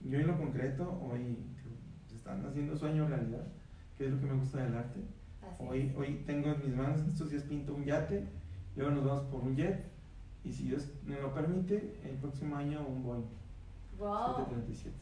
Yo 0.04 0.18
en 0.18 0.26
lo 0.26 0.36
concreto, 0.36 1.00
hoy 1.02 1.36
se 2.06 2.16
están 2.16 2.44
haciendo 2.46 2.76
sueños 2.76 3.10
realidad, 3.10 3.46
que 3.96 4.06
es 4.06 4.12
lo 4.12 4.20
que 4.20 4.26
me 4.26 4.38
gusta 4.38 4.62
del 4.62 4.76
arte. 4.76 5.00
hoy, 5.58 5.92
hoy 5.96 6.22
tengo 6.26 6.52
en 6.52 6.60
mis 6.64 6.76
manos, 6.76 7.00
estos 7.06 7.30
días 7.30 7.42
pinto 7.44 7.74
un 7.74 7.84
yate, 7.84 8.26
luego 8.76 8.92
nos 8.92 9.04
vamos 9.04 9.24
por 9.24 9.42
un 9.42 9.56
jet 9.56 9.84
y 10.44 10.52
si 10.52 10.64
Dios 10.64 10.88
me 11.04 11.20
lo 11.20 11.34
permite, 11.34 11.98
el 12.04 12.16
próximo 12.16 12.56
año 12.56 12.86
un 12.86 13.02
Boeing 13.02 13.24
wow. 13.98 14.36
737. 14.36 14.96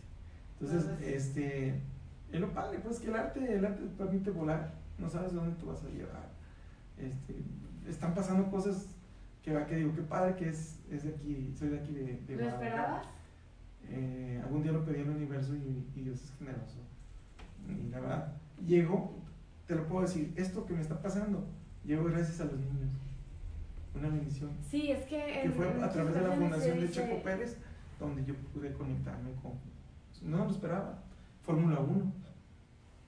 Entonces, 0.58 1.00
este, 1.02 1.80
es 2.32 2.40
lo 2.40 2.52
padre, 2.52 2.78
pues 2.78 2.98
que 2.98 3.08
el 3.08 3.16
arte, 3.16 3.54
el 3.54 3.64
arte 3.64 3.82
te 3.82 3.88
permite 3.96 4.30
volar, 4.30 4.72
no 4.98 5.08
sabes 5.08 5.34
dónde 5.34 5.54
te 5.56 5.66
vas 5.66 5.84
a 5.84 5.88
llevar. 5.88 6.30
Este, 6.96 7.36
están 7.86 8.14
pasando 8.14 8.50
cosas 8.50 8.86
que, 9.42 9.52
que 9.66 9.76
digo, 9.76 9.94
qué 9.94 10.02
padre 10.02 10.34
que 10.36 10.48
es, 10.48 10.80
es 10.90 11.04
de 11.04 11.10
aquí, 11.10 11.54
soy 11.56 11.68
de 11.68 11.78
aquí 11.78 11.92
de, 11.92 12.20
de 12.26 12.36
¿Lo 12.36 12.48
esperabas? 12.48 13.06
Eh, 13.90 14.40
algún 14.42 14.62
día 14.62 14.72
lo 14.72 14.84
pedí 14.84 15.00
el 15.00 15.10
universo 15.10 15.54
y, 15.54 15.86
y, 15.94 16.02
Dios 16.02 16.22
es 16.22 16.32
generoso. 16.38 16.78
Y 17.68 17.88
la 17.90 18.00
verdad, 18.00 18.32
llego, 18.66 19.14
te 19.66 19.74
lo 19.74 19.86
puedo 19.86 20.02
decir, 20.02 20.32
esto 20.36 20.66
que 20.66 20.74
me 20.74 20.80
está 20.80 21.00
pasando, 21.00 21.46
llego 21.84 22.04
gracias 22.04 22.40
a 22.40 22.44
los 22.44 22.58
niños 22.58 22.90
una 23.98 24.08
bendición. 24.08 24.50
Sí, 24.70 24.90
es 24.90 25.04
que... 25.06 25.40
Que 25.42 25.50
fue 25.50 25.68
a 25.68 25.90
través 25.90 26.14
de 26.14 26.20
la 26.20 26.32
fundación 26.32 26.80
de 26.80 26.90
Checo 26.90 27.22
Pérez, 27.22 27.56
donde 27.98 28.24
yo 28.24 28.34
pude 28.52 28.72
conectarme 28.72 29.30
con... 29.42 29.52
No 30.22 30.44
lo 30.44 30.50
esperaba. 30.50 31.02
Fórmula 31.42 31.80
1. 31.80 32.12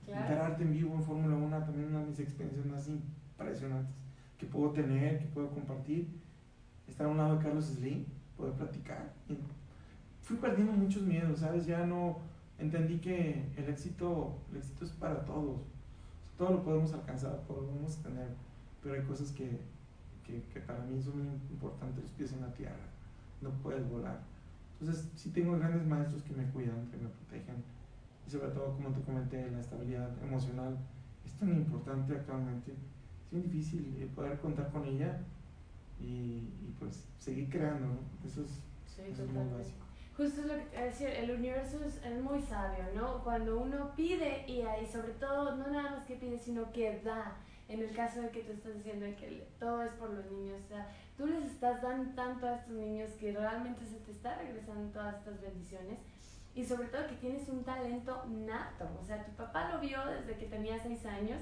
Claro. 0.05 0.43
arte 0.43 0.63
en 0.63 0.71
vivo 0.71 0.95
en 0.95 1.03
Fórmula 1.03 1.35
1 1.35 1.65
también 1.65 1.89
una 1.89 1.99
de 1.99 2.07
mis 2.07 2.19
experiencias 2.19 2.65
más 2.65 2.87
impresionantes 2.87 3.93
que 4.39 4.47
puedo 4.47 4.71
tener, 4.71 5.19
que 5.19 5.25
puedo 5.25 5.49
compartir. 5.49 6.07
Estar 6.87 7.05
a 7.05 7.09
un 7.09 7.17
lado 7.17 7.37
de 7.37 7.43
Carlos 7.43 7.65
Slim, 7.65 8.05
poder 8.35 8.53
platicar. 8.53 9.13
Fui 10.29 10.37
perdiendo 10.37 10.73
muchos 10.73 11.01
miedos, 11.01 11.39
¿sabes? 11.39 11.65
Ya 11.65 11.87
no 11.87 12.19
entendí 12.59 12.99
que 12.99 13.49
el 13.57 13.67
éxito, 13.67 14.37
el 14.51 14.57
éxito 14.57 14.85
es 14.85 14.91
para 14.91 15.25
todos. 15.25 15.61
Todo 16.37 16.51
lo 16.51 16.63
podemos 16.63 16.93
alcanzar, 16.93 17.41
podemos 17.47 17.97
tener, 18.03 18.27
pero 18.83 18.93
hay 18.93 19.01
cosas 19.01 19.31
que, 19.31 19.59
que, 20.23 20.43
que 20.53 20.59
para 20.59 20.85
mí 20.85 21.01
son 21.01 21.17
muy 21.17 21.27
importantes, 21.49 22.03
los 22.03 22.11
pies 22.11 22.33
en 22.33 22.41
la 22.41 22.53
tierra, 22.53 22.85
no 23.41 23.49
puedes 23.63 23.89
volar. 23.89 24.19
Entonces, 24.79 25.09
sí 25.15 25.31
tengo 25.31 25.57
grandes 25.57 25.83
maestros 25.87 26.21
que 26.21 26.33
me 26.33 26.45
cuidan, 26.51 26.87
que 26.91 26.97
me 26.97 27.09
protegen, 27.09 27.63
y 28.27 28.29
sobre 28.29 28.49
todo, 28.49 28.75
como 28.75 28.89
te 28.89 29.01
comenté, 29.01 29.49
la 29.49 29.59
estabilidad 29.59 30.11
emocional 30.23 30.77
es 31.25 31.33
tan 31.33 31.49
importante 31.49 32.13
actualmente. 32.13 32.73
Es 33.25 33.33
muy 33.33 33.41
difícil 33.41 33.97
eh, 33.99 34.07
poder 34.13 34.39
contar 34.39 34.71
con 34.71 34.85
ella 34.85 35.19
y, 35.99 36.53
y 36.61 36.75
pues 36.77 37.07
seguir 37.17 37.49
creando, 37.49 37.87
¿no? 37.87 37.99
Eso 38.23 38.43
es, 38.43 38.61
Sí, 38.85 39.01
eso 39.11 39.23
es 39.23 39.31
muy 39.31 39.45
básico. 39.49 39.88
Justo 40.19 40.41
es 40.41 40.47
lo 40.47 40.55
que 40.55 40.63
te 40.63 40.75
iba 40.75 40.81
a 40.81 40.87
decir, 40.87 41.07
el 41.07 41.31
universo 41.31 41.77
es, 41.85 41.95
es 42.03 42.21
muy 42.21 42.41
sabio, 42.41 42.83
¿no? 42.93 43.23
Cuando 43.23 43.57
uno 43.57 43.95
pide 43.95 44.43
y, 44.47 44.59
y 44.59 44.85
sobre 44.85 45.13
todo, 45.13 45.55
no 45.55 45.67
nada 45.67 45.91
más 45.91 46.05
que 46.05 46.15
pide, 46.15 46.37
sino 46.37 46.73
que 46.73 46.99
da. 46.99 47.37
En 47.69 47.79
el 47.79 47.95
caso 47.95 48.23
de 48.23 48.29
que 48.29 48.41
tú 48.41 48.51
estás 48.51 48.75
diciendo 48.75 49.05
que 49.17 49.47
todo 49.57 49.81
es 49.81 49.93
por 49.93 50.09
los 50.09 50.29
niños, 50.29 50.59
o 50.65 50.67
sea, 50.67 50.91
tú 51.15 51.25
les 51.25 51.45
estás 51.45 51.81
dando 51.81 52.13
tanto 52.15 52.47
a 52.47 52.55
estos 52.55 52.73
niños 52.73 53.11
que 53.11 53.31
realmente 53.31 53.85
se 53.85 53.95
te 53.99 54.11
está 54.11 54.35
regresando 54.35 54.91
todas 54.91 55.15
estas 55.15 55.39
bendiciones 55.39 55.99
y 56.53 56.65
sobre 56.65 56.89
todo 56.89 57.07
que 57.07 57.15
tienes 57.15 57.47
un 57.47 57.63
talento 57.63 58.25
nato, 58.27 58.89
o 59.01 59.05
sea, 59.05 59.23
tu 59.23 59.31
papá 59.33 59.71
lo 59.71 59.79
vio 59.79 60.03
desde 60.05 60.35
que 60.37 60.47
tenía 60.47 60.79
seis 60.79 61.05
años, 61.05 61.39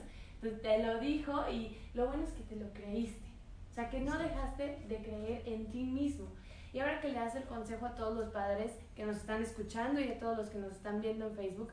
te 0.61 0.85
lo 0.85 0.99
dijo 0.99 1.49
y 1.49 1.75
lo 1.95 2.07
bueno 2.07 2.25
es 2.25 2.33
que 2.33 2.43
te 2.43 2.57
lo 2.57 2.71
creíste, 2.73 3.25
o 3.71 3.73
sea, 3.73 3.89
que 3.89 4.01
no 4.01 4.15
dejaste 4.19 4.85
de 4.87 4.97
creer 4.97 5.41
en 5.47 5.71
ti 5.71 5.83
mismo. 5.83 6.27
Y 6.73 6.79
ahora 6.79 6.99
que 7.01 7.09
le 7.09 7.15
das 7.15 7.35
el 7.35 7.43
consejo 7.43 7.85
a 7.85 7.95
todos 7.95 8.15
los 8.17 8.29
padres 8.29 8.71
que 8.95 9.05
nos 9.05 9.17
están 9.17 9.41
escuchando 9.41 9.99
y 9.99 10.09
a 10.09 10.19
todos 10.19 10.37
los 10.37 10.49
que 10.49 10.57
nos 10.57 10.73
están 10.73 11.01
viendo 11.01 11.27
en 11.27 11.35
Facebook, 11.35 11.71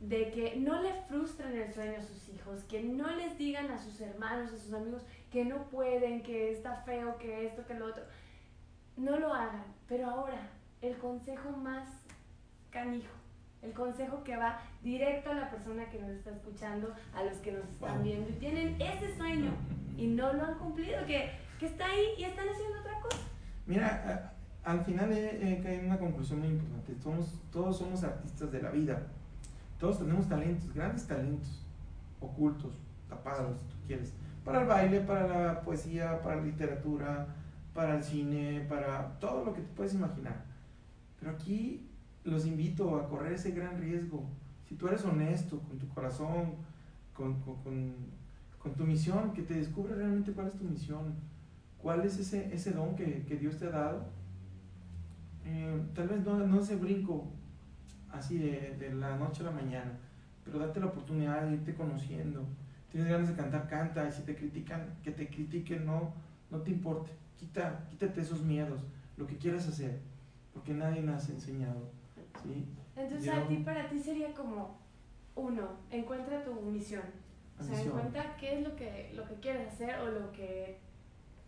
de 0.00 0.30
que 0.30 0.56
no 0.56 0.82
le 0.82 0.94
frustren 1.08 1.56
el 1.56 1.72
sueño 1.72 1.98
a 1.98 2.02
sus 2.02 2.28
hijos, 2.30 2.64
que 2.64 2.82
no 2.82 3.10
les 3.16 3.36
digan 3.36 3.70
a 3.70 3.78
sus 3.78 4.00
hermanos, 4.00 4.52
a 4.52 4.58
sus 4.58 4.72
amigos 4.72 5.02
que 5.30 5.44
no 5.44 5.64
pueden, 5.64 6.22
que 6.22 6.50
está 6.52 6.76
feo, 6.76 7.18
que 7.18 7.46
esto, 7.46 7.66
que 7.66 7.74
lo 7.74 7.86
otro. 7.86 8.02
No 8.96 9.18
lo 9.18 9.32
hagan. 9.32 9.64
Pero 9.88 10.08
ahora, 10.08 10.48
el 10.80 10.96
consejo 10.96 11.50
más 11.50 11.88
canijo, 12.70 13.12
el 13.62 13.72
consejo 13.72 14.24
que 14.24 14.36
va 14.36 14.60
directo 14.82 15.30
a 15.30 15.34
la 15.34 15.50
persona 15.50 15.90
que 15.90 15.98
nos 15.98 16.10
está 16.10 16.30
escuchando, 16.30 16.94
a 17.14 17.22
los 17.22 17.36
que 17.38 17.52
nos 17.52 17.68
están 17.68 18.02
viendo 18.02 18.30
y 18.30 18.34
tienen 18.34 18.80
ese 18.80 19.14
sueño 19.16 19.52
y 19.98 20.06
no 20.06 20.32
lo 20.32 20.44
han 20.44 20.54
cumplido, 20.54 21.04
que, 21.06 21.30
que 21.58 21.66
está 21.66 21.86
ahí 21.86 22.14
y 22.16 22.24
están 22.24 22.48
haciendo 22.48 22.80
otra. 22.80 22.89
Mira, 23.70 24.32
al 24.64 24.84
final 24.84 25.12
en 25.12 25.86
una 25.86 25.96
conclusión 25.96 26.40
muy 26.40 26.48
importante. 26.48 26.92
Todos 27.52 27.78
somos 27.78 28.02
artistas 28.02 28.50
de 28.50 28.60
la 28.60 28.70
vida. 28.70 29.06
Todos 29.78 30.00
tenemos 30.00 30.28
talentos, 30.28 30.74
grandes 30.74 31.06
talentos, 31.06 31.64
ocultos, 32.18 32.72
tapados, 33.08 33.56
si 33.60 33.66
tú 33.68 33.76
quieres. 33.86 34.12
Para 34.44 34.62
el 34.62 34.66
baile, 34.66 35.00
para 35.02 35.46
la 35.46 35.60
poesía, 35.60 36.20
para 36.20 36.36
la 36.36 36.42
literatura, 36.42 37.28
para 37.72 37.94
el 37.96 38.02
cine, 38.02 38.66
para 38.68 39.20
todo 39.20 39.44
lo 39.44 39.54
que 39.54 39.60
te 39.60 39.68
puedes 39.68 39.94
imaginar. 39.94 40.42
Pero 41.20 41.30
aquí 41.30 41.86
los 42.24 42.46
invito 42.46 42.96
a 42.96 43.08
correr 43.08 43.34
ese 43.34 43.52
gran 43.52 43.80
riesgo. 43.80 44.24
Si 44.68 44.74
tú 44.74 44.88
eres 44.88 45.04
honesto 45.04 45.60
con 45.60 45.78
tu 45.78 45.88
corazón, 45.90 46.54
con, 47.14 47.40
con, 47.40 48.74
tu 48.76 48.84
misión, 48.84 49.32
que 49.32 49.42
te 49.42 49.54
descubres 49.54 49.96
realmente 49.96 50.32
cuál 50.32 50.48
es 50.48 50.54
tu 50.54 50.64
misión, 50.64 51.14
cuál 51.82 52.04
es 52.04 52.18
ese, 52.18 52.52
ese 52.54 52.72
don 52.72 52.94
que, 52.96 53.24
que 53.24 53.36
Dios 53.36 53.56
te 53.58 53.66
ha 53.66 53.70
dado. 53.70 54.06
Eh, 55.44 55.80
tal 55.94 56.08
vez 56.08 56.24
no, 56.24 56.38
no 56.46 56.60
ese 56.60 56.76
brinco 56.76 57.26
así 58.12 58.38
de, 58.38 58.76
de 58.78 58.92
la 58.94 59.16
noche 59.16 59.42
a 59.42 59.46
la 59.46 59.52
mañana, 59.52 59.92
pero 60.44 60.58
date 60.58 60.80
la 60.80 60.86
oportunidad 60.86 61.42
de 61.42 61.54
irte 61.54 61.74
conociendo. 61.74 62.44
Tienes 62.90 63.10
ganas 63.10 63.28
de 63.28 63.34
cantar, 63.36 63.68
canta, 63.68 64.08
y 64.08 64.12
si 64.12 64.22
te 64.22 64.34
critican, 64.34 64.96
que 65.04 65.12
te 65.12 65.28
critiquen, 65.28 65.86
no, 65.86 66.12
no 66.50 66.58
te 66.58 66.70
importe. 66.72 67.10
Quita, 67.38 67.86
quítate 67.88 68.20
esos 68.20 68.42
miedos, 68.42 68.80
lo 69.16 69.26
que 69.26 69.36
quieras 69.36 69.66
hacer, 69.68 69.98
porque 70.52 70.72
nadie 70.74 71.00
nos 71.00 71.28
ha 71.28 71.32
enseñado. 71.32 71.88
¿sí? 72.42 72.66
Entonces 72.96 73.24
Yo- 73.26 73.34
a 73.34 73.46
ti, 73.46 73.56
para 73.58 73.88
ti 73.88 73.98
sería 74.00 74.34
como, 74.34 74.76
uno, 75.36 75.68
encuentra 75.90 76.44
tu 76.44 76.52
misión. 76.62 77.02
O 77.58 77.62
sea, 77.62 77.76
Misión. 77.76 77.96
encuentra 77.96 78.36
qué 78.36 78.58
es 78.58 78.66
lo 78.66 78.74
que, 78.74 79.12
lo 79.14 79.24
que 79.26 79.34
quieres 79.34 79.68
hacer 79.68 79.94
o 80.00 80.10
lo 80.10 80.32
que 80.32 80.78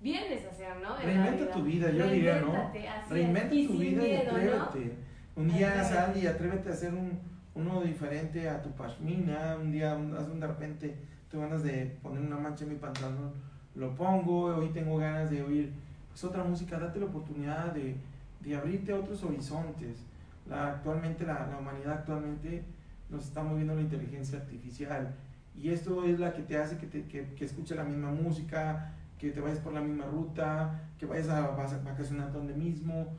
vienes 0.02 0.44
a 0.44 0.50
hacer, 0.50 0.76
¿no? 0.82 0.98
En 1.00 1.06
Reinventa 1.06 1.50
tu 1.52 1.62
vida, 1.62 1.90
yo 1.90 2.06
diría, 2.08 2.40
¿no? 2.40 2.72
Reinventa 3.08 3.54
Y 3.54 3.66
tu 3.66 3.78
vida 3.78 4.02
y 4.02 4.10
miedo, 4.10 4.32
¿no? 4.32 4.62
atrévete. 4.62 4.96
Un 5.36 5.48
día 5.48 5.84
sal 5.84 6.16
y 6.16 6.26
atrévete 6.26 6.68
a 6.68 6.72
hacer 6.72 6.92
un, 6.92 7.18
uno 7.54 7.80
diferente 7.82 8.48
a 8.48 8.60
tu 8.60 8.70
pashmina. 8.72 9.56
Un 9.60 9.72
día, 9.72 9.94
un, 9.94 10.14
haz 10.14 10.28
un 10.28 10.40
de 10.40 10.46
repente, 10.46 10.96
tengo 11.30 11.44
ganas 11.44 11.62
de 11.62 11.96
poner 12.02 12.20
una 12.20 12.36
mancha 12.36 12.64
en 12.64 12.70
mi 12.70 12.76
pantalón, 12.76 13.32
lo 13.74 13.94
pongo. 13.94 14.46
Hoy 14.56 14.68
tengo 14.70 14.98
ganas 14.98 15.30
de 15.30 15.42
oír 15.42 15.72
pues, 16.10 16.24
otra 16.24 16.44
música. 16.44 16.78
Date 16.78 16.98
la 16.98 17.06
oportunidad 17.06 17.72
de, 17.72 17.96
de 18.40 18.56
abrirte 18.56 18.92
a 18.92 18.96
otros 18.96 19.22
horizontes. 19.22 20.04
La, 20.48 20.66
actualmente, 20.68 21.24
la, 21.24 21.46
la 21.46 21.58
humanidad 21.58 21.92
actualmente 21.92 22.64
nos 23.08 23.24
está 23.24 23.42
moviendo 23.42 23.74
la 23.74 23.82
inteligencia 23.82 24.38
artificial. 24.38 25.14
Y 25.54 25.70
esto 25.70 26.04
es 26.04 26.18
la 26.18 26.32
que 26.32 26.42
te 26.42 26.58
hace 26.58 26.78
que, 26.78 26.86
te, 26.86 27.04
que, 27.04 27.34
que 27.34 27.44
escuches 27.44 27.76
la 27.76 27.84
misma 27.84 28.10
música, 28.10 28.92
que 29.22 29.30
te 29.30 29.40
vayas 29.40 29.60
por 29.60 29.72
la 29.72 29.80
misma 29.80 30.06
ruta, 30.06 30.90
que 30.98 31.06
vayas 31.06 31.28
a, 31.28 31.50
vacacionar 31.50 32.32
donde 32.32 32.54
mismo. 32.54 33.16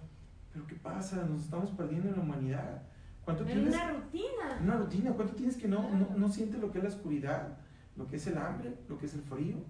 Pero 0.51 0.67
¿qué 0.67 0.75
pasa? 0.75 1.23
Nos 1.23 1.43
estamos 1.45 1.71
perdiendo 1.71 2.09
en 2.09 2.17
la 2.17 2.21
humanidad. 2.21 2.83
¿Cuánto 3.23 3.43
En 3.43 3.53
tienes? 3.53 3.73
una 3.73 3.91
rutina. 3.91 4.59
Una 4.61 4.77
rutina. 4.79 5.13
¿Cuánto 5.13 5.33
tienes 5.33 5.55
que 5.55 5.69
no, 5.69 5.89
no, 5.91 6.09
no 6.17 6.27
sientes 6.27 6.59
lo 6.59 6.71
que 6.71 6.79
es 6.79 6.83
la 6.83 6.89
oscuridad, 6.89 7.57
lo 7.95 8.05
que 8.05 8.17
es 8.17 8.27
el 8.27 8.37
hambre, 8.37 8.75
lo 8.89 8.97
que 8.97 9.05
es 9.05 9.13
el 9.13 9.21
frío, 9.21 9.63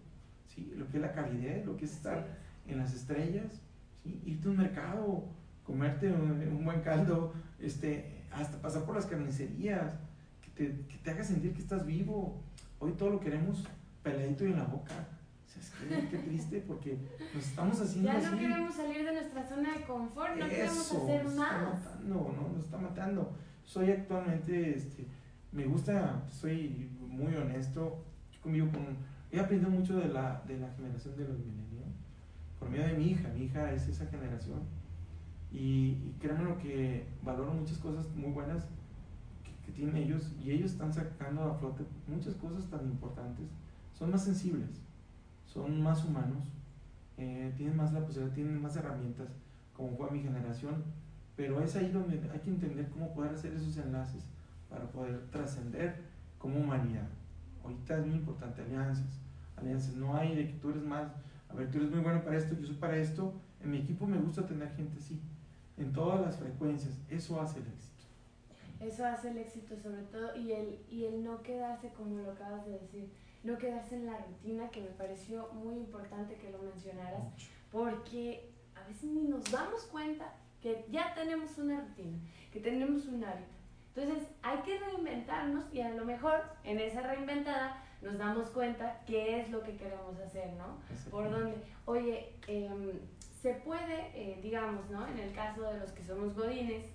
¿sí? 0.47 0.73
lo 0.75 0.89
que 0.89 0.97
es 0.97 1.01
la 1.03 1.11
calidez, 1.11 1.67
lo 1.67 1.77
que 1.77 1.85
es 1.85 1.93
estar 1.93 2.25
en 2.65 2.79
las 2.79 2.95
estrellas, 2.95 3.61
¿sí? 4.01 4.19
irte 4.25 4.47
a 4.47 4.51
un 4.51 4.57
mercado, 4.57 5.25
comerte 5.63 6.11
un, 6.11 6.31
un 6.31 6.65
buen 6.65 6.81
caldo, 6.81 7.33
este, 7.59 8.23
hasta 8.31 8.59
pasar 8.59 8.85
por 8.85 8.95
las 8.95 9.05
carnicerías, 9.05 9.93
que 10.41 10.49
te, 10.49 10.85
que 10.87 10.97
te 10.97 11.11
haga 11.11 11.23
sentir 11.23 11.53
que 11.53 11.61
estás 11.61 11.85
vivo. 11.85 12.41
Hoy 12.79 12.93
todo 12.93 13.11
lo 13.11 13.19
queremos 13.19 13.63
peladito 14.01 14.45
y 14.45 14.51
en 14.51 14.57
la 14.57 14.65
boca. 14.65 14.95
Sea, 15.53 15.99
es 15.99 16.05
que, 16.05 16.09
qué 16.09 16.17
triste 16.23 16.63
porque 16.67 16.97
nos 17.33 17.45
estamos 17.45 17.79
haciendo 17.79 18.11
Ya 18.11 18.17
así. 18.17 18.31
no 18.31 18.37
queremos 18.37 18.75
salir 18.75 19.05
de 19.05 19.13
nuestra 19.13 19.47
zona 19.47 19.73
de 19.77 19.83
confort, 19.83 20.35
no 20.37 20.49
queremos 20.49 20.91
hacer 20.91 21.23
nos 21.25 21.35
más. 21.35 21.53
Está 21.53 21.89
matando, 21.89 22.35
¿no? 22.35 22.49
Nos 22.55 22.65
está 22.65 22.77
matando. 22.77 23.31
Soy 23.63 23.91
actualmente, 23.91 24.75
este, 24.75 25.07
me 25.51 25.65
gusta, 25.65 26.23
soy 26.29 26.89
muy 26.99 27.35
honesto. 27.35 28.03
Yo 28.31 28.41
convivo 28.41 28.71
con. 28.71 28.97
He 29.31 29.39
aprendido 29.39 29.69
mucho 29.71 29.95
de 29.97 30.07
la, 30.09 30.41
de 30.47 30.57
la 30.59 30.69
generación 30.73 31.15
de 31.17 31.27
los 31.27 31.37
milenios. 31.39 31.93
Por 32.59 32.69
medio 32.69 32.85
de 32.87 32.93
mi 32.93 33.11
hija. 33.11 33.29
Mi 33.29 33.45
hija 33.45 33.71
es 33.73 33.87
esa 33.87 34.05
generación. 34.07 34.61
Y, 35.51 35.97
y 36.07 36.15
créanme 36.19 36.45
lo 36.45 36.57
que 36.57 37.05
valoro 37.23 37.53
muchas 37.53 37.77
cosas 37.77 38.07
muy 38.15 38.31
buenas 38.31 38.65
que, 39.43 39.65
que 39.65 39.71
tienen 39.71 39.95
ellos. 39.97 40.31
Y 40.43 40.51
ellos 40.51 40.71
están 40.71 40.91
sacando 40.93 41.43
a 41.43 41.55
flote 41.55 41.83
muchas 42.07 42.33
cosas 42.35 42.65
tan 42.69 42.85
importantes. 42.87 43.45
Son 43.93 44.09
más 44.11 44.23
sensibles, 44.23 44.81
son 45.53 45.81
más 45.81 46.03
humanos, 46.03 46.43
eh, 47.17 47.53
tienen 47.55 47.77
más 47.77 47.93
la 47.93 47.99
posibilidad, 47.99 48.33
tienen 48.33 48.61
más 48.61 48.75
herramientas 48.75 49.29
como 49.75 49.95
fue 49.95 50.11
mi 50.11 50.19
generación, 50.19 50.83
pero 51.35 51.61
es 51.61 51.75
ahí 51.75 51.89
donde 51.91 52.19
hay 52.31 52.39
que 52.39 52.49
entender 52.49 52.89
cómo 52.89 53.13
poder 53.13 53.33
hacer 53.33 53.53
esos 53.53 53.77
enlaces 53.77 54.23
para 54.69 54.85
poder 54.85 55.19
trascender 55.31 55.95
como 56.37 56.59
humanidad. 56.59 57.07
Ahorita 57.63 57.97
es 57.97 58.05
muy 58.05 58.15
importante, 58.15 58.61
alianzas, 58.61 59.19
alianzas, 59.55 59.95
no 59.95 60.15
hay 60.15 60.35
de 60.35 60.47
que 60.47 60.53
tú 60.53 60.69
eres 60.71 60.83
más, 60.83 61.11
a 61.49 61.53
ver, 61.55 61.71
tú 61.71 61.77
eres 61.77 61.91
muy 61.91 62.01
bueno 62.01 62.23
para 62.23 62.37
esto, 62.37 62.55
yo 62.59 62.65
soy 62.65 62.75
para 62.75 62.97
esto, 62.97 63.33
en 63.61 63.71
mi 63.71 63.77
equipo 63.77 64.05
me 64.05 64.17
gusta 64.17 64.45
tener 64.45 64.69
gente 64.75 64.97
así, 64.97 65.19
en 65.77 65.91
todas 65.93 66.21
las 66.21 66.37
frecuencias, 66.37 66.99
eso 67.09 67.39
hace 67.39 67.59
el 67.59 67.67
éxito. 67.67 67.93
Eso 68.79 69.05
hace 69.05 69.29
el 69.31 69.37
éxito 69.37 69.75
sobre 69.77 70.03
todo 70.03 70.35
y 70.35 70.51
el, 70.51 70.79
y 70.89 71.05
el 71.05 71.23
no 71.23 71.41
quedarse 71.41 71.89
como 71.93 72.19
lo 72.19 72.31
acabas 72.31 72.65
de 72.65 72.73
decir, 72.73 73.09
no 73.43 73.57
quedarse 73.57 73.95
en 73.95 74.05
la 74.05 74.17
rutina 74.17 74.69
que 74.69 74.81
me 74.81 74.89
pareció 74.89 75.49
muy 75.53 75.75
importante 75.75 76.35
que 76.35 76.49
lo 76.49 76.59
mencionaras 76.59 77.21
porque 77.71 78.51
a 78.75 78.87
veces 78.87 79.05
ni 79.05 79.23
nos 79.23 79.51
damos 79.51 79.83
cuenta 79.83 80.33
que 80.61 80.85
ya 80.89 81.13
tenemos 81.15 81.57
una 81.57 81.81
rutina, 81.81 82.17
que 82.51 82.59
tenemos 82.59 83.05
un 83.07 83.23
hábito. 83.23 83.51
Entonces 83.95 84.27
hay 84.41 84.59
que 84.59 84.79
reinventarnos 84.79 85.65
y 85.73 85.81
a 85.81 85.89
lo 85.89 86.05
mejor 86.05 86.41
en 86.63 86.79
esa 86.79 87.01
reinventada 87.01 87.83
nos 88.01 88.17
damos 88.17 88.49
cuenta 88.51 89.01
qué 89.05 89.41
es 89.41 89.49
lo 89.49 89.61
que 89.63 89.75
queremos 89.75 90.17
hacer, 90.19 90.53
¿no? 90.53 90.77
por 91.09 91.29
dónde. 91.29 91.55
Oye, 91.85 92.33
em, 92.47 92.91
se 93.41 93.55
puede, 93.55 94.11
eh, 94.13 94.39
digamos, 94.41 94.89
¿no? 94.89 95.07
En 95.07 95.19
el 95.19 95.33
caso 95.33 95.63
de 95.63 95.79
los 95.79 95.91
que 95.91 96.03
somos 96.03 96.35
godines, 96.35 96.85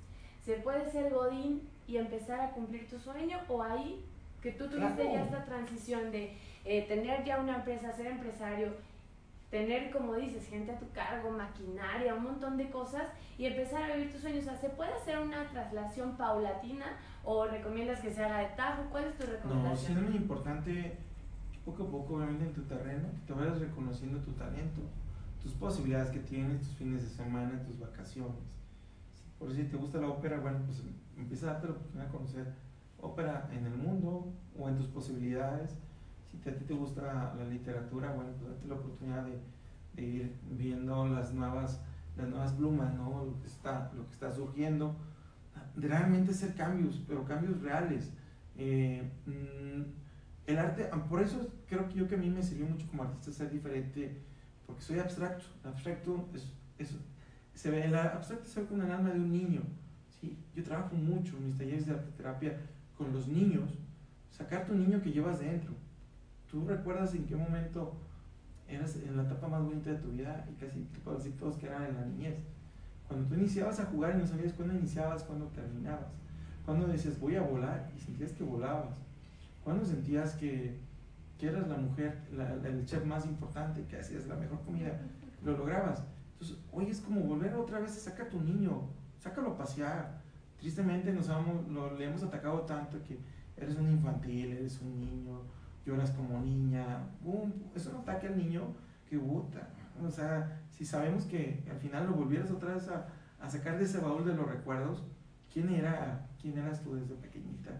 ¿se 0.44 0.55
puede 0.57 0.90
ser 0.90 1.12
godín 1.12 1.68
y 1.86 1.96
empezar 1.96 2.40
a 2.40 2.51
cumplir 2.53 2.88
tu 2.88 2.99
sueño? 2.99 3.38
¿O 3.49 3.62
ahí 3.62 4.05
que 4.43 4.53
tú 4.53 4.68
tuviste 4.68 4.95
Claro. 5.03 5.12
ya 5.12 5.22
esta 5.24 5.45
transición 5.45 6.11
de 6.12 6.36
eh, 6.64 6.82
tener 6.89 7.24
ya 7.24 7.41
una 7.41 7.57
empresa, 7.57 7.93
ser 7.93 8.07
empresario, 8.07 8.74
tener, 9.51 9.91
como 9.91 10.14
dices, 10.14 10.47
gente 10.49 10.72
a 10.72 10.78
tu 10.78 10.91
cargo, 10.91 11.30
maquinaria, 11.30 12.14
un 12.14 12.24
montón 12.24 12.57
de 12.57 12.70
cosas 12.70 13.05
y 13.39 13.47
empezar 13.47 13.82
a 13.91 13.95
vivir 13.97 14.12
tus 14.12 14.20
sueños. 14.20 14.43
O 14.43 14.45
sea, 14.51 14.57
¿se 14.59 14.68
puede 14.68 14.93
hacer 14.93 15.18
una 15.18 15.49
traslación 15.49 16.16
paulatina 16.16 16.84
o 17.24 17.47
recomiendas 17.47 18.01
que 18.01 18.12
se 18.12 18.22
haga 18.22 18.41
de 18.41 18.55
tajo? 18.57 18.82
¿Cuál 18.91 19.05
es 19.05 19.16
tu 19.16 19.26
recomendación? 19.26 19.64
No, 19.70 19.76
sí 19.76 19.93
es 19.93 20.11
muy 20.11 20.16
importante 20.16 20.97
poco 21.64 21.84
a 21.84 21.91
poco, 21.91 22.14
obviamente, 22.16 22.45
en 22.45 22.53
tu 22.53 22.62
terreno, 22.62 23.09
que 23.12 23.26
te 23.26 23.32
vayas 23.39 23.59
reconociendo 23.59 24.18
tu 24.20 24.32
talento, 24.32 24.82
tus 25.43 25.53
posibilidades 25.53 26.11
que 26.11 26.20
tienes, 26.20 26.61
tus 26.61 26.76
fines 26.76 27.03
de 27.03 27.09
semana, 27.09 27.62
tus 27.64 27.78
vacaciones. 27.78 28.36
Por 29.39 29.55
si 29.55 29.64
te 29.64 29.76
gusta 29.76 29.99
la 29.99 30.09
ópera, 30.09 30.39
bueno, 30.41 30.59
pues 30.66 30.82
empieza 31.16 31.49
a 31.49 31.53
darte 31.55 31.68
la 31.68 31.72
oportunidad 31.74 32.07
de 32.07 32.12
conocer 32.12 32.47
ópera 33.01 33.49
en 33.53 33.66
el 33.66 33.74
mundo 33.74 34.32
o 34.59 34.68
en 34.68 34.76
tus 34.76 34.86
posibilidades. 34.86 35.78
Si 36.42 36.49
a 36.49 36.55
ti 36.55 36.64
te 36.64 36.74
gusta 36.74 37.34
la 37.36 37.44
literatura, 37.44 38.12
bueno, 38.12 38.30
pues 38.38 38.51
date 38.51 38.68
la 38.68 38.74
oportunidad 38.74 39.24
de, 39.24 40.03
ir 40.03 40.32
viendo 40.51 41.09
las 41.09 41.32
nuevas, 41.32 41.80
las 42.16 42.28
nuevas 42.28 42.53
plumas, 42.53 42.94
¿no? 42.94 43.24
Lo 43.24 43.40
que 43.40 43.49
está, 43.49 43.90
lo 43.96 44.07
que 44.07 44.12
está 44.12 44.30
surgiendo. 44.30 44.94
Realmente 45.74 46.30
hacer 46.30 46.55
cambios, 46.55 47.03
pero 47.09 47.24
cambios 47.24 47.61
reales. 47.61 48.12
Eh, 48.57 49.11
mm, 49.26 49.82
el 50.46 50.59
arte, 50.59 50.88
ah, 50.92 51.05
por 51.09 51.20
eso 51.20 51.49
creo 51.68 51.88
que 51.88 51.94
yo 51.94 52.09
que 52.09 52.14
a 52.14 52.18
mí 52.18 52.30
me 52.30 52.42
sirvió 52.42 52.66
mucho 52.66 52.86
como 52.88 53.03
artista 53.03 53.32
ser 53.32 53.51
diferente, 53.51 54.22
porque 54.66 54.82
soy 54.82 55.01
abstracto. 55.01 55.44
Abstracto 55.64 56.28
es, 56.32 56.53
es 56.78 56.96
se 57.55 57.70
ve, 57.70 57.84
el 57.84 57.94
abstracto 57.96 58.49
se 58.49 58.61
ve 58.61 58.66
con 58.66 58.80
el 58.82 58.90
alma 58.90 59.11
de 59.11 59.18
un 59.18 59.32
niño. 59.32 59.62
¿sí? 60.20 60.38
Yo 60.55 60.62
trabajo 60.62 60.94
mucho 60.94 61.36
en 61.36 61.46
mis 61.46 61.59
talleres 61.59 61.86
de 61.86 61.92
arte 61.92 62.12
terapia 62.16 62.57
con 62.99 63.12
los 63.12 63.28
niños, 63.28 63.70
sacar 64.30 64.66
tu 64.66 64.74
niño 64.74 65.01
que 65.01 65.12
llevas 65.12 65.38
dentro. 65.38 65.72
Tú 66.51 66.66
recuerdas 66.66 67.14
en 67.14 67.24
qué 67.24 67.36
momento 67.36 67.94
eras 68.66 68.96
en 68.96 69.16
la 69.16 69.22
etapa 69.22 69.49
más 69.49 69.62
bonita 69.62 69.90
de 69.90 69.96
tu 69.96 70.11
vida 70.11 70.46
y 70.51 70.55
casi 70.55 70.86
decir 71.16 71.38
todos 71.38 71.57
que 71.57 71.66
eran 71.66 71.84
en 71.84 71.94
la 71.94 72.05
niñez. 72.05 72.36
Cuando 73.07 73.26
tú 73.26 73.34
iniciabas 73.34 73.80
a 73.80 73.86
jugar 73.86 74.16
y 74.16 74.18
no 74.18 74.26
sabías 74.26 74.53
cuándo 74.53 74.74
iniciabas, 74.74 75.22
cuándo 75.22 75.46
terminabas. 75.46 76.09
Cuando 76.66 76.86
decías 76.86 77.18
voy 77.18 77.36
a 77.36 77.42
volar 77.42 77.90
y 77.96 78.01
sentías 78.01 78.32
que 78.32 78.44
volabas 78.44 78.99
¿Cuándo 79.68 79.84
sentías 79.84 80.32
que, 80.32 80.78
que 81.38 81.49
eras 81.49 81.68
la 81.68 81.76
mujer, 81.76 82.22
el 82.64 82.86
chef 82.86 83.05
más 83.05 83.26
importante, 83.26 83.84
que 83.84 83.99
hacías 83.99 84.26
la 84.26 84.34
mejor 84.34 84.62
comida? 84.62 84.99
Lo 85.44 85.59
lograbas. 85.59 86.05
Entonces, 86.32 86.57
hoy 86.72 86.86
es 86.88 87.03
como 87.03 87.20
volver 87.20 87.55
otra 87.55 87.78
vez 87.78 87.94
a 87.94 88.01
sacar 88.01 88.30
tu 88.30 88.40
niño, 88.40 88.88
sácalo 89.18 89.51
a 89.51 89.59
pasear. 89.59 90.17
Tristemente 90.59 91.12
nos 91.12 91.28
hemos, 91.28 91.68
lo, 91.68 91.96
le 91.96 92.06
hemos 92.06 92.22
atacado 92.22 92.61
tanto 92.62 93.02
que 93.04 93.18
eres 93.56 93.76
un 93.76 93.90
infantil, 93.90 94.52
eres 94.52 94.80
un 94.80 95.00
niño, 95.00 95.42
lloras 95.84 96.11
como 96.11 96.40
niña. 96.40 97.06
Boom, 97.22 97.52
es 97.74 97.86
un 97.86 97.96
ataque 97.96 98.28
al 98.28 98.36
niño 98.36 98.74
que 99.09 99.16
gusta. 99.16 99.68
O 100.04 100.11
sea, 100.11 100.61
si 100.70 100.84
sabemos 100.84 101.24
que 101.24 101.64
al 101.70 101.78
final 101.78 102.06
lo 102.06 102.14
volvieras 102.14 102.50
otra 102.50 102.74
vez 102.74 102.88
a, 102.88 103.09
a 103.40 103.50
sacar 103.50 103.78
de 103.78 103.84
ese 103.84 103.98
baúl 103.98 104.24
de 104.24 104.34
los 104.34 104.48
recuerdos, 104.48 105.04
¿quién, 105.52 105.70
era, 105.70 106.28
quién 106.40 106.59
eras 106.59 106.82
tú 106.82 106.94
desde 106.94 107.14
pequeñita? 107.14 107.70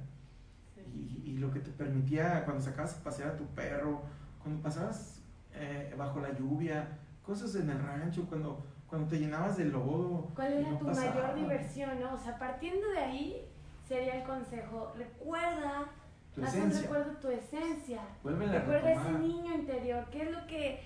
y, 0.95 1.39
lo 1.39 1.51
que 1.53 1.61
te 1.61 1.70
permitía 1.70 2.45
cuando 2.45 2.62
sacabas 2.62 2.97
a 2.97 3.05
pasear 3.05 3.31
a 3.31 3.37
tu 3.37 3.47
perro, 3.47 4.03
cuando 4.43 4.61
pasabas 4.62 5.22
eh, 5.53 5.95
bajo 5.97 6.20
la 6.20 6.37
lluvia, 6.37 6.99
cosas 7.22 7.55
en 7.55 7.70
el 7.70 7.79
rancho, 7.79 8.26
cuando, 8.26 8.64
cuando 8.89 9.09
te 9.09 9.18
llenabas 9.18 9.57
de 9.57 9.66
lodo. 9.66 10.28
¿Cuál 10.34 10.53
era 10.53 10.78
tu 10.78 10.86
mayor 10.86 11.34
diversión? 11.34 12.01
¿no? 12.01 12.14
O 12.14 12.18
sea, 12.18 12.39
partiendo 12.39 12.89
de 12.89 12.99
ahí 12.99 13.49
sería 13.86 14.20
el 14.20 14.24
consejo, 14.24 14.93
recuerda, 14.97 15.86
tu 16.34 16.43
haz 16.43 16.55
un 16.55 16.70
recuerdo 16.70 17.12
tu 17.20 17.28
esencia, 17.28 18.01
recuerda 18.22 18.93
ese 18.93 19.12
niño 19.12 19.55
interior, 19.55 20.07
qué 20.11 20.22
es 20.22 20.30
lo 20.30 20.47
que 20.47 20.80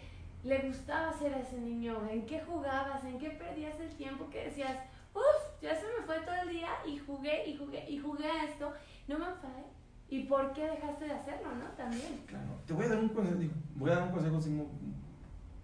le 0.44 0.58
gustaba 0.68 1.10
hacer 1.10 1.34
a 1.34 1.40
ese 1.40 1.58
niño, 1.58 2.00
en 2.10 2.26
qué 2.26 2.40
jugabas, 2.40 3.04
en 3.04 3.18
qué 3.18 3.30
perdías 3.30 3.78
el 3.80 3.90
tiempo, 3.96 4.28
que 4.30 4.44
decías, 4.44 4.76
uff, 5.14 5.60
ya 5.60 5.74
se 5.74 5.86
me 5.86 6.06
fue 6.06 6.20
todo 6.20 6.34
el 6.42 6.50
día 6.50 6.68
y 6.86 6.98
jugué 6.98 7.48
y 7.48 7.56
jugué 7.56 7.88
y 7.88 7.98
jugué 7.98 8.26
a 8.26 8.44
esto, 8.44 8.72
no 9.08 9.18
me 9.18 9.26
enfadé, 9.26 9.64
¿Y 10.12 10.24
por 10.24 10.52
qué 10.52 10.66
dejaste 10.66 11.06
de 11.06 11.12
hacerlo, 11.12 11.54
no? 11.54 11.64
También. 11.70 12.20
Claro, 12.26 12.60
te 12.66 12.74
voy 12.74 12.84
a 12.84 12.88
dar 12.90 12.98
un 12.98 13.08
consejo, 13.08 13.40
voy 13.76 13.90
a 13.90 13.94
dar 13.94 14.02
un 14.08 14.12
consejo 14.12 14.68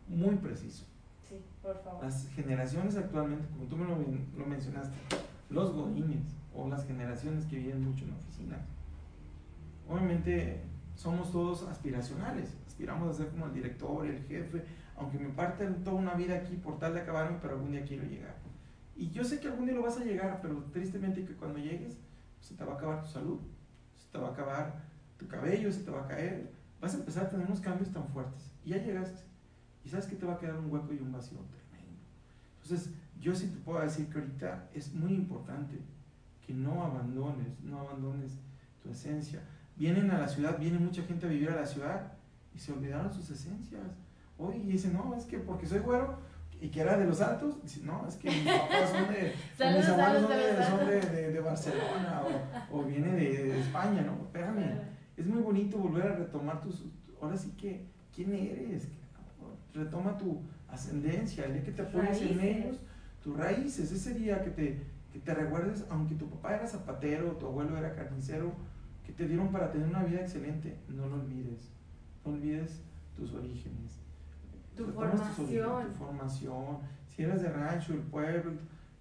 muy, 0.08 0.36
preciso. 0.36 0.86
Por 1.62 1.82
favor. 1.82 2.04
Las 2.04 2.28
generaciones 2.30 2.96
actualmente, 2.96 3.46
como 3.48 3.64
tú 3.64 3.76
me 3.76 3.84
lo, 3.84 3.96
lo 4.36 4.46
mencionaste, 4.46 4.96
los 5.50 5.72
godines 5.72 6.22
o 6.54 6.68
las 6.68 6.86
generaciones 6.86 7.44
que 7.46 7.56
viven 7.56 7.84
mucho 7.84 8.04
en 8.04 8.10
la 8.10 8.16
oficina, 8.16 8.58
obviamente 9.88 10.62
somos 10.94 11.30
todos 11.30 11.62
aspiracionales, 11.68 12.56
aspiramos 12.66 13.08
a 13.08 13.14
ser 13.14 13.28
como 13.28 13.46
el 13.46 13.54
director, 13.54 14.06
el 14.06 14.22
jefe, 14.24 14.64
aunque 14.96 15.18
me 15.18 15.28
parten 15.28 15.84
toda 15.84 15.96
una 15.96 16.14
vida 16.14 16.36
aquí 16.36 16.56
por 16.56 16.78
tal 16.78 16.94
de 16.94 17.00
acabarme, 17.00 17.38
pero 17.40 17.54
algún 17.54 17.72
día 17.72 17.84
quiero 17.84 18.04
llegar. 18.04 18.34
Y 18.96 19.10
yo 19.10 19.22
sé 19.22 19.38
que 19.38 19.46
algún 19.46 19.66
día 19.66 19.76
lo 19.76 19.82
vas 19.82 19.96
a 19.98 20.04
llegar, 20.04 20.40
pero 20.42 20.64
tristemente 20.72 21.24
que 21.24 21.34
cuando 21.34 21.60
llegues, 21.60 21.96
se 22.40 22.54
te 22.54 22.64
va 22.64 22.72
a 22.72 22.76
acabar 22.76 23.02
tu 23.02 23.08
salud, 23.08 23.38
te 24.10 24.18
va 24.18 24.28
a 24.28 24.30
acabar 24.32 24.82
tu 25.16 25.28
cabello, 25.28 25.70
se 25.72 25.82
te 25.82 25.90
va 25.90 26.04
a 26.04 26.08
caer, 26.08 26.50
vas 26.80 26.94
a 26.94 26.98
empezar 26.98 27.26
a 27.26 27.30
tener 27.30 27.46
unos 27.46 27.60
cambios 27.60 27.92
tan 27.92 28.08
fuertes. 28.08 28.50
Y 28.64 28.70
ya 28.70 28.78
llegaste. 28.78 29.27
Y 29.88 29.90
sabes 29.90 30.04
que 30.04 30.16
te 30.16 30.26
va 30.26 30.34
a 30.34 30.38
quedar 30.38 30.58
un 30.58 30.70
hueco 30.70 30.92
y 30.92 30.98
un 30.98 31.10
vacío 31.10 31.38
tremendo. 31.48 31.98
Entonces, 32.62 32.92
yo 33.18 33.34
sí 33.34 33.46
te 33.46 33.56
puedo 33.56 33.80
decir 33.80 34.06
que 34.10 34.18
ahorita 34.18 34.68
es 34.74 34.92
muy 34.92 35.14
importante 35.14 35.80
que 36.46 36.52
no 36.52 36.84
abandones, 36.84 37.58
no 37.62 37.80
abandones 37.80 38.38
tu 38.82 38.90
esencia. 38.90 39.40
Vienen 39.76 40.10
a 40.10 40.18
la 40.18 40.28
ciudad, 40.28 40.58
viene 40.58 40.78
mucha 40.78 41.02
gente 41.04 41.24
a 41.24 41.30
vivir 41.30 41.48
a 41.48 41.56
la 41.56 41.64
ciudad 41.64 42.12
y 42.54 42.58
se 42.58 42.70
olvidaron 42.70 43.10
sus 43.10 43.30
esencias. 43.30 43.80
Hoy 44.36 44.58
dicen, 44.58 44.92
no, 44.92 45.14
es 45.14 45.24
que 45.24 45.38
porque 45.38 45.66
soy 45.66 45.78
güero, 45.78 46.18
y 46.60 46.68
que 46.68 46.82
era 46.82 46.98
de 46.98 47.06
los 47.06 47.22
altos, 47.22 47.62
dice, 47.62 47.80
no, 47.82 48.06
es 48.06 48.16
que 48.16 48.28
mis 48.28 48.44
papás 48.44 48.90
son 48.90 49.08
de, 49.08 49.32
mis 49.78 49.88
abuelos 49.88 50.20
son, 50.68 50.86
de, 50.86 51.00
de, 51.00 51.32
de, 51.32 51.40
Barcelona 51.40 52.22
o, 52.70 52.78
o 52.78 52.84
viene 52.84 53.10
de, 53.12 53.58
España, 53.58 54.02
¿no? 54.02 54.22
Espérame, 54.26 54.82
es 55.16 55.26
muy 55.26 55.40
bonito 55.40 55.78
volver 55.78 56.08
a 56.08 56.16
retomar 56.16 56.60
tus, 56.60 56.84
ahora 57.22 57.38
sí 57.38 57.52
que, 57.52 57.86
¿quién 58.14 58.34
eres? 58.34 58.88
Retoma 59.74 60.16
tu 60.16 60.42
ascendencia, 60.68 61.44
el 61.44 61.54
día 61.54 61.62
que 61.62 61.72
te 61.72 61.84
pones 61.84 62.20
en 62.22 62.40
ellos, 62.40 62.80
tus 63.22 63.36
raíces, 63.36 63.92
ese 63.92 64.14
día 64.14 64.42
que 64.42 64.50
te, 64.50 64.82
que 65.12 65.18
te 65.20 65.34
recuerdes, 65.34 65.84
aunque 65.90 66.14
tu 66.14 66.28
papá 66.28 66.56
era 66.56 66.66
zapatero, 66.66 67.32
tu 67.32 67.46
abuelo 67.46 67.76
era 67.76 67.94
carnicero, 67.94 68.52
que 69.04 69.12
te 69.12 69.26
dieron 69.26 69.50
para 69.50 69.70
tener 69.70 69.88
una 69.88 70.04
vida 70.04 70.20
excelente, 70.20 70.76
no 70.88 71.06
lo 71.06 71.16
olvides, 71.16 71.70
no 72.24 72.32
olvides 72.32 72.80
tus 73.16 73.32
orígenes 73.34 74.00
tu 74.78 74.92
formación. 74.92 75.86
Tu, 75.86 75.98
formación, 75.98 76.78
si 77.08 77.22
eras 77.22 77.42
de 77.42 77.48
rancho, 77.48 77.92
el 77.92 78.00
pueblo, 78.00 78.52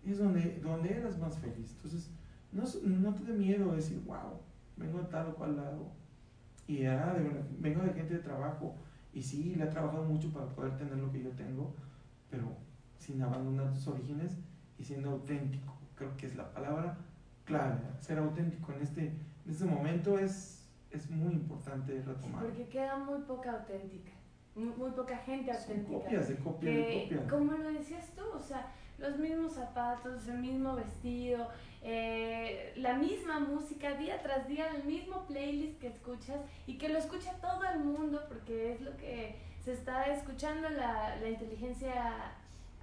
es 0.05 0.17
donde, 0.17 0.59
donde 0.63 0.97
eras 0.97 1.17
más 1.19 1.37
feliz. 1.37 1.71
Entonces, 1.75 2.09
no, 2.51 2.63
no 2.83 3.13
te 3.13 3.23
dé 3.31 3.33
miedo 3.37 3.75
decir, 3.75 4.01
wow, 4.05 4.39
vengo 4.75 4.99
de 4.99 5.05
tal 5.05 5.27
o 5.27 5.35
cual 5.35 5.55
lado. 5.55 5.91
Y 6.67 6.79
de 6.79 7.45
vengo 7.59 7.83
de 7.83 7.93
gente 7.93 8.15
de 8.15 8.19
trabajo. 8.19 8.75
Y 9.13 9.21
sí, 9.21 9.55
le 9.55 9.65
he 9.65 9.67
trabajado 9.67 10.03
mucho 10.03 10.31
para 10.31 10.47
poder 10.47 10.77
tener 10.77 10.97
lo 10.97 11.11
que 11.11 11.23
yo 11.23 11.31
tengo, 11.31 11.73
pero 12.29 12.47
sin 12.97 13.21
abandonar 13.21 13.73
tus 13.73 13.87
orígenes 13.87 14.37
y 14.77 14.83
siendo 14.83 15.11
auténtico. 15.11 15.73
Creo 15.95 16.15
que 16.17 16.27
es 16.27 16.35
la 16.35 16.51
palabra 16.53 16.97
clave. 17.45 17.79
Ser 17.99 18.19
auténtico 18.19 18.73
en 18.73 18.81
este, 18.81 19.07
en 19.07 19.51
este 19.51 19.65
momento 19.65 20.19
es, 20.19 20.67
es 20.91 21.09
muy 21.09 21.33
importante 21.33 22.01
retomar. 22.01 22.43
porque 22.43 22.67
queda 22.67 22.97
muy 22.97 23.21
poca 23.21 23.51
auténtica 23.51 24.11
muy 24.57 24.91
poca 24.91 25.17
gente 25.17 25.51
auténtica. 25.51 25.99
copias 25.99 26.27
de 26.29 26.35
copia 26.37 26.71
de 26.71 27.03
copia. 27.03 27.27
Como 27.27 27.51
lo 27.53 27.71
decías 27.71 28.11
tú, 28.15 28.23
o 28.33 28.39
sea, 28.39 28.71
los 28.97 29.17
mismos 29.17 29.53
zapatos, 29.53 30.27
el 30.27 30.39
mismo 30.39 30.75
vestido, 30.75 31.47
eh, 31.83 32.73
la 32.77 32.93
misma 32.93 33.39
música 33.39 33.93
día 33.93 34.21
tras 34.21 34.47
día, 34.47 34.67
el 34.75 34.83
mismo 34.83 35.25
playlist 35.27 35.79
que 35.79 35.87
escuchas 35.87 36.39
y 36.65 36.77
que 36.77 36.89
lo 36.89 36.97
escucha 36.97 37.33
todo 37.41 37.63
el 37.73 37.79
mundo 37.79 38.23
porque 38.27 38.73
es 38.73 38.81
lo 38.81 38.95
que 38.97 39.35
se 39.63 39.73
está 39.73 40.05
escuchando 40.05 40.69
la, 40.69 41.15
la 41.17 41.29
inteligencia 41.29 42.33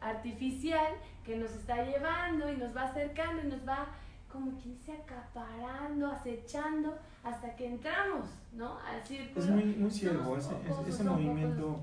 artificial 0.01 0.95
que 1.25 1.37
nos 1.37 1.51
está 1.53 1.85
llevando 1.85 2.53
y 2.53 2.57
nos 2.57 2.77
va 2.77 2.85
acercando 2.85 3.43
y 3.43 3.47
nos 3.47 3.67
va 3.67 3.87
como 4.31 4.59
quien 4.59 4.77
se 4.85 4.93
acaparando, 4.93 6.11
acechando 6.11 6.99
hasta 7.23 7.55
que 7.55 7.67
entramos, 7.67 8.29
¿no? 8.53 8.79
Al 8.81 9.05
círculo. 9.07 9.45
Es 9.45 9.51
muy, 9.51 9.65
muy 9.77 9.91
ciego, 9.91 10.37
ese, 10.37 10.55
ese 10.89 11.05
movimiento 11.05 11.81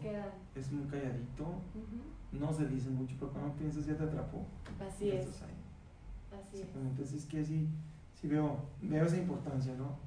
es 0.54 0.72
muy 0.72 0.86
calladito, 0.88 1.62
no 2.32 2.54
se 2.54 2.68
dice 2.68 2.90
mucho, 2.90 3.16
pero 3.20 3.32
cuando 3.32 3.54
piensas 3.54 3.86
ya 3.86 3.96
te 3.96 4.04
atrapó. 4.04 4.46
Así 4.80 5.10
es. 5.12 5.28
Así 5.28 6.62
es. 6.62 6.68
Entonces 6.76 7.24
es 7.24 7.26
que 7.26 7.44
sí, 7.44 7.68
sí 8.20 8.28
veo, 8.28 8.58
veo 8.82 9.06
esa 9.06 9.18
importancia, 9.18 9.74
¿no? 9.76 9.98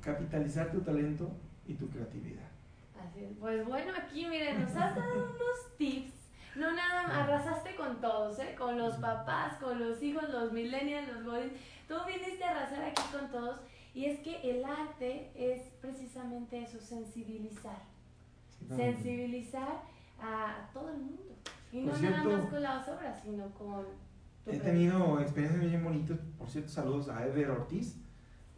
Capitalizar 0.00 0.70
tu 0.70 0.80
talento 0.80 1.30
y 1.66 1.74
tu 1.74 1.88
creatividad. 1.88 2.48
Así 3.00 3.24
es. 3.24 3.36
Pues 3.38 3.66
bueno, 3.66 3.92
aquí 3.96 4.26
miren, 4.26 4.60
nos 4.60 4.74
has 4.76 4.96
dado 4.96 5.14
unos 5.14 5.76
tips 5.78 6.24
no 6.56 6.72
nada 6.72 7.02
más, 7.02 7.16
arrasaste 7.16 7.74
con 7.74 8.00
todos, 8.00 8.38
¿eh? 8.38 8.54
Con 8.56 8.78
los 8.78 8.94
papás, 8.96 9.54
con 9.58 9.78
los 9.80 10.00
hijos, 10.02 10.28
los 10.30 10.52
millennials, 10.52 11.08
los 11.08 11.24
boys. 11.24 11.52
Tú 11.88 11.94
viniste 12.06 12.44
a 12.44 12.50
arrasar 12.52 12.84
aquí 12.84 13.02
con 13.10 13.28
todos. 13.30 13.58
Y 13.92 14.06
es 14.06 14.20
que 14.20 14.40
el 14.50 14.64
arte 14.64 15.30
es 15.34 15.62
precisamente 15.80 16.62
eso, 16.62 16.80
sensibilizar. 16.80 17.78
sensibilizar 18.68 19.82
a 20.20 20.70
todo 20.72 20.90
el 20.90 20.98
mundo. 20.98 21.22
Y 21.72 21.80
no 21.80 21.92
Por 21.92 22.02
nada 22.02 22.22
cierto, 22.22 22.38
más 22.38 22.46
con 22.50 22.62
las 22.62 22.88
obras, 22.88 23.22
sino 23.22 23.50
con 23.50 23.84
tu 24.44 24.50
He 24.50 24.58
tenido 24.58 25.20
experiencias 25.20 25.64
bien 25.64 25.84
bonitas. 25.84 26.18
Por 26.38 26.48
cierto, 26.48 26.70
saludos 26.70 27.08
a 27.08 27.26
Eder 27.26 27.50
Ortiz, 27.50 27.96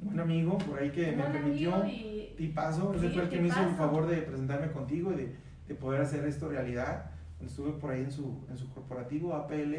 un 0.00 0.08
buen 0.08 0.20
amigo 0.20 0.58
por 0.58 0.78
ahí 0.78 0.90
que 0.90 1.12
me 1.12 1.24
permitió. 1.24 1.86
y 1.86 2.34
Tipazo, 2.36 2.92
ese 2.94 3.10
fue 3.10 3.22
el 3.22 3.28
que 3.28 3.40
me 3.40 3.48
hizo 3.48 3.62
el 3.62 3.74
favor 3.74 4.06
de 4.06 4.18
presentarme 4.18 4.70
contigo 4.70 5.12
y 5.12 5.16
de, 5.16 5.36
de 5.68 5.74
poder 5.74 6.02
hacer 6.02 6.24
esto 6.26 6.48
realidad. 6.48 7.10
Estuve 7.40 7.72
por 7.72 7.90
ahí 7.90 8.02
en 8.02 8.10
su, 8.10 8.44
en 8.48 8.56
su 8.56 8.68
corporativo 8.70 9.34
APL, 9.34 9.74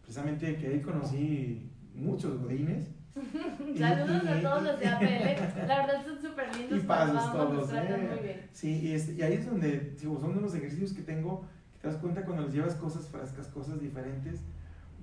precisamente 0.00 0.56
que 0.56 0.66
ahí 0.66 0.80
conocí 0.80 1.70
muchos 1.94 2.40
godines. 2.40 2.90
Y- 3.14 3.78
Saludos 3.78 4.22
y- 4.24 4.28
a 4.28 4.42
todos 4.42 4.62
los 4.62 4.78
de 4.80 4.86
APL. 4.88 5.66
La 5.68 5.86
verdad 5.86 6.04
son 6.06 6.20
súper 6.22 6.54
lindos. 6.56 6.78
Nos 6.78 6.86
vamos, 6.86 7.32
todos, 7.32 7.54
nos 7.54 7.68
tratan 7.68 8.00
eh. 8.00 8.08
muy 8.10 8.18
bien. 8.22 8.40
Sí, 8.52 8.80
y, 8.80 8.92
es- 8.92 9.08
y 9.10 9.22
ahí 9.22 9.34
es 9.34 9.46
donde, 9.46 9.94
digo, 10.00 10.18
son 10.20 10.34
de 10.34 10.40
los 10.40 10.54
ejercicios 10.54 10.92
que 10.92 11.02
tengo, 11.02 11.42
que 11.74 11.78
te 11.80 11.88
das 11.88 11.96
cuenta 11.98 12.24
cuando 12.24 12.44
les 12.44 12.54
llevas 12.54 12.74
cosas 12.74 13.06
frescas, 13.08 13.48
cosas 13.48 13.80
diferentes, 13.80 14.40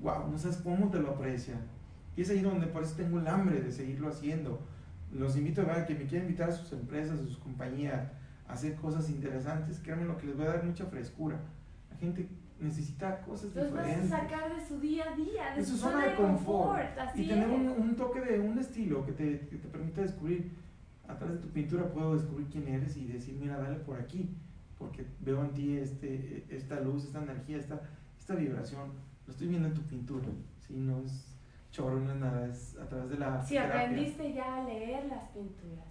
wow, 0.02 0.30
no 0.30 0.38
sabes 0.38 0.58
cómo 0.58 0.90
te 0.90 1.00
lo 1.00 1.12
aprecian. 1.12 1.60
Y 2.18 2.22
es 2.22 2.30
ahí 2.30 2.42
donde 2.42 2.68
por 2.68 2.84
eso 2.84 2.96
tengo 2.96 3.20
el 3.20 3.28
hambre 3.28 3.62
de 3.62 3.72
seguirlo 3.72 4.10
haciendo. 4.10 4.60
Los 5.14 5.36
invito 5.38 5.62
a 5.62 5.66
ver 5.66 5.86
que 5.86 5.96
me 5.96 6.06
quieran 6.06 6.28
invitar 6.28 6.50
a 6.50 6.54
sus 6.54 6.72
empresas, 6.74 7.20
a 7.20 7.24
sus 7.24 7.38
compañías, 7.38 8.08
a 8.48 8.54
hacer 8.54 8.76
cosas 8.76 9.10
interesantes, 9.10 9.80
créanme 9.80 10.06
lo 10.06 10.18
que 10.18 10.28
les 10.28 10.40
va 10.40 10.44
a 10.46 10.48
dar 10.48 10.64
mucha 10.64 10.86
frescura. 10.86 11.38
La 11.92 11.98
gente 11.98 12.28
necesita 12.60 13.22
cosas 13.22 13.56
Los 13.56 13.72
vas 13.72 13.84
a 13.84 13.88
diferentes. 13.88 14.10
sacar 14.10 14.56
de 14.56 14.66
su 14.68 14.80
día 14.80 15.06
a 15.12 15.16
día, 15.16 15.56
de 15.56 15.64
su 15.66 15.78
zona 15.78 16.06
de 16.06 16.16
confort. 16.16 16.98
Así 16.98 17.24
y 17.24 17.28
tener 17.28 17.48
un, 17.50 17.68
un 17.70 17.96
toque 17.96 18.22
de 18.22 18.40
un 18.40 18.58
estilo 18.60 19.06
que 19.06 19.12
te, 19.14 19.40
que 19.48 19.58
te 19.58 19.68
permita 19.68 20.02
descubrir. 20.02 20.52
A 21.08 21.16
través 21.18 21.38
de 21.38 21.42
tu 21.42 21.50
pintura 21.50 21.90
puedo 21.92 22.14
descubrir 22.16 22.48
quién 22.50 22.68
eres 22.68 22.96
y 22.96 23.06
decir, 23.08 23.36
mira, 23.40 23.58
dale 23.58 23.78
por 23.78 24.00
aquí, 24.00 24.30
porque 24.78 25.06
veo 25.22 25.44
en 25.44 25.54
ti 25.54 25.78
este, 25.78 26.46
esta 26.50 26.80
luz, 26.82 27.06
esta 27.06 27.24
energía, 27.24 27.58
esta, 27.58 27.82
esta 28.20 28.36
vibración. 28.36 28.92
Lo 29.26 29.32
estoy 29.34 29.48
viendo 29.48 29.70
en 29.70 29.74
tu 29.74 29.82
pintura. 29.82 30.28
¿sí? 30.68 30.76
No 30.76 31.00
es 31.00 31.26
choro, 31.72 32.00
no 32.00 32.12
es 32.12 32.18
nada, 32.20 32.48
es 32.48 32.78
a 32.78 32.88
través 32.88 33.10
de 33.10 33.18
la 33.18 33.42
Si 33.44 33.58
aprendiste 33.58 34.34
ya 34.34 34.58
a 34.58 34.64
leer 34.66 35.06
las 35.06 35.24
pinturas. 35.30 35.86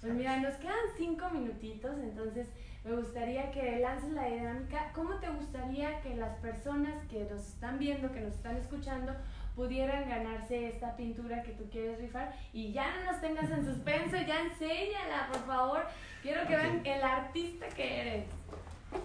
Pues 0.00 0.14
mira, 0.14 0.40
nos 0.40 0.54
quedan 0.54 0.74
cinco 0.96 1.30
minutitos, 1.32 1.96
entonces 2.00 2.48
me 2.86 2.94
gustaría 2.96 3.50
que 3.50 3.80
lances 3.80 4.12
la 4.12 4.24
dinámica. 4.26 4.90
¿Cómo 4.94 5.14
te 5.16 5.28
gustaría 5.30 6.00
que 6.02 6.14
las 6.16 6.36
personas 6.38 6.94
que 7.10 7.24
nos 7.24 7.40
están 7.46 7.78
viendo, 7.78 8.12
que 8.12 8.20
nos 8.20 8.32
están 8.34 8.56
escuchando, 8.56 9.12
pudieran 9.56 10.08
ganarse 10.08 10.68
esta 10.68 10.94
pintura 10.96 11.42
que 11.42 11.52
tú 11.52 11.64
quieres 11.70 11.98
rifar? 11.98 12.32
Y 12.52 12.72
ya 12.72 12.94
no 12.96 13.10
nos 13.12 13.20
tengas 13.20 13.50
en 13.50 13.64
suspenso, 13.64 14.16
ya 14.16 14.42
enséñala, 14.42 15.28
por 15.32 15.44
favor. 15.46 15.80
Quiero 16.22 16.46
que 16.46 16.56
vean 16.56 16.86
el 16.86 17.02
artista 17.02 17.66
que 17.70 18.00
eres. 18.00 18.24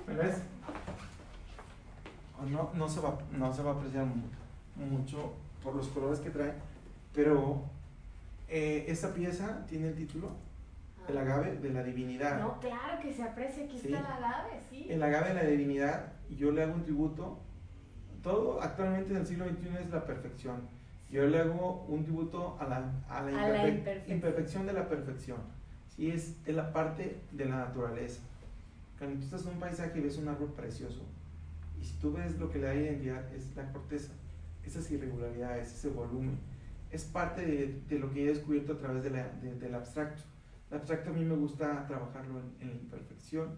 ¿Me 0.08 0.14
ves? 0.14 0.42
O 2.40 2.46
No, 2.46 2.70
no, 2.74 2.88
se 2.90 3.00
va, 3.00 3.18
no 3.32 3.54
se 3.54 3.64
va 3.64 3.72
a 3.72 3.74
apreciar 3.76 4.06
mu- 4.06 4.86
mucho 4.86 5.34
por 5.64 5.76
los 5.76 5.88
colores 5.90 6.20
que 6.20 6.30
trae, 6.32 6.54
pero 7.14 7.62
eh, 8.48 8.86
esta 8.88 9.14
pieza 9.14 9.66
tiene 9.68 9.88
el 9.90 9.96
título 9.96 10.30
El 11.08 11.18
agave 11.18 11.58
de 11.58 11.70
la 11.72 11.84
divinidad. 11.84 12.40
No, 12.40 12.60
claro 12.60 13.00
que 13.02 13.12
se 13.14 13.24
aprecia, 13.24 13.66
aquí 13.66 13.78
Sí. 13.80 13.88
está 13.94 14.02
la 14.02 14.16
agave, 14.16 14.60
sí. 14.70 14.86
El 14.90 15.02
agave 15.04 15.30
de 15.30 15.34
la 15.36 15.44
divinidad, 15.44 16.14
y 16.30 16.36
yo 16.36 16.52
le 16.52 16.64
hago 16.64 16.74
un 16.76 16.84
tributo. 16.84 17.40
Todo 18.24 18.62
actualmente 18.62 19.12
en 19.12 19.18
el 19.22 19.26
siglo 19.28 19.46
XXI 19.50 19.78
es 19.84 19.90
la 19.90 20.06
perfección. 20.06 20.62
Yo 21.10 21.26
le 21.28 21.40
hago 21.40 21.86
un 21.90 22.04
tributo 22.04 22.56
a 22.60 22.66
la, 22.68 22.78
a 23.10 23.22
la, 23.24 23.44
A 23.44 23.50
la 23.50 23.68
imperfe- 23.68 23.70
imperfección. 23.70 24.16
imperfección 24.18 24.66
de 24.68 24.74
la 24.74 24.88
perfección. 24.88 25.38
Sí, 25.96 26.10
es, 26.12 26.36
es 26.46 26.56
la 26.56 26.72
parte 26.72 27.18
de 27.32 27.46
la 27.46 27.58
naturaleza. 27.58 28.22
Cuando 28.98 29.18
tú 29.18 29.26
estás 29.26 29.44
en 29.46 29.54
un 29.54 29.60
paisaje 29.60 29.98
y 29.98 30.02
ves 30.02 30.18
un 30.18 30.28
árbol 30.28 30.54
precioso, 30.54 31.02
y 31.82 31.84
si 31.86 31.98
tú 31.98 32.14
ves 32.14 32.38
lo 32.38 32.50
que 32.52 32.60
le 32.60 32.68
da 32.68 32.76
identidad, 32.76 33.34
es 33.34 33.56
la 33.56 33.70
corteza, 33.74 34.14
esas 34.64 34.90
irregularidades, 34.92 35.74
ese 35.74 35.90
volumen, 35.90 36.38
es 36.92 37.04
parte 37.06 37.42
de, 37.46 37.82
de 37.90 38.00
lo 38.00 38.14
que 38.14 38.24
he 38.24 38.28
descubierto 38.28 38.74
a 38.74 38.78
través 38.78 39.04
de 39.04 39.10
la- 39.10 39.30
de- 39.42 39.56
del 39.56 39.74
abstracto. 39.76 40.22
El 40.72 40.78
abstracto 40.78 41.10
a 41.10 41.14
mí 41.14 41.24
me 41.26 41.36
gusta 41.36 41.86
trabajarlo 41.86 42.40
en, 42.40 42.56
en 42.62 42.68
la 42.70 42.76
imperfección, 42.76 43.58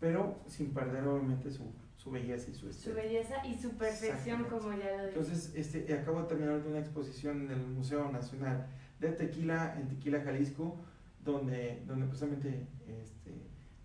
pero 0.00 0.38
sin 0.46 0.72
perder 0.72 1.06
obviamente 1.06 1.50
su, 1.50 1.72
su 1.96 2.10
belleza 2.10 2.50
y 2.50 2.54
su 2.54 2.60
Su 2.60 2.68
estética. 2.70 3.02
belleza 3.02 3.46
y 3.46 3.58
su 3.58 3.70
perfección, 3.76 4.44
como 4.44 4.72
ya 4.72 4.90
lo 4.96 5.06
dije. 5.06 5.08
Entonces, 5.08 5.52
este, 5.56 5.92
acabo 5.94 6.22
de 6.22 6.28
terminar 6.28 6.62
de 6.62 6.68
una 6.70 6.78
exposición 6.78 7.42
en 7.42 7.50
el 7.50 7.66
Museo 7.66 8.10
Nacional 8.12 8.66
de 9.00 9.10
Tequila, 9.12 9.74
en 9.78 9.88
Tequila, 9.88 10.22
Jalisco, 10.22 10.76
donde, 11.24 11.82
donde 11.86 12.06
precisamente 12.06 12.66
este, 12.86 13.32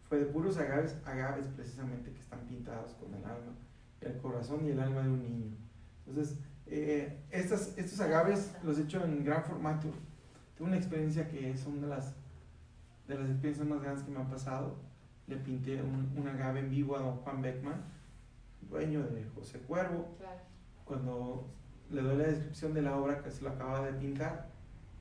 fue 0.08 0.20
de 0.20 0.26
puros 0.26 0.58
agaves, 0.58 0.96
agaves 1.06 1.48
precisamente 1.48 2.12
que 2.12 2.20
están 2.20 2.40
pintados 2.42 2.94
con 2.94 3.14
el 3.16 3.24
alma, 3.26 3.56
el 4.02 4.18
corazón 4.18 4.66
y 4.66 4.70
el 4.72 4.80
alma 4.80 5.02
de 5.02 5.10
un 5.10 5.24
niño. 5.24 5.56
Entonces, 6.06 6.38
eh, 6.68 7.24
estas, 7.32 7.76
estos 7.78 8.00
agaves 8.00 8.52
los 8.64 8.78
he 8.78 8.84
hecho 8.84 9.04
en 9.04 9.24
gran 9.24 9.44
formato. 9.44 9.88
Tuve 10.58 10.68
una 10.68 10.78
experiencia 10.78 11.28
que 11.28 11.56
una 11.66 11.82
de 11.82 11.88
las, 11.88 12.14
de 13.10 13.20
las 13.20 13.30
experiencias 13.30 13.68
más 13.68 13.82
grandes 13.82 14.04
que 14.06 14.12
me 14.12 14.20
han 14.20 14.30
pasado. 14.30 14.76
Le 15.28 15.36
pinté 15.38 15.82
un, 15.82 16.12
un 16.16 16.28
agave 16.28 16.62
en 16.62 16.70
vivo 16.70 16.96
a 16.96 17.00
don 17.02 17.18
Juan 17.18 17.42
Beckman, 17.42 17.84
dueño 18.70 19.04
de 19.04 19.26
José 19.36 19.60
Cuervo, 19.60 20.16
Claro. 20.18 20.40
cuando 20.86 21.48
le 21.92 22.02
doy 22.02 22.18
la 22.18 22.24
descripción 22.28 22.74
de 22.74 22.82
la 22.84 22.98
obra 22.98 23.22
que 23.22 23.32
se 23.32 23.44
lo 23.44 23.50
acaba 23.50 23.82
de 23.86 23.94
pintar, 23.94 24.48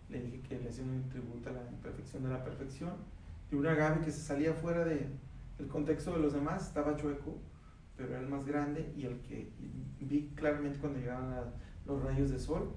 le 0.09 0.21
dije 0.23 0.41
que 0.41 0.59
le 0.59 0.69
hacía 0.71 0.85
un 0.85 1.09
tributo 1.09 1.51
a 1.51 1.53
la 1.53 1.63
imperfección 1.71 2.23
de 2.25 2.31
la 2.31 2.43
perfección, 2.43 2.95
de 3.51 3.57
un 3.57 3.67
agave 3.67 4.01
que 4.05 4.11
se 4.11 4.21
salía 4.21 4.53
fuera 4.55 4.85
de, 4.85 5.07
del 5.59 5.69
contexto 5.69 6.13
de 6.13 6.19
los 6.21 6.33
demás, 6.33 6.67
estaba 6.69 6.97
chueco, 6.97 7.37
pero 7.97 8.11
era 8.11 8.21
el 8.21 8.29
más 8.29 8.45
grande 8.47 8.93
y 8.97 9.05
el 9.05 9.21
que 9.21 9.51
vi 10.01 10.33
claramente 10.35 10.79
cuando 10.79 10.99
llegaban 10.99 11.35
los 11.85 12.03
rayos 12.03 12.31
de 12.31 12.39
sol 12.39 12.71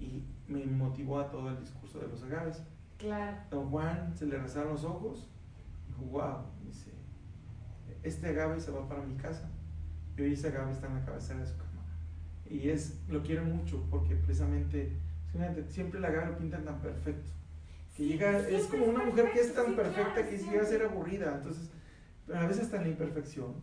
y 0.00 0.24
me 0.48 0.64
motivó 0.66 1.18
a 1.20 1.30
todo 1.30 1.48
el 1.50 1.58
discurso 1.60 1.98
de 2.00 2.08
los 2.08 2.22
agaves. 2.24 2.62
Claro. 3.04 3.36
Don 3.50 3.70
Juan 3.70 4.16
se 4.16 4.26
le 4.26 4.38
rezaron 4.38 4.72
los 4.72 4.84
ojos, 4.84 5.28
dijo, 5.88 6.02
wow, 6.10 6.38
dice, 6.64 6.90
este 8.02 8.28
agave 8.28 8.58
se 8.60 8.70
va 8.70 8.88
para 8.88 9.02
mi 9.02 9.14
casa. 9.16 9.50
Y 10.16 10.22
hoy 10.22 10.32
ese 10.32 10.48
agave 10.48 10.72
está 10.72 10.86
en 10.86 10.94
la 10.94 11.04
cabecera 11.04 11.40
de 11.40 11.46
su 11.46 11.56
cama. 11.58 11.84
Y 12.48 12.68
es, 12.70 13.02
lo 13.08 13.22
quiero 13.22 13.44
mucho 13.44 13.84
porque 13.90 14.14
precisamente, 14.16 14.96
siempre 15.68 15.98
el 15.98 16.04
agave 16.04 16.32
lo 16.32 16.38
pintan 16.38 16.64
tan 16.64 16.80
perfecto. 16.80 17.30
Que 17.96 18.02
Sí, 18.02 18.08
llega, 18.08 18.38
es 18.48 18.66
como 18.66 18.86
una 18.86 19.04
mujer 19.04 19.30
que 19.32 19.40
es 19.40 19.54
tan 19.54 19.76
perfecta 19.76 20.26
que 20.26 20.38
llega 20.38 20.62
a 20.62 20.66
ser 20.66 20.82
aburrida. 20.82 21.34
Entonces, 21.36 21.70
pero 22.26 22.38
a 22.38 22.46
veces 22.46 22.64
hasta 22.64 22.78
en 22.78 22.82
la 22.84 22.88
imperfección 22.88 23.54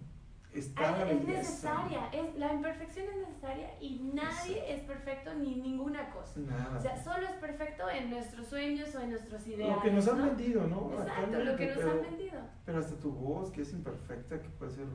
está 0.54 0.82
la 0.82 0.98
Ah, 0.98 1.12
es 1.12 1.20
belleza. 1.26 1.38
necesaria, 1.40 2.08
es, 2.12 2.36
la 2.36 2.54
imperfección 2.54 3.06
es 3.10 3.28
necesaria 3.28 3.70
y 3.80 4.12
nadie 4.14 4.74
es 4.74 4.82
perfecto 4.82 5.34
ni 5.34 5.56
ninguna 5.56 6.10
cosa. 6.10 6.40
Nada. 6.42 6.78
O 6.78 6.82
sea, 6.82 7.02
solo 7.04 7.26
es 7.28 7.36
perfecto 7.36 7.90
en 7.90 8.10
nuestros 8.10 8.48
sueños 8.48 8.94
o 8.96 9.00
en 9.02 9.12
nuestros 9.12 9.48
ideales. 9.48 9.76
lo 9.78 9.82
que 9.82 9.92
nos 9.92 10.08
han 10.08 10.18
¿no? 10.18 10.26
vendido, 10.26 10.68
¿no? 10.68 10.92
Exacto, 11.02 11.40
lo 11.40 11.56
que 11.56 11.66
nos 11.68 11.78
Pero- 11.78 11.92
han 11.92 12.02
vendido. 12.02 12.40
Pero 12.66 12.80
hasta 12.80 12.96
tu 12.98 13.12
voz, 13.12 13.52
que 13.52 13.62
es 13.62 13.72
imperfecta, 13.74 14.42
que 14.42 14.50
puede 14.50 14.72
ser 14.72 14.86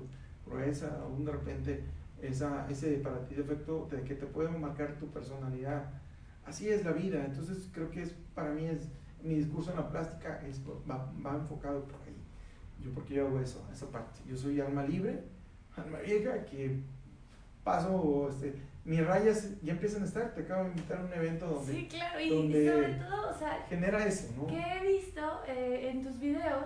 gruesa, 0.46 0.98
aún 1.02 1.24
de 1.24 1.32
repente 1.32 1.84
esa, 2.22 2.66
ese 2.70 2.98
para 2.98 3.24
ti 3.26 3.34
defecto 3.34 3.88
de 3.90 4.02
que 4.02 4.14
te 4.14 4.26
puede 4.26 4.48
marcar 4.50 4.96
tu 4.98 5.06
personalidad. 5.08 5.90
Así 6.44 6.68
es 6.68 6.84
la 6.84 6.92
vida, 6.92 7.24
entonces 7.24 7.68
creo 7.72 7.90
que 7.90 8.02
es 8.02 8.14
para 8.34 8.50
mí 8.50 8.66
es 8.66 8.88
mi 9.22 9.34
discurso 9.34 9.70
en 9.72 9.78
la 9.78 9.88
plástica 9.90 10.40
es, 10.46 10.60
va, 10.68 11.10
va 11.24 11.34
enfocado 11.34 11.82
por 11.84 12.00
ahí. 12.02 12.14
Yo 12.80 12.92
porque 12.92 13.14
yo 13.14 13.26
hago 13.26 13.40
eso, 13.40 13.66
esa 13.72 13.90
parte. 13.90 14.20
Yo 14.26 14.36
soy 14.36 14.60
alma 14.60 14.84
libre, 14.84 15.24
alma 15.78 15.98
vieja, 15.98 16.44
que 16.44 16.76
paso, 17.64 18.28
este, 18.30 18.54
mis 18.84 19.04
rayas 19.04 19.60
ya 19.62 19.72
empiezan 19.72 20.02
a 20.02 20.06
estar, 20.06 20.34
te 20.34 20.42
acabo 20.42 20.64
de 20.64 20.70
invitar 20.70 20.98
a 20.98 21.04
un 21.04 21.12
evento 21.12 21.46
donde 21.46 21.72
Sí, 21.72 21.88
claro, 21.88 22.20
y, 22.20 22.24
y 22.28 22.68
sobre 22.68 22.94
todo, 22.94 23.30
o 23.30 23.34
sea, 23.38 23.64
genera 23.68 24.06
eso, 24.06 24.32
¿no? 24.36 24.46
que 24.46 24.60
he 24.60 24.80
visto 24.86 25.40
eh, 25.48 25.90
en 25.90 26.02
tus 26.04 26.18
videos 26.20 26.64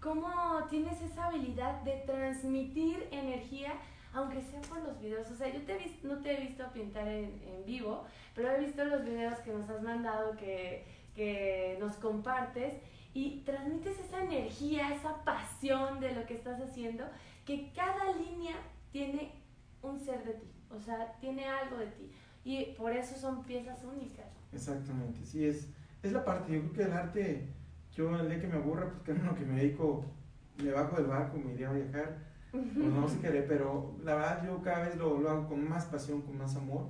cómo 0.00 0.30
tienes 0.70 1.00
esa 1.02 1.26
habilidad 1.26 1.82
de 1.82 2.02
transmitir 2.06 3.08
energía, 3.10 3.72
aunque 4.14 4.40
sea 4.40 4.60
por 4.62 4.78
los 4.82 4.98
videos. 5.00 5.30
O 5.30 5.36
sea, 5.36 5.48
yo 5.52 5.60
te 5.62 5.74
he 5.74 5.78
vis- 5.78 6.02
no 6.04 6.18
te 6.22 6.32
he 6.36 6.40
visto 6.46 6.64
pintar 6.72 7.06
en, 7.08 7.24
en 7.46 7.64
vivo, 7.66 8.04
pero 8.34 8.50
he 8.50 8.60
visto 8.60 8.84
los 8.84 9.04
videos 9.04 9.38
que 9.40 9.52
nos 9.52 9.68
has 9.68 9.82
mandado, 9.82 10.36
que, 10.36 10.84
que 11.14 11.76
nos 11.80 11.96
compartes, 11.96 12.74
y 13.12 13.40
transmites 13.44 13.98
esa 13.98 14.22
energía, 14.22 14.94
esa 14.94 15.22
pasión 15.24 15.98
de 15.98 16.14
lo 16.14 16.24
que 16.26 16.34
estás 16.34 16.60
haciendo, 16.60 17.04
que 17.48 17.72
cada 17.74 18.12
línea 18.12 18.56
tiene 18.92 19.32
un 19.80 19.98
ser 19.98 20.22
de 20.22 20.34
ti, 20.34 20.52
o 20.70 20.78
sea, 20.78 21.16
tiene 21.18 21.46
algo 21.46 21.78
de 21.78 21.86
ti. 21.86 22.10
Y 22.44 22.74
por 22.76 22.92
eso 22.92 23.16
son 23.18 23.42
piezas 23.44 23.82
únicas. 23.84 24.26
Exactamente, 24.52 25.24
sí, 25.24 25.46
es, 25.46 25.70
es 26.02 26.12
la 26.12 26.26
parte, 26.26 26.52
yo 26.52 26.60
creo 26.60 26.72
que 26.74 26.82
el 26.82 26.92
arte, 26.92 27.48
yo 27.94 28.14
el 28.20 28.28
día 28.28 28.38
que 28.38 28.48
me 28.48 28.56
aburra, 28.56 28.90
pues 28.90 29.02
que 29.02 29.12
es 29.12 29.22
lo 29.24 29.34
que 29.34 29.46
me 29.46 29.56
dedico, 29.62 30.04
me 30.62 30.72
bajo 30.72 30.96
del 30.96 31.06
barco, 31.06 31.38
me 31.38 31.54
iré 31.54 31.64
a 31.64 31.72
viajar, 31.72 32.18
pues 32.52 32.76
no 32.76 33.08
sé 33.08 33.18
qué 33.20 33.28
haré, 33.28 33.42
pero 33.44 33.96
la 34.04 34.14
verdad 34.16 34.46
yo 34.46 34.60
cada 34.60 34.80
vez 34.86 34.96
lo, 34.96 35.18
lo 35.18 35.30
hago 35.30 35.48
con 35.48 35.66
más 35.66 35.86
pasión, 35.86 36.20
con 36.20 36.36
más 36.36 36.54
amor, 36.54 36.88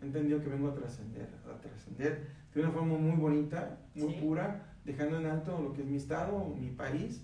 he 0.00 0.06
entendido 0.06 0.40
que 0.40 0.48
vengo 0.48 0.68
a 0.68 0.74
trascender, 0.74 1.28
a 1.54 1.60
trascender 1.60 2.28
de 2.54 2.60
una 2.62 2.70
forma 2.70 2.96
muy 2.96 3.16
bonita, 3.16 3.78
muy 3.94 4.14
Sí. 4.14 4.20
pura, 4.22 4.74
dejando 4.86 5.18
en 5.18 5.26
alto 5.26 5.60
lo 5.60 5.74
que 5.74 5.82
es 5.82 5.86
mi 5.86 5.96
estado, 5.96 6.46
mi 6.58 6.70
país, 6.70 7.22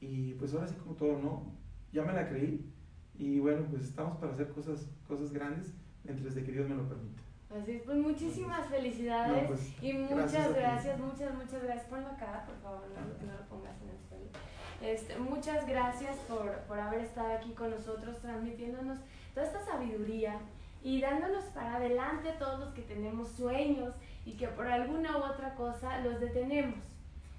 y 0.00 0.34
pues 0.34 0.54
ahora 0.54 0.68
sí 0.68 0.74
como 0.76 0.94
todo, 0.94 1.18
¿no? 1.18 1.53
Ya 1.94 2.02
me 2.02 2.12
la 2.12 2.28
creí 2.28 2.70
y 3.16 3.38
bueno, 3.38 3.64
pues 3.70 3.84
estamos 3.84 4.18
para 4.18 4.32
hacer 4.32 4.48
cosas, 4.48 4.88
cosas 5.06 5.32
grandes 5.32 5.72
mientras 6.02 6.34
de 6.34 6.44
que 6.44 6.52
Dios 6.52 6.68
me 6.68 6.74
lo 6.74 6.88
permita. 6.88 7.22
Así 7.56 7.70
es, 7.72 7.82
pues 7.82 7.96
muchísimas 7.98 8.66
felicidades 8.66 9.42
No, 9.42 9.48
pues, 9.48 9.72
y 9.80 9.92
muchas 9.92 10.54
gracias, 10.54 10.98
muchas, 10.98 11.32
muchas 11.34 11.62
gracias. 11.62 11.86
Ponlo 11.86 12.08
acá, 12.08 12.44
por 12.46 12.56
favor, 12.56 12.82
no, 12.88 13.26
no 13.26 13.32
lo 13.32 13.46
pongas 13.48 13.80
en 13.80 13.90
el 13.90 14.08
suelo. 14.08 14.24
Este, 14.82 15.16
muchas 15.16 15.66
gracias 15.68 16.16
por, 16.28 16.50
por 16.66 16.80
haber 16.80 17.02
estado 17.02 17.32
aquí 17.32 17.52
con 17.52 17.70
nosotros, 17.70 18.18
transmitiéndonos 18.20 18.98
toda 19.32 19.46
esta 19.46 19.64
sabiduría 19.64 20.40
y 20.82 21.00
dándonos 21.00 21.44
para 21.46 21.76
adelante 21.76 22.34
todos 22.40 22.58
los 22.58 22.74
que 22.74 22.82
tenemos 22.82 23.28
sueños 23.28 23.94
y 24.26 24.32
que 24.32 24.48
por 24.48 24.66
alguna 24.66 25.16
u 25.18 25.22
otra 25.22 25.54
cosa 25.54 26.00
los 26.00 26.18
detenemos. 26.18 26.80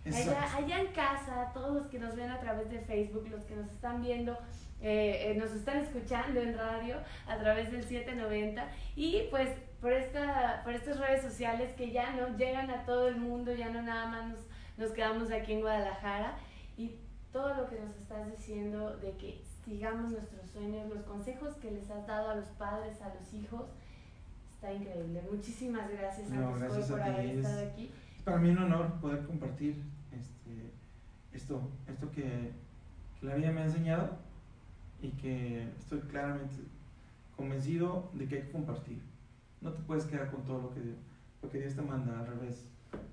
Allá, 0.05 0.55
allá 0.55 0.79
en 0.81 0.87
casa, 0.93 1.51
todos 1.53 1.73
los 1.75 1.87
que 1.87 1.99
nos 1.99 2.15
ven 2.15 2.29
a 2.29 2.39
través 2.39 2.69
de 2.69 2.79
Facebook, 2.79 3.27
los 3.29 3.43
que 3.45 3.55
nos 3.55 3.67
están 3.71 4.01
viendo, 4.03 4.33
eh, 4.81 5.31
eh, 5.31 5.35
nos 5.37 5.51
están 5.51 5.77
escuchando 5.77 6.39
en 6.41 6.55
radio 6.57 6.97
a 7.27 7.37
través 7.37 7.71
del 7.71 7.83
790 7.83 8.67
y 8.95 9.23
pues 9.31 9.49
por, 9.81 9.91
esta, 9.93 10.61
por 10.63 10.73
estas 10.73 10.99
redes 10.99 11.21
sociales 11.23 11.71
que 11.73 11.91
ya 11.91 12.11
no 12.13 12.37
llegan 12.37 12.69
a 12.69 12.85
todo 12.85 13.07
el 13.07 13.15
mundo, 13.17 13.53
ya 13.55 13.69
no 13.69 13.81
nada 13.81 14.07
más 14.07 14.25
nos, 14.29 14.39
nos 14.77 14.91
quedamos 14.91 15.31
aquí 15.31 15.53
en 15.53 15.61
Guadalajara 15.61 16.37
y 16.77 16.97
todo 17.31 17.53
lo 17.55 17.67
que 17.69 17.79
nos 17.79 17.95
estás 17.97 18.29
diciendo 18.29 18.95
de 18.97 19.11
que 19.17 19.41
sigamos 19.63 20.11
nuestros 20.11 20.47
sueños, 20.51 20.87
los 20.93 21.03
consejos 21.03 21.55
que 21.55 21.71
les 21.71 21.89
has 21.89 22.05
dado 22.05 22.29
a 22.29 22.35
los 22.35 22.45
padres, 22.49 23.01
a 23.01 23.11
los 23.13 23.33
hijos, 23.33 23.63
está 24.53 24.71
increíble. 24.71 25.21
Muchísimas 25.31 25.89
gracias, 25.91 26.29
No, 26.29 26.53
gracias 26.55 26.89
por 26.91 27.01
a 27.01 27.05
haber 27.05 27.25
es- 27.25 27.37
estado 27.37 27.67
aquí. 27.71 27.91
Para 28.23 28.37
mí 28.37 28.49
un 28.49 28.57
honor 28.59 28.93
poder 29.01 29.25
compartir 29.25 29.83
este, 30.45 30.71
esto, 31.33 31.61
esto 31.87 32.11
que, 32.11 32.51
que 33.19 33.25
la 33.25 33.35
vida 33.35 33.51
me 33.51 33.61
ha 33.61 33.65
enseñado 33.65 34.17
y 35.01 35.09
que 35.11 35.67
estoy 35.79 35.99
claramente 36.01 36.55
convencido 37.35 38.09
de 38.13 38.27
que 38.27 38.35
hay 38.37 38.41
que 38.43 38.51
compartir. 38.51 39.01
No 39.61 39.71
te 39.73 39.81
puedes 39.83 40.05
quedar 40.05 40.29
con 40.31 40.43
todo 40.43 40.61
lo 40.61 40.73
que, 40.73 40.81
Dios- 40.81 40.97
lo 41.41 41.49
que 41.49 41.59
Dios 41.59 41.75
te 41.75 41.81
manda, 41.81 42.19
al 42.19 42.27
revés. 42.27 42.65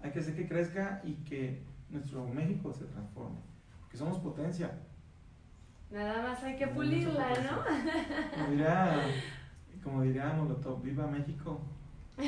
Hay 0.02 0.10
que 0.12 0.20
hacer 0.20 0.36
que 0.36 0.46
crezca 0.48 1.00
y 1.04 1.14
que 1.24 1.60
nuestro 1.90 2.26
México 2.26 2.72
se 2.72 2.84
transforme, 2.84 3.36
porque 3.80 3.96
somos 3.96 4.18
potencia. 4.18 4.70
Nada 5.90 6.22
más 6.22 6.42
hay 6.42 6.56
que 6.56 6.66
pulirla. 6.68 7.28
¿no? 7.30 8.36
Como 8.36 8.50
dirá, 8.52 9.02
como 9.82 10.02
dirá 10.02 10.32
Molotov, 10.32 10.82
viva 10.82 11.06
México. 11.06 11.60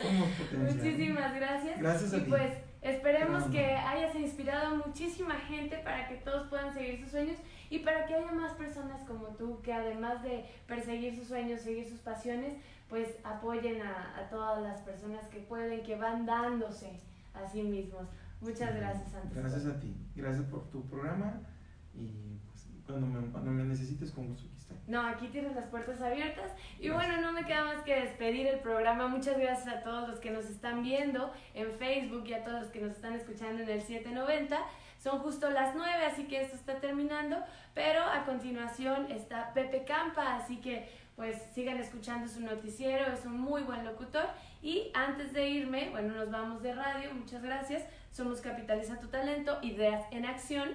Somos 0.00 0.28
potencia. 0.30 0.74
Muchísimas 0.74 1.34
gracias. 1.34 1.78
Gracias 1.78 2.12
a 2.12 2.16
y 2.16 2.20
ti. 2.22 2.30
pues 2.30 2.52
esperemos 2.90 3.44
que 3.44 3.64
hayas 3.74 4.14
inspirado 4.14 4.74
a 4.74 4.86
muchísima 4.86 5.34
gente 5.34 5.78
para 5.78 6.08
que 6.08 6.16
todos 6.16 6.48
puedan 6.48 6.72
seguir 6.72 7.00
sus 7.00 7.10
sueños 7.10 7.38
y 7.70 7.80
para 7.80 8.06
que 8.06 8.14
haya 8.14 8.32
más 8.32 8.52
personas 8.52 9.02
como 9.02 9.26
tú 9.36 9.60
que 9.62 9.72
además 9.72 10.22
de 10.22 10.44
perseguir 10.66 11.16
sus 11.16 11.28
sueños, 11.28 11.60
seguir 11.60 11.88
sus 11.88 12.00
pasiones, 12.00 12.54
pues 12.88 13.16
apoyen 13.24 13.82
a, 13.82 14.18
a 14.18 14.28
todas 14.30 14.62
las 14.62 14.80
personas 14.82 15.26
que 15.28 15.40
pueden, 15.40 15.82
que 15.82 15.96
van 15.96 16.26
dándose 16.26 17.00
a 17.34 17.48
sí 17.48 17.62
mismos. 17.62 18.06
Muchas 18.40 18.74
gracias, 18.76 19.10
Santos. 19.10 19.36
Gracias 19.36 19.66
a 19.66 19.80
ti. 19.80 19.96
Gracias 20.14 20.44
por 20.46 20.70
tu 20.70 20.84
programa 20.86 21.40
y 21.94 22.38
pues, 22.46 22.68
cuando, 22.86 23.06
me, 23.06 23.26
cuando 23.30 23.50
me 23.50 23.64
necesites 23.64 24.12
con 24.12 24.28
gusto. 24.28 24.48
No, 24.86 25.04
aquí 25.04 25.28
tienes 25.28 25.54
las 25.54 25.66
puertas 25.66 26.00
abiertas. 26.00 26.52
Y 26.78 26.88
Gracias. 26.88 26.94
bueno, 26.94 27.20
no 27.20 27.32
me 27.32 27.44
queda 27.44 27.64
más 27.64 27.82
que 27.82 28.00
despedir 28.00 28.46
el 28.46 28.60
programa. 28.60 29.08
Muchas 29.08 29.38
gracias 29.38 29.68
a 29.68 29.82
todos 29.82 30.08
los 30.08 30.20
que 30.20 30.30
nos 30.30 30.46
están 30.46 30.82
viendo 30.82 31.32
en 31.54 31.72
Facebook 31.72 32.24
y 32.26 32.34
a 32.34 32.44
todos 32.44 32.62
los 32.62 32.70
que 32.70 32.80
nos 32.80 32.92
están 32.92 33.14
escuchando 33.14 33.62
en 33.62 33.68
el 33.68 33.82
790. 33.82 34.58
Son 34.98 35.18
justo 35.18 35.50
las 35.50 35.74
9, 35.74 36.04
así 36.04 36.24
que 36.24 36.40
esto 36.40 36.56
está 36.56 36.80
terminando. 36.80 37.38
Pero 37.74 38.02
a 38.02 38.24
continuación 38.24 39.10
está 39.10 39.52
Pepe 39.54 39.84
Campa, 39.84 40.36
así 40.36 40.60
que 40.60 40.88
pues 41.16 41.42
sigan 41.54 41.78
escuchando 41.78 42.28
su 42.28 42.40
noticiero, 42.40 43.12
es 43.12 43.24
un 43.24 43.40
muy 43.40 43.62
buen 43.62 43.84
locutor. 43.84 44.26
Y 44.62 44.90
antes 44.94 45.32
de 45.32 45.48
irme, 45.48 45.88
bueno, 45.90 46.14
nos 46.14 46.30
vamos 46.30 46.62
de 46.62 46.74
radio, 46.74 47.12
muchas 47.14 47.42
gracias. 47.42 47.84
Somos 48.12 48.40
Capitaliza 48.40 49.00
tu 49.00 49.08
Talento, 49.08 49.58
Ideas 49.62 50.04
en 50.10 50.26
Acción. 50.26 50.70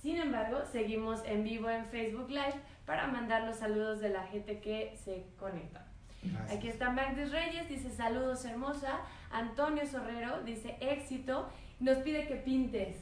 Sin 0.00 0.16
embargo, 0.16 0.62
seguimos 0.70 1.22
en 1.26 1.44
vivo 1.44 1.68
en 1.68 1.84
Facebook 1.86 2.30
Live 2.30 2.54
para 2.86 3.06
mandar 3.06 3.42
los 3.44 3.56
saludos 3.56 4.00
de 4.00 4.08
la 4.10 4.24
gente 4.24 4.60
que 4.60 4.96
se 4.96 5.24
conecta. 5.38 5.86
Gracias. 6.22 6.58
Aquí 6.58 6.68
está 6.68 6.90
Magdis 6.90 7.30
Reyes, 7.32 7.68
dice 7.68 7.90
saludos 7.90 8.44
hermosa. 8.44 9.00
Antonio 9.30 9.86
Sorrero 9.86 10.42
dice 10.42 10.76
éxito. 10.80 11.48
Nos 11.78 11.98
pide 11.98 12.26
que 12.26 12.36
pintes. 12.36 12.96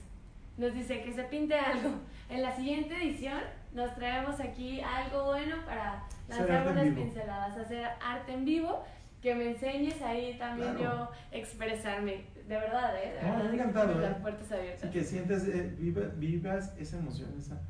Nos 0.57 0.73
dice 0.75 1.03
que 1.03 1.13
se 1.13 1.25
pinte 1.25 1.55
algo. 1.59 1.91
En 2.29 2.43
la 2.43 2.55
siguiente 2.55 2.95
edición 2.97 3.41
nos 3.73 3.95
traemos 3.95 4.39
aquí 4.41 4.81
algo 4.81 5.25
bueno 5.27 5.57
para 5.65 6.05
lanzar 6.29 6.69
unas 6.69 6.95
pinceladas, 6.95 7.57
hacer 7.57 7.89
arte 8.05 8.33
en 8.35 8.45
vivo. 8.45 8.85
Que 9.23 9.35
me 9.35 9.51
enseñes 9.51 10.01
ahí 10.03 10.39
también 10.39 10.77
Claro. 10.77 11.11
yo 11.33 11.37
expresarme. 11.39 12.25
De 12.47 12.55
verdad, 12.57 12.97
¿eh? 13.03 13.15
De 13.21 13.23
No, 13.29 13.35
verdad, 13.37 13.51
que 13.51 13.57
encantado, 13.57 13.99
¿eh? 13.99 14.03
las 14.11 14.19
puertas 14.21 14.53
abiertas. 14.53 14.85
Así 14.85 14.93
que 14.93 15.05
sientes, 15.05 15.49
eh, 15.49 15.75
viva- 15.77 16.09
vivas 16.17 16.73
esa 16.79 16.99
emoción, 16.99 17.35
esa, 17.37 17.61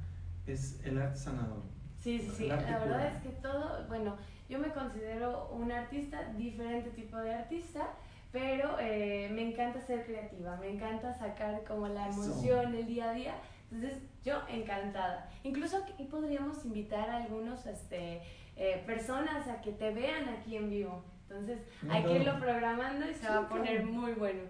es 0.46 0.78
el 0.84 1.00
arte 1.00 1.16
sanador. 1.18 1.62
Sí, 1.98 2.18
sí, 2.18 2.30
sí. 2.36 2.46
La 2.46 2.56
verdad 2.56 3.06
es 3.06 3.22
que 3.22 3.28
todo, 3.40 3.84
bueno, 3.88 4.16
yo 4.48 4.58
me 4.58 4.68
considero 4.72 5.48
un 5.52 5.70
artista, 5.72 6.22
diferente 6.36 6.90
tipo 6.90 7.16
de 7.18 7.34
artista, 7.34 7.88
pero 8.32 8.76
eh, 8.80 9.28
me 9.32 9.42
encanta 9.50 9.80
ser 9.80 10.04
creativa, 10.06 10.56
me 10.56 10.70
encanta 10.70 11.12
sacar 11.14 11.64
como 11.64 11.88
la 11.88 12.08
Eso. 12.08 12.22
emoción 12.24 12.74
el 12.74 12.86
día 12.86 13.10
a 13.10 13.14
día. 13.14 13.34
Entonces, 13.70 14.02
yo 14.24 14.40
encantada. 14.48 15.28
Incluso 15.42 15.78
aquí 15.78 16.04
podríamos 16.04 16.64
invitar 16.64 17.10
a 17.10 17.16
algunos 17.18 17.66
este, 17.66 18.22
eh, 18.56 18.82
personas 18.86 19.46
a 19.48 19.60
que 19.60 19.72
te 19.72 19.92
vean 19.92 20.28
aquí 20.28 20.56
en 20.56 20.70
vivo. 20.70 21.04
Entonces, 21.28 21.58
No, 21.82 21.92
hay 21.92 22.04
que 22.04 22.12
irlo 22.20 22.38
programando 22.38 23.04
y 23.10 23.14
se 23.14 23.20
Sí, 23.20 23.26
va 23.28 23.40
a 23.40 23.48
poner 23.48 23.82
claro. 23.82 23.86
muy 23.92 24.12
bueno. 24.12 24.40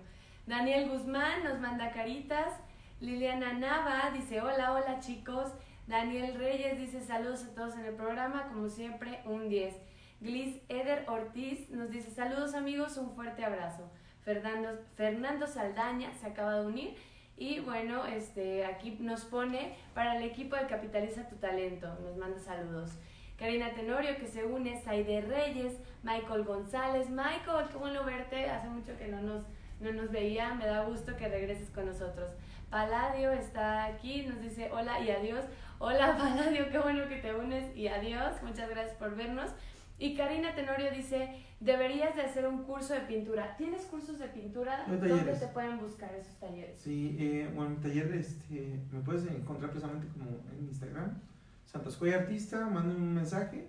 Daniel 0.47 0.89
Guzmán 0.91 1.43
nos 1.43 1.59
manda 1.59 1.91
caritas. 1.91 2.53
Liliana 3.01 3.53
Nava 3.55 4.11
dice, 4.13 4.41
hola, 4.41 4.73
hola 4.73 5.01
chicos. 5.01 5.53
Daniel 5.89 6.35
Reyes 6.35 6.77
dice, 6.77 7.01
saludos 7.01 7.45
a 7.45 7.55
todos 7.55 7.75
en 7.75 7.87
el 7.87 7.95
programa, 7.95 8.49
como 8.49 8.69
siempre, 8.69 9.23
un 9.25 9.49
10. 9.49 9.75
Gliss 10.21 10.61
Eder 10.69 11.07
Ortiz 11.09 11.71
nos 11.71 11.91
dice, 11.91 12.11
saludos 12.11 12.53
amigos, 12.53 12.99
un 12.99 13.15
fuerte 13.15 13.43
abrazo. 13.43 13.91
Fernando, 14.23 14.69
Fernando 14.97 15.47
Saldaña 15.47 16.13
se 16.13 16.27
acaba 16.27 16.61
de 16.61 16.67
unir. 16.67 16.95
Y 17.39 17.61
bueno, 17.61 18.05
este, 18.05 18.67
aquí 18.67 18.99
nos 19.01 19.25
pone 19.25 19.77
para 19.95 20.19
el 20.19 20.25
equipo 20.25 20.57
de 20.57 20.67
Capitaliza 20.67 21.27
tu 21.27 21.37
Talento, 21.37 21.89
nos 22.03 22.19
manda 22.19 22.39
saludos. 22.39 22.91
Karina 23.39 23.73
Tenorio 23.73 24.19
que 24.19 24.27
se 24.27 24.45
une, 24.45 24.79
Saide 24.83 25.23
Reyes, 25.23 25.79
Michael 26.03 26.45
González. 26.45 27.09
Michael, 27.09 27.69
qué 27.71 27.79
bueno 27.79 28.05
verte, 28.05 28.51
hace 28.51 28.69
mucho 28.69 28.95
que 28.99 29.09
no 29.09 29.23
nos, 29.23 29.47
no 29.81 29.91
nos 29.93 30.11
veía, 30.11 30.53
me 30.53 30.67
da 30.67 30.85
gusto 30.85 31.17
que 31.17 31.29
regreses 31.29 31.71
con 31.71 31.87
nosotros. 31.87 32.31
Paladio 32.69 33.33
está 33.33 33.87
aquí, 33.87 34.27
nos 34.27 34.43
dice 34.43 34.69
hola 34.71 35.01
y 35.01 35.11
adiós. 35.11 35.47
Hola 35.81 36.17
Paladio, 36.19 36.69
qué 36.73 36.79
bueno 36.81 37.09
que 37.09 37.19
te 37.19 37.33
unes 37.33 37.77
y 37.77 37.87
adiós, 37.87 38.43
muchas 38.43 38.69
gracias 38.69 38.97
por 38.97 39.15
vernos. 39.15 39.53
Y 39.97 40.17
Karina 40.17 40.53
Tenorio 40.57 40.91
dice, 40.91 41.45
deberías 41.61 42.17
de 42.17 42.23
hacer 42.23 42.49
un 42.49 42.65
curso 42.65 42.95
de 42.95 43.03
pintura. 43.03 43.57
¿Tienes 43.57 43.83
cursos 43.83 44.19
de 44.19 44.27
pintura? 44.27 44.85
Hay 44.89 44.97
¿Dónde 44.97 45.35
te 45.35 45.47
pueden 45.47 45.79
buscar 45.79 46.13
esos 46.17 46.35
talleres? 46.41 46.81
Sí, 46.81 47.17
eh, 47.21 47.49
bueno, 47.55 47.71
mi 47.71 47.77
taller 47.77 48.13
este, 48.13 48.81
me 48.91 49.01
puedes 49.03 49.25
encontrar 49.31 49.71
precisamente 49.71 50.09
como 50.09 50.31
en 50.53 50.67
Instagram, 50.67 51.17
Santos 51.65 51.97
Coy 51.97 52.11
Artista, 52.11 52.67
manden 52.67 52.97
un 52.97 53.15
mensaje 53.15 53.69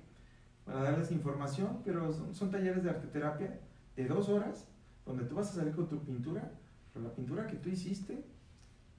para 0.65 0.81
darles 0.81 1.11
información, 1.11 1.83
pero 1.85 2.11
son, 2.11 2.33
son 2.33 2.49
talleres 2.49 2.83
de 2.83 2.89
arteterapia 2.89 3.59
de 3.95 4.05
dos 4.07 4.29
horas, 4.29 4.67
donde 5.05 5.25
tú 5.25 5.35
vas 5.35 5.51
a 5.51 5.59
salir 5.59 5.75
con 5.75 5.87
tu 5.87 5.99
pintura, 6.03 6.53
con 6.91 7.03
la 7.03 7.13
pintura 7.13 7.45
que 7.45 7.57
tú 7.57 7.69
hiciste, 7.69 8.23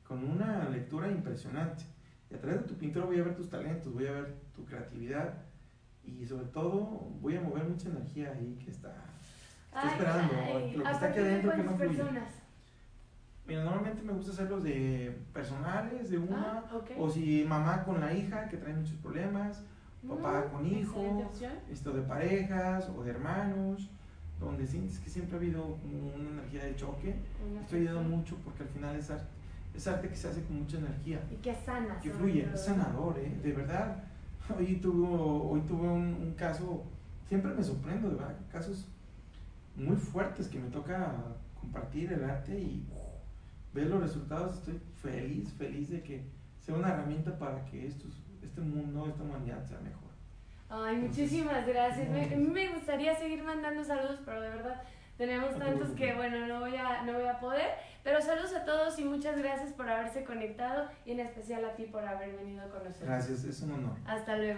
con 0.04 0.22
una 0.22 0.68
lectura 0.68 1.10
impresionante. 1.10 1.84
Y 2.30 2.34
a 2.34 2.40
través 2.40 2.60
de 2.62 2.68
tu 2.68 2.74
pintura 2.74 3.06
voy 3.06 3.18
a 3.20 3.24
ver 3.24 3.34
tus 3.36 3.48
talentos, 3.50 3.92
voy 3.92 4.06
a 4.06 4.12
ver 4.12 4.34
tu 4.54 4.64
creatividad 4.64 5.34
y 6.04 6.24
sobre 6.26 6.46
todo 6.46 6.80
voy 7.20 7.36
a 7.36 7.40
mover 7.40 7.64
mucha 7.64 7.88
energía 7.88 8.32
ahí 8.32 8.58
que 8.64 8.70
está, 8.70 8.94
está 9.66 9.88
esperando, 9.92 10.34
ay, 10.42 10.72
lo 10.76 10.82
que 10.82 10.88
¿a 10.88 10.92
está 10.92 11.06
aquí 11.06 11.18
adentro 11.18 11.50
que 11.52 11.62
no 11.62 11.76
fluye. 11.76 12.02
Mira, 13.46 13.64
normalmente 13.64 14.02
me 14.02 14.12
gusta 14.12 14.30
hacerlos 14.32 14.62
de 14.62 15.18
personales, 15.32 16.08
de 16.10 16.18
una, 16.18 16.62
Ah, 16.70 16.80
o 16.96 17.10
si 17.10 17.44
mamá 17.48 17.82
con 17.82 18.00
la 18.00 18.12
hija 18.12 18.48
que 18.48 18.56
trae 18.56 18.74
muchos 18.74 18.94
problemas, 18.98 19.64
papá 20.08 20.46
Mm, 20.46 20.52
con 20.52 20.66
hijo, 20.66 21.30
esto 21.70 21.92
de 21.92 22.02
parejas 22.02 22.88
o 22.96 23.02
de 23.02 23.10
hermanos, 23.10 23.90
donde 24.38 24.66
sientes 24.66 25.00
que 25.00 25.10
siempre 25.10 25.34
ha 25.34 25.38
habido 25.40 25.78
una 25.84 26.30
energía 26.30 26.64
de 26.64 26.76
choque. 26.76 27.16
Una 27.50 27.60
Estoy 27.62 27.80
ayudando 27.80 28.16
mucho 28.16 28.36
porque 28.44 28.62
al 28.62 28.68
final 28.68 28.94
es 28.96 29.10
arte, 29.10 29.26
es 29.74 29.86
arte 29.86 30.08
que 30.08 30.16
se 30.16 30.28
hace 30.28 30.42
con 30.44 30.58
mucha 30.60 30.78
energía, 30.78 31.20
Y 31.30 31.36
que 31.36 31.54
sana. 31.54 31.98
que 32.00 32.10
fluye, 32.10 32.48
es 32.52 32.64
sanador, 32.64 33.18
¿eh? 33.18 33.32
de 33.42 33.52
verdad. 33.52 34.02
Hoy 34.56 34.76
tuve, 34.76 35.06
hoy 35.08 35.60
tuve 35.62 35.88
un, 35.88 36.14
un 36.14 36.34
caso, 36.34 36.82
siempre 37.28 37.52
me 37.52 37.62
sorprendo, 37.62 38.08
de 38.10 38.16
verdad, 38.16 38.36
casos 38.50 38.86
muy 39.76 39.96
fuertes 39.96 40.48
que 40.48 40.58
me 40.58 40.68
toca 40.70 41.14
compartir 41.60 42.12
el 42.12 42.24
arte 42.24 42.58
y 42.58 42.84
uf, 42.92 43.74
ver 43.74 43.86
los 43.86 44.00
resultados. 44.00 44.56
Estoy 44.56 44.80
feliz, 45.00 45.52
feliz 45.52 45.90
de 45.90 46.02
que 46.02 46.24
sea 46.58 46.74
una 46.74 46.88
herramienta 46.88 47.38
para 47.38 47.64
que 47.66 47.86
estos 47.86 48.12
este 48.42 48.60
mundo, 48.60 49.06
esta 49.08 49.22
humanidad 49.22 49.64
sea 49.64 49.78
mejor. 49.80 50.10
Ay, 50.68 50.96
muchísimas 50.96 51.66
gracias. 51.66 52.08
Me, 52.10 52.36
me 52.36 52.68
gustaría 52.74 53.14
seguir 53.14 53.42
mandando 53.42 53.84
saludos, 53.84 54.20
pero 54.24 54.40
de 54.40 54.48
verdad 54.50 54.82
tenemos 55.16 55.56
tantos 55.58 55.90
que, 55.90 56.14
bueno, 56.14 56.46
no 56.48 56.60
voy, 56.60 56.74
a, 56.76 57.02
no 57.02 57.12
voy 57.14 57.26
a 57.26 57.38
poder. 57.38 57.68
Pero 58.02 58.20
saludos 58.22 58.54
a 58.54 58.64
todos 58.64 58.98
y 58.98 59.04
muchas 59.04 59.38
gracias 59.38 59.72
por 59.72 59.88
haberse 59.88 60.24
conectado 60.24 60.88
y 61.04 61.12
en 61.12 61.20
especial 61.20 61.64
a 61.64 61.74
ti 61.74 61.84
por 61.84 62.04
haber 62.04 62.34
venido 62.36 62.68
con 62.70 62.84
nosotros. 62.84 63.08
Gracias, 63.08 63.44
es 63.44 63.60
un 63.62 63.72
honor. 63.72 63.96
Hasta 64.06 64.36
luego. 64.36 64.48